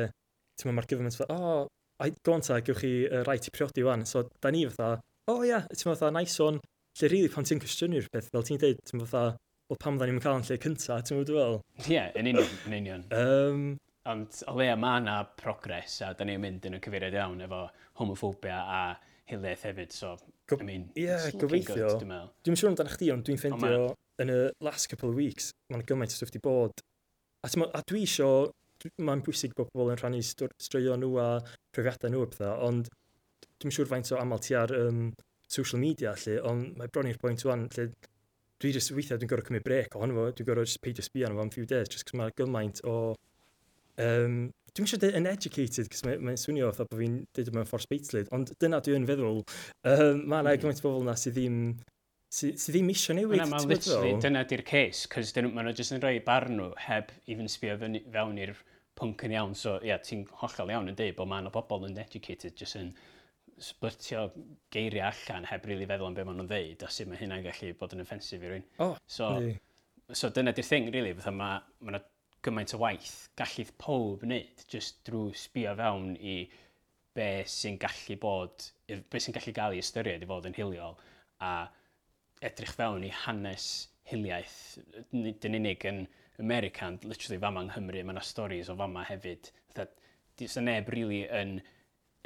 ti'n 0.57 0.73
mae'r 0.73 0.89
government 0.89 1.19
fatha, 1.19 1.37
o, 1.37 1.57
oh, 1.61 1.67
ai, 2.03 2.11
go 2.25 2.35
on 2.35 2.45
ta, 2.45 2.59
gewch 2.65 2.83
chi 2.83 2.93
uh, 3.07 3.23
rai 3.27 3.39
ti 3.41 3.53
priodi 3.53 3.85
wan. 3.85 4.05
So, 4.09 4.27
da 4.43 4.53
ni 4.53 4.65
fatha, 4.69 4.97
o 5.27 5.37
oh, 5.37 5.41
ie, 5.45 5.53
yeah, 5.53 5.67
ti'n 5.73 5.91
fatha, 5.93 6.11
nice 6.13 6.39
one. 6.43 6.61
Lle, 6.97 7.09
rili 7.11 7.25
really, 7.27 7.33
pan 7.33 7.45
ti'n 7.45 7.61
cwestiynu'r 7.61 8.07
peth, 8.13 8.31
fel 8.33 8.45
ti'n 8.45 8.61
dweud, 8.61 8.79
ti'n 8.89 9.03
fatha, 9.05 9.25
o 9.69 9.75
pam 9.79 9.99
dda 9.99 10.07
ni'n 10.09 10.21
cael 10.23 10.39
yn 10.39 10.47
lle 10.47 10.57
cynta, 10.63 11.01
ti'n 11.05 11.19
meddwl, 11.19 11.59
dwi'n 11.77 11.91
Ie, 11.91 11.93
yeah, 11.93 12.15
yn 12.17 12.31
union, 12.31 12.55
yn 12.69 12.79
union. 12.79 13.03
um, 13.13 13.67
Ond, 14.07 14.37
o 14.47 14.53
leia, 14.55 14.77
mae 14.79 15.01
yna 15.01 15.17
progres, 15.35 15.97
a 16.05 16.13
da 16.15 16.25
ni'n 16.25 16.39
mynd 16.39 16.65
yn 16.69 16.77
y 16.77 16.79
cyfeiriad 16.83 17.17
iawn 17.17 17.43
efo 17.43 17.65
homophobia 17.99 18.57
a 18.63 18.81
hiliaeth 19.27 19.65
hefyd, 19.67 19.93
so, 19.93 20.15
Go 20.47 20.57
I 20.61 20.63
mean, 20.63 20.89
yeah, 20.95 21.15
it's 21.15 21.33
looking 21.33 21.41
gobeithio. 21.41 21.87
good, 21.89 22.03
dwi'n 22.03 22.11
meddwl. 22.13 22.29
Dwi'n 22.47 22.59
siŵr 22.59 22.69
amdano 22.71 22.93
chdi, 22.93 23.09
ond 23.11 23.25
dwi'n 23.27 23.41
ffeindio 23.41 23.79
oh, 23.89 23.95
yn 24.23 24.31
y 24.31 24.37
last 24.63 24.87
couple 24.91 25.09
of 25.11 25.17
weeks, 25.19 25.49
mae'n 25.73 25.83
gymaint 25.89 26.15
o 26.15 26.19
stwff 26.19 26.31
di 26.31 26.39
bod. 26.43 26.83
A, 27.43 27.51
a 27.51 27.81
dwi 27.91 28.05
isio, 28.07 28.29
mae'n 29.03 29.23
bwysig 29.25 29.55
bod 29.57 29.71
pobl 29.73 29.91
yn 29.91 29.99
rhannu 29.99 30.21
straeo 30.23 30.95
nhw 30.95 31.17
a 31.19 31.27
profiadau 31.75 32.13
nhw 32.13 32.23
a 32.23 32.29
pethau, 32.31 32.53
ond 32.69 32.87
dwi'n 33.59 33.75
siŵr 33.75 33.89
faint 33.91 34.13
o 34.13 34.21
aml 34.21 34.43
ti 34.43 34.55
ar 34.55 34.71
um, 34.77 35.09
social 35.51 35.81
media 35.81 36.13
lle, 36.23 36.37
ond 36.47 36.77
mae 36.79 36.91
bron 36.93 37.09
i'r 37.11 37.19
pwynt 37.21 37.45
o'n 37.47 37.67
lle 37.75 37.89
dwi 38.61 38.73
jyst 38.73 38.93
weithiau 38.95 39.19
dwi'n 39.21 39.29
gorau 39.31 39.45
cymryd 39.47 39.65
brec 39.65 39.97
ohono 39.97 40.15
fo, 40.17 40.29
dwi'n 40.37 40.47
gorau 40.49 40.65
just 40.65 40.81
peidio 40.81 41.05
sbio 41.05 41.27
arno 41.27 41.41
fo 41.41 41.45
am 41.45 41.53
few 41.53 41.67
days, 41.69 41.91
just 41.93 42.07
cos 42.07 42.17
mae 42.17 42.33
gymaint 42.37 42.81
o 42.89 42.95
um, 44.01 44.39
Dwi'n 44.77 44.85
eisiau 44.85 45.01
dweud 45.01 45.15
yn 45.17 45.29
educated, 45.31 45.87
cos 45.89 46.03
mae'n 46.05 46.25
mae 46.27 46.37
swnio 46.37 46.67
oedd 46.69 46.83
bod 46.83 46.99
fi'n 46.99 47.19
dweud 47.33 47.53
mewn 47.55 47.69
ffordd 47.69 47.87
sbeitlyd, 47.87 48.27
ond 48.37 48.51
dyna 48.61 48.77
dwi'n 48.85 49.07
feddwl, 49.09 49.39
um, 49.41 50.19
mae 50.29 50.43
yna 50.43 50.51
mm. 50.53 50.59
gymaint 50.61 50.81
o 50.83 50.85
bobl 50.85 51.05
yna 51.07 51.15
sydd 51.17 51.33
ddim 51.39 51.61
sydd 52.37 52.59
sy 52.61 52.73
ddim 52.75 52.91
eisiau 52.93 53.17
newid. 53.17 53.41
Mae'n 53.41 53.69
literally, 53.71 54.15
dyna 54.21 54.43
di'r 54.45 54.61
case, 54.67 55.09
cos 55.09 55.33
dyn 55.33 55.49
nhw'n 55.49 55.71
jyst 55.73 55.95
yn 55.95 56.03
rhoi 56.03 56.19
barn 56.25 56.57
nhw 56.59 56.71
heb 56.85 57.13
even 57.31 57.49
sbio 57.49 57.77
fewn 57.81 58.41
i'r 58.43 58.53
pwnc 58.99 59.23
yn 59.27 59.35
iawn. 59.37 59.55
So, 59.57 59.77
ie, 59.81 59.91
yeah, 59.91 60.01
ti'n 60.03 60.25
hollol 60.41 60.73
iawn 60.73 60.91
yn 60.91 60.97
dweud 60.99 61.17
bod 61.17 61.31
mae'n 61.31 61.49
o 61.49 61.53
bobl 61.55 61.87
yn 61.87 61.97
educated, 62.03 62.57
jyst 62.59 62.77
yn 62.81 62.91
splitio 63.63 64.27
geiriau 64.73 65.07
allan 65.07 65.47
heb 65.49 65.65
rili 65.65 65.79
really 65.79 65.89
feddwl 65.89 66.11
am 66.11 66.17
beth 66.17 66.27
maen 66.27 66.37
nhw'n 66.41 66.51
dweud, 66.51 66.83
a 66.85 66.91
sut 66.93 67.09
mae 67.09 67.17
hynna'n 67.21 67.45
gallu 67.47 67.71
bod 67.79 67.95
yn 67.95 68.03
offensif 68.03 68.43
i 68.43 68.51
rywun. 68.51 68.67
Oh, 68.83 68.93
so, 69.09 69.31
yeah. 69.41 69.57
so 70.13 70.29
dyna 70.29 70.53
di'r 70.53 70.67
thing, 70.67 70.91
really, 70.93 71.15
fatha 71.17 71.33
mae 71.33 71.63
ma 71.87 72.03
gymaint 72.47 72.73
o 72.75 72.81
waith 72.81 73.17
gallith 73.39 73.73
pob 73.81 74.23
wneud 74.25 74.63
just 74.71 75.03
drwy 75.07 75.35
sbio 75.37 75.75
fewn 75.79 76.15
i 76.17 76.37
be 77.17 77.29
sy'n 77.49 77.79
gallu 77.81 78.17
bod, 78.21 78.69
be 78.87 79.21
sy'n 79.21 79.35
gallu 79.35 79.53
gael 79.57 79.75
ei 79.75 79.83
ystyried 79.83 80.23
i 80.23 80.29
fod 80.29 80.47
yn 80.49 80.57
hiliol 80.57 80.97
a 81.43 81.51
edrych 82.45 82.75
fewn 82.77 83.05
i 83.05 83.11
hanes 83.25 83.67
hiliaeth, 84.07 84.57
dyn 85.11 85.57
unig 85.59 85.85
yn 85.89 86.05
America, 86.39 86.85
and 86.85 87.03
literally 87.03 87.39
fama 87.41 87.63
yng 87.65 87.71
Nghymru, 87.73 88.03
mae 88.05 88.15
yna 88.15 88.23
storys 88.23 88.69
o 88.69 88.75
fama 88.77 89.03
hefyd. 89.07 89.49
Dwi'n 90.37 90.67
neb 90.67 90.91
really 90.93 91.23
yn 91.33 91.57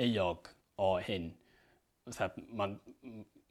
eog 0.03 0.49
o 0.83 0.89
hyn. 1.05 1.29
Mae'n 2.59 2.75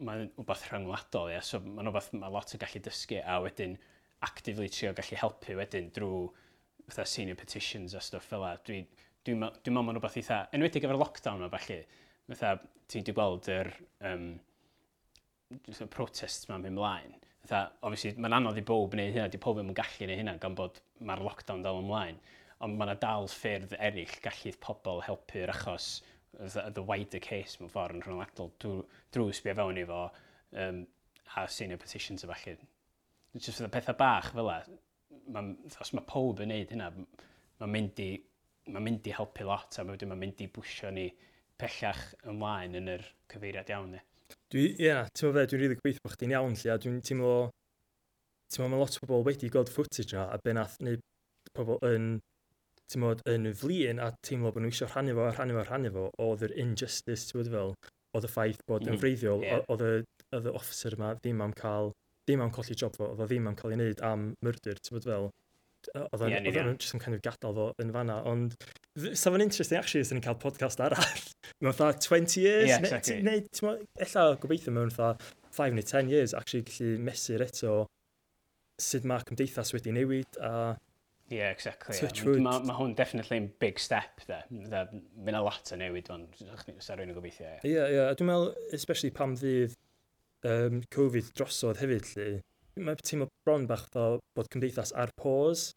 ma 0.04 0.16
rhywbeth 0.18 0.66
rhyngwladol, 0.68 1.30
ia. 1.32 1.40
so 1.44 1.62
mae'n 1.64 1.88
rhywbeth 1.88 2.12
mae 2.16 2.32
lot 2.34 2.54
o 2.54 2.60
gallu 2.60 2.82
dysgu 2.84 3.22
a 3.24 3.38
wedyn 3.44 3.78
actively 4.26 4.68
trio 4.68 4.92
gallu 4.96 5.18
helpu 5.22 5.56
wedyn 5.56 5.88
drwy 5.96 6.28
fatha 6.88 7.06
senior 7.08 7.38
petitions 7.38 7.94
a 7.94 8.02
stuff 8.04 8.28
fel 8.30 8.44
la, 8.44 8.54
dwi'n 8.66 8.86
dwi, 8.88 9.34
dwi, 9.34 9.36
dwi 9.38 9.74
meddwl 9.74 9.86
ma'n 9.86 9.98
rhywbeth 9.98 10.20
eitha, 10.20 10.42
enwedig 10.56 10.86
efo'r 10.86 11.00
lockdown 11.00 11.42
yma 11.42 11.50
falle, 11.52 11.80
fatha 12.30 12.54
ti'n 12.90 13.06
di 13.06 13.14
gweld 13.16 13.50
yr 13.52 13.72
um, 14.10 14.28
protests 15.92 16.48
ma'n 16.50 16.64
mynd 16.64 16.78
mlaen. 16.78 17.16
Fatha, 17.44 17.62
obviously, 17.86 18.14
mae'n 18.20 18.36
anodd 18.40 18.60
i 18.60 18.64
bob 18.66 18.94
wneud 18.94 19.14
hynna, 19.14 19.30
di 19.32 19.40
pob 19.42 19.58
yn 19.62 19.72
gallu 19.76 20.06
wneud 20.06 20.20
hynna, 20.20 20.36
gan 20.42 20.56
bod 20.58 20.80
mae'r 21.00 21.24
lockdown 21.24 21.64
dal 21.64 21.80
ymlaen. 21.80 22.20
Ond 22.64 22.76
mae'n 22.76 22.98
dal 23.00 23.28
ffyrdd 23.32 23.72
eraill 23.78 24.16
gallu 24.24 24.52
pobl 24.60 25.00
helpu'r 25.06 25.52
achos 25.54 25.94
the, 26.38 26.70
the 26.74 26.82
wider 26.82 27.18
case 27.18 27.58
mewn 27.60 27.72
ffordd 27.72 27.96
yn 27.98 28.04
rhwngwladol 28.04 28.52
drwy, 28.62 28.84
drwy 29.14 29.34
sbio 29.36 29.56
fewn 29.58 29.80
i 29.80 29.86
fo 29.88 30.02
um, 30.64 30.84
a 31.36 31.46
senior 31.48 31.80
petitions 31.80 32.26
efallai. 32.26 32.56
Just 33.36 33.62
the 33.62 33.70
pethau 33.72 33.96
bach 33.96 34.32
fel 34.34 34.48
la, 34.50 34.60
ma, 35.32 35.44
os 35.82 35.94
mae 35.96 36.06
pob 36.08 36.42
yn 36.44 36.52
neud 36.52 36.74
hynna, 36.74 36.90
mae'n 37.60 37.72
mynd 37.74 38.02
i 38.04 38.10
mae'n 38.70 38.84
mynd 38.86 39.08
i 39.08 39.14
helpu 39.16 39.46
lot 39.48 39.78
a 39.80 39.84
mae'n 39.86 40.18
mynd 40.18 40.42
i 40.44 40.48
bwysio 40.52 40.90
ni 40.94 41.08
pellach 41.60 42.02
ymlaen 42.30 42.78
yn 42.80 42.90
yr 42.94 43.04
cyfeiriad 43.32 43.70
iawn 43.72 43.94
ni. 43.94 44.02
Dwi, 44.52 44.64
ie, 44.64 44.86
yeah, 44.86 45.08
ti'n 45.14 45.32
meddwl, 45.34 45.48
dwi'n 45.50 45.60
rili 45.60 45.68
really 45.68 45.78
gobeithio 45.80 46.04
bod 46.04 46.16
chdi'n 46.16 46.34
iawn 46.36 46.56
lle, 46.56 46.72
a 46.72 46.78
dwi'n 46.80 47.00
teimlo, 47.06 47.34
ti'n 48.50 48.62
meddwl, 48.62 48.72
mae 48.74 48.82
lot 48.82 48.98
o 48.98 49.08
bobl 49.08 49.26
wedi 49.26 49.50
gweld 49.52 49.72
footage 49.74 50.16
na, 50.16 50.26
a 50.30 50.38
be 50.44 50.54
nath 50.56 50.76
neu 50.86 51.00
pobl 51.56 51.80
yn, 51.86 52.10
ti'n 52.90 53.04
meddwl, 53.04 53.34
yn 53.34 53.50
flin, 53.58 54.02
a 54.02 54.10
teimlo 54.26 54.52
bod 54.54 54.64
nhw 54.64 54.72
eisiau 54.72 54.90
rhannu 54.90 55.16
fo, 55.18 55.26
a 55.26 55.34
rhannu 55.34 55.56
fo, 55.56 55.64
a 55.64 55.68
rhannu 55.68 55.94
fo, 55.96 56.06
oedd 56.26 56.46
yr 56.48 56.56
injustice, 56.64 57.26
ti'n 57.30 57.42
meddwl, 57.42 57.74
fel, 57.80 57.96
oedd 58.16 58.28
y 58.28 58.32
ffaith 58.32 58.62
bod 58.70 58.86
yn 58.86 58.94
mm, 58.94 59.02
freiddiol, 59.02 59.46
yeah. 59.46 59.66
oedd 59.70 60.46
y 60.50 60.54
officer 60.54 60.96
yma 60.96 61.14
ddim 61.18 61.42
am 61.44 61.56
cael 61.58 61.92
ddim 62.30 62.46
am 62.46 62.54
colli 62.54 62.78
job 62.78 62.96
fo, 62.96 63.10
oedd 63.12 63.22
o 63.24 63.28
ddim 63.28 63.50
am 63.50 63.58
cael 63.58 63.74
ei 63.74 63.80
wneud 63.80 64.02
am 64.06 64.30
myrdyr, 64.46 64.80
ti'n 64.80 64.96
bod 64.96 65.08
fel, 65.10 65.30
oedd 66.00 66.24
o'n 66.26 66.32
yeah, 66.32 66.72
just 66.76 66.94
yn 66.94 67.02
kind 67.02 67.16
of 67.16 67.22
gadael 67.24 67.56
fo 67.56 67.66
yn 67.82 67.92
fanna, 67.94 68.20
ond 68.28 68.56
sa 69.16 69.32
fo'n 69.32 69.44
interesting 69.44 69.80
actually 69.80 70.04
os 70.04 70.12
ni'n 70.12 70.24
cael 70.24 70.38
podcast 70.40 70.82
arall. 70.84 71.24
Mewn 71.64 71.76
fatha 71.76 71.98
20 71.98 72.40
years, 72.40 72.68
yeah, 72.68 72.82
exactly. 72.82 73.20
neu 73.24 73.42
ti'n 73.48 73.86
ella 74.06 74.26
gobeithio 74.42 74.74
mewn 74.76 74.92
fatha 74.94 75.32
5 75.56 75.74
neu 75.76 75.86
10 75.86 76.12
years 76.12 76.36
actually 76.36 76.66
gallu 76.68 76.92
mesur 77.08 77.42
eto 77.44 77.74
sut 78.80 79.08
mae 79.08 79.26
cymdeithas 79.28 79.74
wedi 79.76 79.96
newid 79.96 80.40
a 80.40 80.54
Yeah, 81.30 81.52
exactly. 81.54 81.94
Mae 82.26 82.40
ma, 82.42 82.56
ma 82.66 82.74
hwn 82.74 82.96
definitely 82.98 83.36
yn 83.38 83.44
big 83.62 83.78
step, 83.78 84.18
da. 84.26 84.40
Mae'n 84.50 85.36
a 85.38 85.42
lot 85.46 85.70
o 85.70 85.76
newid, 85.78 86.08
ond 86.10 86.40
sa 86.82 86.96
rwy'n 86.98 87.12
yn 87.12 87.14
gobeithio. 87.14 87.52
Ie, 87.62 87.70
yeah, 87.70 87.86
ie. 87.86 87.98
Yeah. 88.00 88.08
Dwi'n 88.18 88.26
meddwl, 88.32 88.48
especially 88.74 89.12
pam 89.14 89.36
fydd 89.38 89.76
um, 90.48 90.80
Covid 90.94 91.30
drosodd 91.36 91.80
hefyd 91.82 92.08
lle, 92.14 92.28
mae'n 92.80 93.02
teimlo 93.04 93.28
bron 93.44 93.66
bach 93.70 93.86
fel 93.92 94.20
bod 94.36 94.48
cymdeithas 94.52 94.94
ar 94.96 95.12
pause 95.20 95.74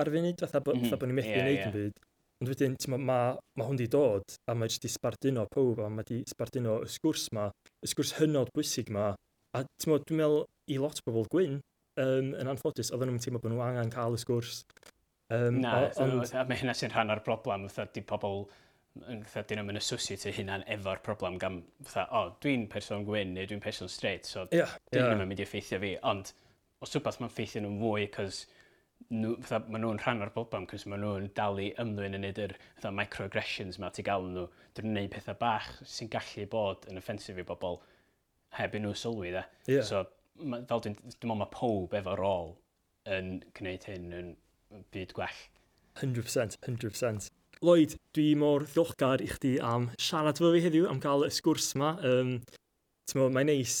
ar 0.00 0.10
y 0.10 0.16
funud, 0.16 0.40
fatha 0.40 0.60
bod, 0.60 0.76
mm 0.76 0.84
-hmm. 0.84 0.98
bod 1.00 1.08
ni'n 1.08 1.18
methu 1.18 1.32
yeah, 1.32 1.44
wneud 1.44 1.58
yeah. 1.58 1.68
yn 1.68 1.76
byd. 1.76 2.02
Ond 2.36 2.50
wedyn, 2.52 2.74
mae 2.92 3.00
ma, 3.00 3.20
ma 3.56 3.64
hwn 3.64 3.78
di 3.80 3.86
dod, 3.88 4.34
a 4.44 4.54
mae 4.54 4.68
wedi 4.68 4.90
sbarduno 4.92 5.46
pob, 5.52 5.80
a 5.80 5.88
mae 5.88 6.04
wedi 6.04 6.18
sbarduno 6.28 6.82
y 6.84 6.90
sgwrs 6.92 7.30
ma, 7.32 7.46
y 7.80 7.88
sgwrs 7.88 8.12
hynod 8.18 8.52
bwysig 8.56 8.92
ma. 8.92 9.14
A 9.56 9.62
ti'n 9.64 9.94
dwi'n 9.94 10.20
meddwl 10.20 10.44
i 10.68 10.76
lot 10.82 11.00
o 11.00 11.06
bobl 11.08 11.30
gwyn, 11.32 11.56
um, 12.02 12.34
yn 12.36 12.52
anffodus, 12.52 12.92
oedden 12.92 13.14
nhw'n 13.14 13.24
teimlo 13.24 13.40
bod 13.40 13.54
nhw 13.54 13.64
angen 13.64 13.94
cael 13.94 14.18
y 14.18 14.20
sgwrs. 14.20 14.60
Um, 15.32 15.62
Na, 15.64 15.78
o, 15.88 16.04
ond... 16.04 16.36
mae 16.36 16.60
hynna 16.60 16.76
sy'n 16.76 16.92
rhan 16.92 17.14
o'r 17.14 17.24
broblem, 17.24 17.64
wrth 17.70 17.96
di 17.96 18.04
pobl 18.04 18.44
fatha, 19.04 19.44
dyn 19.48 19.62
nhw'n 19.62 19.80
associate 19.80 20.32
hynna'n 20.36 20.64
efo'r 20.76 21.02
problem 21.06 21.38
gan, 21.42 21.60
fatha, 21.84 22.06
o, 22.10 22.20
oh, 22.20 22.34
dwi'n 22.42 22.66
person 22.72 23.06
gwyn 23.06 23.34
neu 23.36 23.48
dwi'n 23.48 23.62
person 23.62 23.90
straight, 23.92 24.28
so 24.28 24.46
yeah, 24.50 24.76
dyn 24.92 25.02
yeah. 25.02 25.14
nhw'n 25.14 25.30
mynd 25.30 25.42
i 25.42 25.46
effeithio 25.46 25.80
fi, 25.82 25.94
ond 26.10 26.32
os 26.84 26.92
rhywbeth 26.92 27.20
mae'n 27.20 27.32
effeithio 27.32 27.62
nhw'n 27.64 27.80
fwy, 27.82 28.06
cos 28.14 28.42
nhw, 29.12 29.34
fatha, 29.42 29.62
maen 29.70 29.84
nhw'n 29.84 30.00
rhan 30.02 30.24
o'r 30.24 30.32
problem, 30.34 30.66
cos 30.70 30.86
maen 30.90 31.04
nhw'n 31.04 31.28
dal 31.36 31.60
i 31.62 31.68
ymddwyn 31.82 32.18
yn 32.18 32.24
neud 32.26 32.40
yr 32.46 32.56
fatha, 32.64 32.92
microaggressions 33.00 33.80
mae 33.82 33.94
ti 33.94 34.04
gael 34.06 34.28
nhw, 34.32 34.46
dyn 34.76 34.88
nhw'n 34.88 35.00
neud 35.00 35.12
pethau 35.14 35.38
bach 35.40 35.70
sy'n 35.96 36.10
gallu 36.12 36.46
bod 36.52 36.88
yn 36.90 37.00
offensif 37.00 37.38
i 37.40 37.46
bobl 37.46 37.80
heb 38.56 38.76
i 38.76 38.82
nhw 38.82 38.94
sylwi, 38.96 39.32
dda. 39.34 39.44
Yeah. 39.70 39.86
So, 39.86 40.04
ma, 40.42 40.62
fel 40.68 40.84
dwi'n 40.84 40.98
dwi 41.02 41.10
meddwl 41.12 41.40
mae 41.42 41.52
pob 41.52 41.96
efo 42.00 42.16
rôl 42.18 42.54
yn 43.16 43.36
gwneud 43.56 43.86
hyn 43.90 44.12
yn 44.16 44.32
byd 44.94 45.14
gwell. 45.16 45.42
100%, 46.00 46.58
100%. 46.66 47.30
Lloyd, 47.64 47.94
dwi 48.12 48.34
mor 48.36 48.66
ddiolchgar 48.68 49.22
i 49.24 49.28
chdi 49.30 49.54
am 49.64 49.88
siarad 49.96 50.36
fo 50.40 50.50
fi 50.52 50.60
heddiw, 50.64 50.88
am 50.90 51.00
gael 51.00 51.24
y 51.24 51.30
sgwrs 51.32 51.72
yma. 51.76 51.94
Um, 52.04 52.34
mae'n 53.16 53.48
neis... 53.48 53.78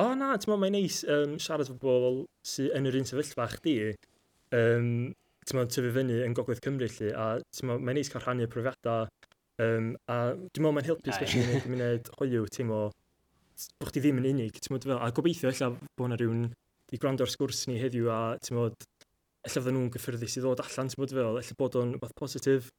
O 0.00 0.08
oh, 0.08 0.14
na, 0.18 0.32
mae'n 0.34 0.74
neis 0.74 1.02
um, 1.06 1.36
siarad 1.42 1.70
fo 1.70 1.76
bobl 1.78 2.22
sy'n 2.46 2.72
yn 2.78 2.90
yr 2.90 2.98
un 2.98 3.06
sefyllfa 3.06 3.46
chdi. 3.54 3.76
Um, 4.56 5.12
ti'n 5.46 5.70
tyfu 5.70 5.92
fyny 5.94 6.20
yn 6.24 6.34
Gogledd 6.34 6.62
Cymru 6.64 6.88
lli, 6.90 7.12
a 7.14 7.28
mae'n 7.68 7.94
neis 7.94 8.10
cael 8.10 8.24
rhannu 8.24 8.50
profiadau. 8.50 9.06
Um, 9.60 9.92
a 10.10 10.32
dwi'n 10.34 10.64
meddwl 10.64 10.76
mae'n 10.78 10.88
helpu, 10.88 11.12
especially 11.12 11.44
yn 11.46 11.58
y 11.58 11.62
gymuned 11.66 12.10
hoiw, 12.18 12.46
teimlo, 12.50 12.84
bod 13.78 13.92
chdi 13.92 14.02
ddim 14.02 14.18
yn 14.22 14.30
unig. 14.32 14.58
Meddwl, 14.72 14.96
a 14.98 15.10
gobeithio, 15.14 15.52
ella, 15.52 15.70
bod 15.94 16.10
yna 16.10 16.18
rhywun 16.18 16.48
i 16.90 16.98
gwrando'r 16.98 17.30
sgwrs 17.30 17.66
ni 17.70 17.78
heddiw, 17.78 18.10
a 18.10 18.20
ti'n 18.42 18.58
meddwl, 18.58 18.89
efallai 19.46 19.64
fydden 19.64 19.78
nhw'n 19.78 19.92
gyffyrddus 19.94 20.36
i 20.36 20.44
ddod 20.44 20.62
allan, 20.64 20.90
ti'n 20.92 21.00
bod 21.00 21.14
fel, 21.16 21.40
efallai 21.40 21.58
bod 21.62 21.80
o'n 21.80 21.94
rhywbeth 21.94 22.16
positif, 22.18 22.70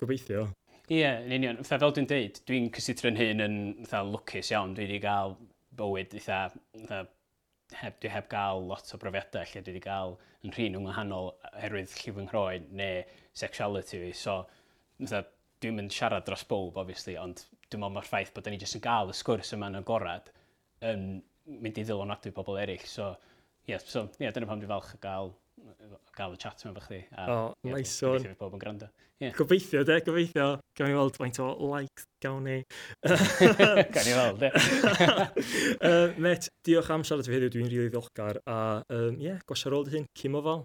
gobeithio. 0.00 0.46
Ie, 0.90 0.98
yeah, 0.98 1.22
yn 1.24 1.32
union. 1.38 1.60
Fytha, 1.62 1.78
fel 1.80 1.94
dwi'n 1.96 2.08
deud, 2.10 2.38
dwi'n 2.48 2.70
cysidro'n 2.76 3.16
hyn 3.16 3.40
yn 3.40 3.58
fytha, 3.86 4.02
lwcus 4.04 4.50
iawn. 4.52 4.74
Dwi 4.76 4.84
wedi 4.84 5.00
cael 5.00 5.36
bywyd 5.78 6.12
eitha, 6.18 6.40
eitha 6.76 6.98
heb, 7.80 7.96
dwi 8.02 8.10
heb 8.12 8.28
gael 8.32 8.66
lot 8.68 8.92
o 8.92 9.00
brofiadau 9.00 9.48
lle 9.48 9.62
dwi 9.64 9.72
wedi 9.72 9.84
cael 9.86 10.18
yn 10.44 10.52
rhin 10.52 10.76
yng 10.76 10.84
ngwahanol 10.84 11.30
herwydd 11.62 11.94
llif 12.02 12.18
yng 12.20 12.28
nghroen 12.28 12.66
neu 12.76 13.00
sexuality 13.32 14.02
fi. 14.02 14.10
So, 14.18 14.42
dwi'n 15.00 15.78
mynd 15.78 15.94
siarad 15.94 16.26
dros 16.28 16.44
bob, 16.50 16.76
obviously, 16.82 17.16
ond 17.20 17.46
dwi'n 17.70 17.80
meddwl 17.80 17.96
mae'r 17.96 18.10
ffaith 18.10 18.34
bod 18.36 18.50
ni 18.52 18.60
jyst 18.60 18.76
yn 18.76 18.84
gael 18.84 19.08
y 19.08 19.16
sgwrs 19.16 19.54
yma'n 19.56 19.80
agorad 19.80 20.28
yn 20.84 21.06
mynd 21.48 21.80
i 21.80 21.86
ddilonadwy 21.86 22.34
pobl 22.36 22.60
eraill. 22.60 22.84
So, 22.84 23.14
ie, 23.64 23.72
yeah, 23.72 23.80
so, 23.80 24.04
yeah, 24.20 24.36
dyna 24.36 24.50
pam 24.50 24.60
dwi'n 24.60 24.74
falch 24.74 24.92
o 24.98 25.00
gael 25.00 25.32
gael 26.16 26.36
y 26.36 26.40
chat 26.42 26.64
yma 26.64 26.82
chi. 26.84 27.00
chdi. 27.04 27.24
O, 27.30 27.38
nice 27.68 28.06
one. 28.06 28.18
Gobeithio 28.18 28.38
bob 28.40 28.56
yn 28.56 28.62
gwrando. 28.62 28.90
Yeah. 29.22 29.32
Gobeithio, 29.38 29.84
de, 29.86 30.00
gobeithio. 30.04 30.48
Gawn 30.76 30.90
ni 30.90 30.96
weld 30.98 31.16
faint 31.20 31.38
o 31.40 31.48
likes 31.70 32.08
gawn 32.24 32.44
ni. 32.48 32.58
Gawn 33.06 34.08
ni 34.08 34.16
weld, 34.18 34.42
de. 34.42 34.50
uh, 35.78 36.08
met, 36.26 36.50
diolch 36.66 36.90
am 36.90 37.06
siarad 37.06 37.30
fi 37.30 37.36
heddiw, 37.36 37.52
dwi'n 37.54 37.70
rili 37.70 37.84
really 37.84 37.94
ddiolchgar. 37.94 38.42
A, 38.44 38.60
ie, 38.88 39.00
um, 39.12 39.18
yeah, 39.22 39.38
gosio 39.48 39.72
rôl 39.72 39.86
dy 39.86 40.00
hyn, 40.00 40.08
Kim 40.18 40.38
Ofal. 40.40 40.64